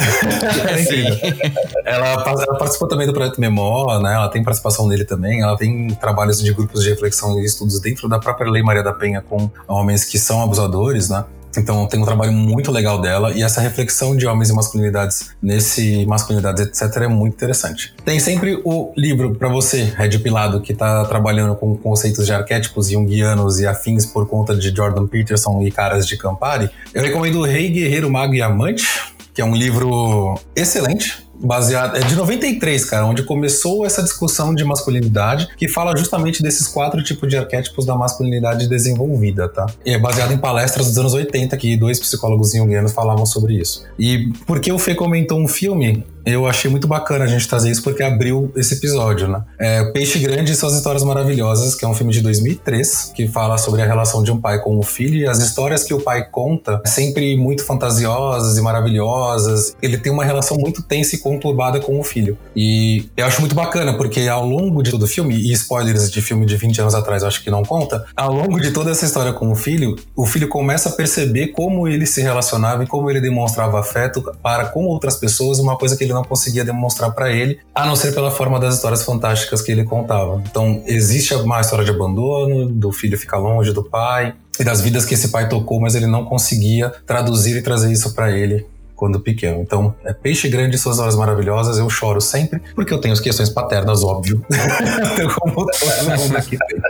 [1.85, 4.13] é ela, ela participou também do projeto Memó, né?
[4.13, 5.41] Ela tem participação nele também.
[5.41, 8.93] Ela tem trabalhos de grupos de reflexão e estudos dentro da própria Lei Maria da
[8.93, 11.25] Penha com homens que são abusadores, né?
[11.57, 16.05] Então tem um trabalho muito legal dela e essa reflexão de homens e masculinidades nesse
[16.05, 17.93] masculinidades etc é muito interessante.
[18.03, 22.89] Tem sempre o livro para você, Red Pilado, que está trabalhando com conceitos de arquétipos
[22.89, 26.69] junguianos e afins por conta de Jordan Peterson e caras de Campari.
[26.93, 28.85] Eu recomendo Rei Guerreiro Mago e Amante,
[29.33, 31.97] que é um livro excelente baseado.
[31.97, 37.03] É de 93, cara, onde começou essa discussão de masculinidade, que fala justamente desses quatro
[37.03, 39.65] tipos de arquétipos da masculinidade desenvolvida, tá?
[39.85, 43.83] E é baseado em palestras dos anos 80, que dois psicólogos junguianos falavam sobre isso.
[43.97, 47.83] E porque o Fê comentou um filme, eu achei muito bacana a gente trazer isso
[47.83, 49.43] porque abriu esse episódio, né?
[49.59, 53.57] É Peixe Grande e Suas Histórias Maravilhosas, que é um filme de 2003, que fala
[53.57, 56.25] sobre a relação de um pai com o filho e as histórias que o pai
[56.29, 59.75] conta, sempre muito fantasiosas e maravilhosas.
[59.81, 62.37] Ele tem uma relação muito tensa e conturbada com o filho.
[62.55, 66.21] E eu acho muito bacana, porque ao longo de todo o filme, e spoilers de
[66.21, 69.05] filme de 20 anos atrás eu acho que não conta, ao longo de toda essa
[69.05, 73.09] história com o filho, o filho começa a perceber como ele se relacionava e como
[73.09, 77.31] ele demonstrava afeto para com outras pessoas, uma coisa que ele não conseguia demonstrar para
[77.31, 80.43] ele, a não ser pela forma das histórias fantásticas que ele contava.
[80.49, 85.05] Então, existe uma história de abandono, do filho ficar longe do pai, e das vidas
[85.05, 88.65] que esse pai tocou, mas ele não conseguia traduzir e trazer isso para ele
[89.03, 89.59] quando pequeno.
[89.61, 93.19] Então, é Peixe Grande e Suas Horas Maravilhosas, eu choro sempre, porque eu tenho as
[93.19, 94.41] questões paternas, óbvio.
[95.41, 96.81] Como todo mundo aqui tem.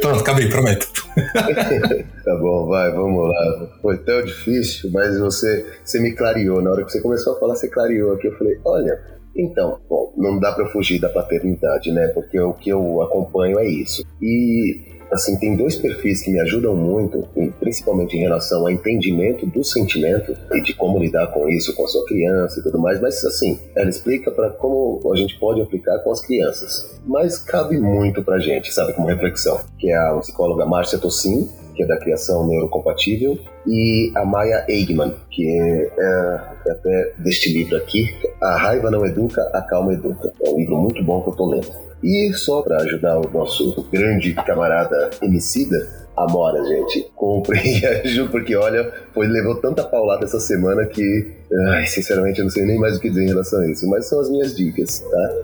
[0.00, 0.88] Pronto, bem, prometo.
[2.24, 3.68] tá bom, vai, vamos lá.
[3.82, 6.62] Foi tão difícil, mas você, você me clareou.
[6.62, 8.28] Na hora que você começou a falar, você clareou aqui.
[8.28, 8.98] Eu falei, olha,
[9.36, 12.06] então, bom, não dá para fugir da paternidade, né?
[12.08, 14.02] Porque o que eu acompanho é isso.
[14.22, 17.26] E assim, tem dois perfis que me ajudam muito,
[17.58, 21.88] principalmente em relação ao entendimento do sentimento e de como lidar com isso com a
[21.88, 25.98] sua criança e tudo mais, mas assim, ela explica para como a gente pode aplicar
[26.00, 26.98] com as crianças.
[27.06, 31.82] Mas cabe muito pra gente, sabe, como reflexão, que é a psicóloga Márcia Tossin, que
[31.82, 38.06] é da criação neurocompatível, e a Maya Eigman, que é, é, até deste livro aqui,
[38.40, 40.32] A Raiva Não Educa, A Calma Educa.
[40.42, 41.85] É um livro muito bom que eu tô lendo.
[42.02, 47.10] E só para ajudar o nosso grande camarada Emicida, Amora, gente.
[47.14, 51.32] Compre e ajude, porque olha, foi, levou tanta paulada essa semana que,
[51.68, 53.86] ai, sinceramente, eu não sei nem mais o que dizer em relação a isso.
[53.88, 55.34] Mas são as minhas dicas, tá?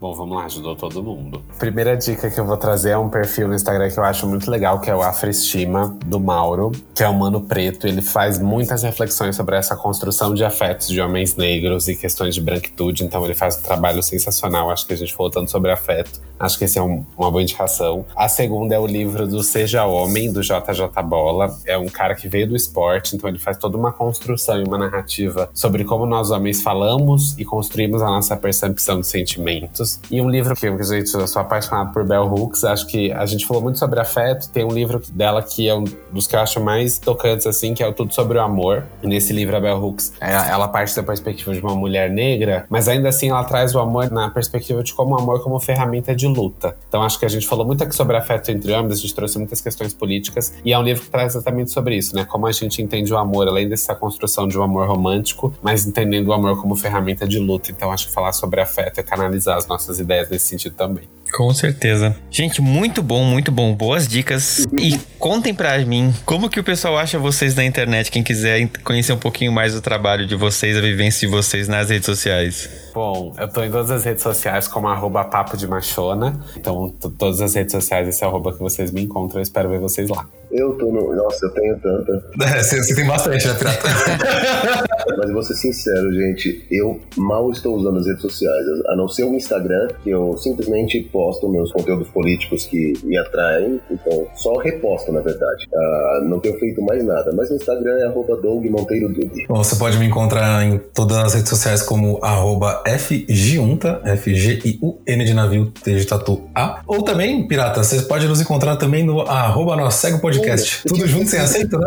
[0.00, 1.42] Bom, vamos lá, ajudou todo mundo.
[1.58, 4.50] Primeira dica que eu vou trazer é um perfil no Instagram que eu acho muito
[4.50, 7.86] legal, que é o Afroestima, do Mauro, que é um mano preto.
[7.86, 12.40] Ele faz muitas reflexões sobre essa construção de afetos de homens negros e questões de
[12.40, 14.70] branquitude, então ele faz um trabalho sensacional.
[14.70, 17.42] Acho que a gente falou tanto sobre afeto, acho que esse é um, uma boa
[17.42, 18.04] indicação.
[18.16, 21.56] A segunda é o livro do Seja Homem, do JJ Bola.
[21.66, 24.78] É um cara que veio do esporte, então ele faz toda uma construção e uma
[24.78, 30.28] narrativa sobre como nós homens falamos e construímos a nossa percepção de sentimentos e um
[30.28, 32.64] livro que, gente, eu sou apaixonado por Bell Hooks.
[32.64, 34.48] Acho que a gente falou muito sobre afeto.
[34.50, 37.82] Tem um livro dela que é um dos que eu acho mais tocantes, assim, que
[37.82, 38.84] é o Tudo Sobre o Amor.
[39.02, 42.64] E nesse livro, a Bell Hooks, é, ela parte da perspectiva de uma mulher negra,
[42.68, 46.14] mas ainda assim ela traz o amor na perspectiva de como o amor como ferramenta
[46.14, 46.76] de luta.
[46.88, 49.38] Então acho que a gente falou muito aqui sobre afeto entre homens, a gente trouxe
[49.38, 50.54] muitas questões políticas.
[50.64, 52.24] E é um livro que traz exatamente sobre isso, né?
[52.24, 56.28] Como a gente entende o amor, além dessa construção de um amor romântico, mas entendendo
[56.28, 57.70] o amor como ferramenta de luta.
[57.70, 61.08] Então acho que falar sobre afeto é canalizar as nossas nossas ideias nesse sentido também.
[61.32, 62.16] Com certeza.
[62.30, 63.74] Gente, muito bom, muito bom.
[63.74, 64.66] Boas dicas.
[64.78, 69.12] E contem pra mim como que o pessoal acha vocês na internet, quem quiser conhecer
[69.12, 72.68] um pouquinho mais do trabalho de vocês, a vivência de vocês nas redes sociais.
[72.94, 76.38] Bom, eu tô em todas as redes sociais como arroba papo de machona.
[76.56, 80.08] Então, todas as redes sociais, esse arroba que vocês me encontram, eu espero ver vocês
[80.08, 80.26] lá.
[80.50, 81.14] Eu tô no.
[81.14, 82.24] Nossa, eu tenho tanta.
[82.42, 83.88] É, você, você tem bastante, né, Pirata?
[85.16, 86.66] Mas eu vou ser sincero, gente.
[86.70, 91.00] Eu mal estou usando as redes sociais, a não ser o Instagram, que eu simplesmente
[91.12, 93.80] posto meus conteúdos políticos que me atraem.
[93.90, 95.66] Então, só reposto, na verdade.
[95.72, 97.32] Uh, não tenho feito mais nada.
[97.32, 99.46] Mas o Instagram é arroba Doug Monteiro Dude.
[99.48, 105.34] Bom, você pode me encontrar em todas as redes sociais como arroba FGiunta, F-G-I-U-N de
[105.34, 106.82] navio, T de tatu A.
[106.86, 110.82] Ou também, Pirata, você pode nos encontrar também no arroba Nossa Podcast podcast.
[110.86, 111.86] Tudo junto sem acento, né?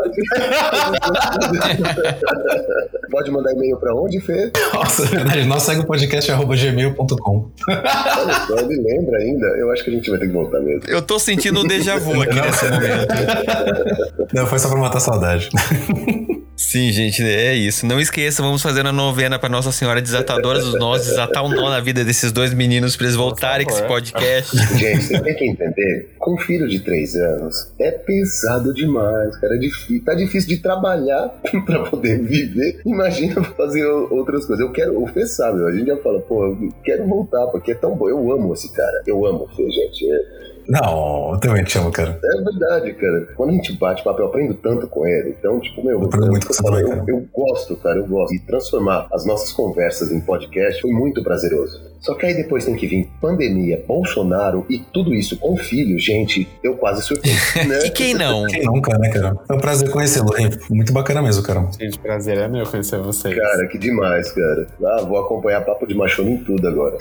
[3.11, 4.51] Pode mandar e-mail pra onde, Fê?
[4.73, 5.45] Nossa, é verdade.
[5.45, 7.51] Nós segue o podcast arroba gmail.com.
[8.67, 9.47] Me lembra ainda.
[9.57, 10.81] Eu acho que a gente vai ter que voltar mesmo.
[10.88, 13.07] Eu tô sentindo um déjà vu aqui nesse momento.
[14.34, 15.49] Não, foi só pra matar a saudade.
[16.55, 17.85] Sim, gente, é isso.
[17.85, 21.69] Não esqueça, vamos fazer a novena para Nossa Senhora Desatadora dos Nós, desatar um nó
[21.69, 24.55] na vida desses dois meninos para eles voltarem com esse podcast.
[24.77, 29.55] Gente, você tem que entender, com um filho de três anos, é pesado demais, cara.
[29.55, 31.30] É difícil, tá difícil de trabalhar
[31.65, 32.81] para poder viver.
[32.85, 34.63] Imagina fazer outras coisas.
[34.63, 37.75] Eu quero, o Fê sabe, a gente já fala, pô, eu quero voltar, porque é
[37.75, 38.07] tão bom.
[38.07, 39.01] Eu amo esse cara.
[39.07, 40.11] Eu amo o Fê, gente.
[40.11, 42.19] É, não, eu também te amo, cara.
[42.23, 43.27] É verdade, cara.
[43.35, 45.35] Quando a gente bate papo, eu aprendo tanto com ele.
[45.38, 48.34] Então, tipo, meu, eu, aprendo muito com eu, eu, eu gosto, cara, eu gosto.
[48.34, 51.81] E transformar as nossas conversas em podcast foi muito prazeroso.
[51.99, 56.45] Só que aí depois tem que vir pandemia, Bolsonaro e tudo isso com filho, gente,
[56.62, 57.32] eu quase surtei.
[57.64, 57.86] Né?
[57.86, 58.45] e quem não?
[58.48, 59.38] Quem nunca, né, cara?
[59.50, 60.32] É um prazer conhecê-lo,
[60.70, 61.66] Muito bacana mesmo, cara.
[61.80, 63.34] Gente, prazer é meu conhecer vocês.
[63.34, 64.68] Cara, que demais, cara.
[64.84, 66.98] Ah, vou acompanhar Papo de Machona em tudo agora.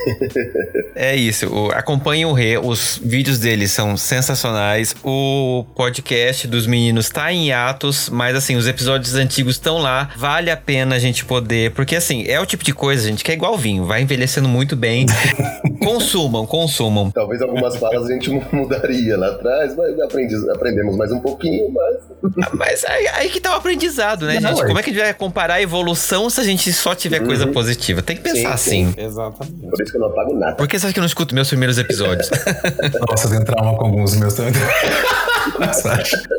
[0.94, 1.46] é isso.
[1.72, 4.94] Acompanhe o Rê, os vídeos dele são sensacionais.
[5.02, 10.10] O podcast dos meninos tá em atos, mas assim, os episódios antigos estão lá.
[10.16, 13.32] Vale a pena a gente poder, porque assim, é o tipo de coisa, gente, que
[13.32, 15.72] é igual vinho, vai envelhecendo muito bem também.
[16.12, 17.10] Consumam, consumam.
[17.10, 22.44] Talvez algumas falas a gente mudaria lá atrás, mas aprendi, aprendemos mais um pouquinho, mas.
[22.44, 24.62] Ah, mas aí, aí, que tá o aprendizado, né, Não, gente?
[24.62, 24.66] É.
[24.66, 27.26] Como é que a gente vai comparar a evolução se a gente só tiver uhum.
[27.26, 28.02] coisa positiva?
[28.02, 28.92] Tem que pensar sim, assim.
[28.92, 29.04] Sim.
[29.04, 29.68] Exatamente.
[29.68, 30.56] Por isso que eu não apago nada.
[30.56, 32.30] Por que você acha que eu não escuto meus primeiros episódios?
[33.08, 34.52] Nossa, tenho trauma com alguns meus também.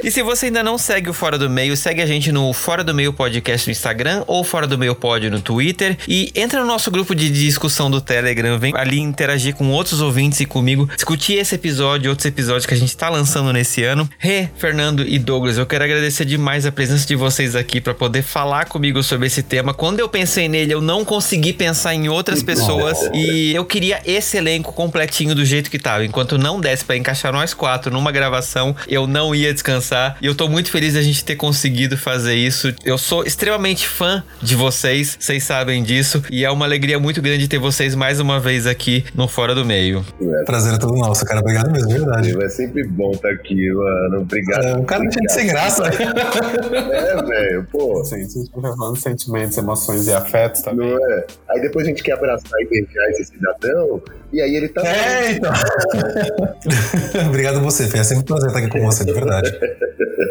[0.04, 2.84] E se você ainda não segue o Fora do Meio, segue a gente no Fora
[2.84, 6.66] do Meio Podcast no Instagram ou Fora do Meio Pod no Twitter e entra no
[6.66, 11.34] nosso grupo de discussão do Telegram, vem ali interagir com outros ouvintes e comigo, discutir
[11.34, 14.10] esse episódio e outros episódios que a gente tá lançando nesse ano.
[14.18, 18.22] Rê, Fernando e Douglas, eu quero agradecer demais a presença de vocês aqui para poder
[18.22, 19.74] falar comigo sobre esse tema.
[19.74, 24.38] Quando eu pensei nele, eu não consegui pensar em outras pessoas e eu queria esse
[24.38, 26.06] elenco completinho do jeito que tava.
[26.06, 30.18] Enquanto não desse para encaixar nós quatro numa gravação, eu não ia descansar.
[30.20, 32.74] E eu tô muito feliz da gente ter conseguido fazer isso.
[32.84, 36.24] Eu sou extremamente fã de vocês, vocês sabem disso.
[36.32, 39.64] E é uma alegria muito grande ter vocês mais uma vez aqui no Fora do
[39.64, 40.04] Meio.
[40.20, 40.44] É.
[40.46, 41.40] Prazer é todo nosso, cara.
[41.42, 42.44] Obrigado mesmo, de verdade.
[42.44, 44.22] É sempre bom estar aqui, mano.
[44.22, 44.66] Obrigado.
[44.66, 45.84] É, o cara tinha de ser graça.
[45.88, 48.04] é, velho, pô.
[48.04, 50.90] Sim, a gente fica falando sentimentos, emoções e afetos também.
[50.90, 51.26] Não é?
[51.52, 54.02] Aí depois a gente quer abraçar e beijar esse cidadão,
[54.34, 54.82] e aí ele tá.
[54.82, 55.54] É, então.
[57.28, 58.00] Obrigado a você, Fê.
[58.00, 59.56] É sempre um prazer estar aqui com você, de verdade.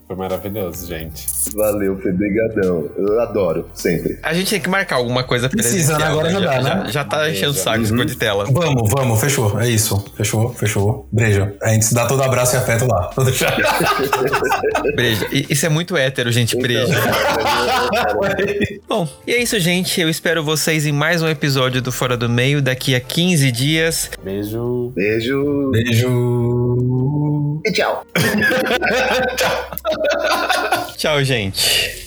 [0.07, 1.24] Foi maravilhoso, gente.
[1.55, 2.11] Valeu, Fê.
[2.11, 2.91] Brigadão.
[2.97, 4.19] Eu adoro, sempre.
[4.23, 6.07] A gente tem que marcar alguma coisa Precisa, né?
[6.07, 6.83] Agora já, já dá, né?
[6.87, 8.05] Já, já tá enchendo o saco uhum.
[8.05, 8.45] de tela.
[8.51, 9.61] Vamos, vamos, fechou.
[9.61, 10.05] É isso.
[10.16, 11.09] Fechou, fechou.
[11.12, 11.55] Breja.
[11.62, 13.11] A gente se dá todo abraço e afeto lá.
[14.97, 15.29] breja.
[15.31, 16.57] Isso é muito hétero, gente.
[16.57, 16.93] Então, breja.
[18.89, 20.01] Bom, e é isso, gente.
[20.01, 23.91] Eu espero vocês em mais um episódio do Fora do Meio daqui a 15 dias.
[24.23, 24.93] Beijo.
[24.94, 25.70] Beijo.
[25.70, 27.60] Beijo.
[27.64, 28.05] E tchau.
[29.36, 30.97] tchau.
[30.97, 32.02] Tchau, gente.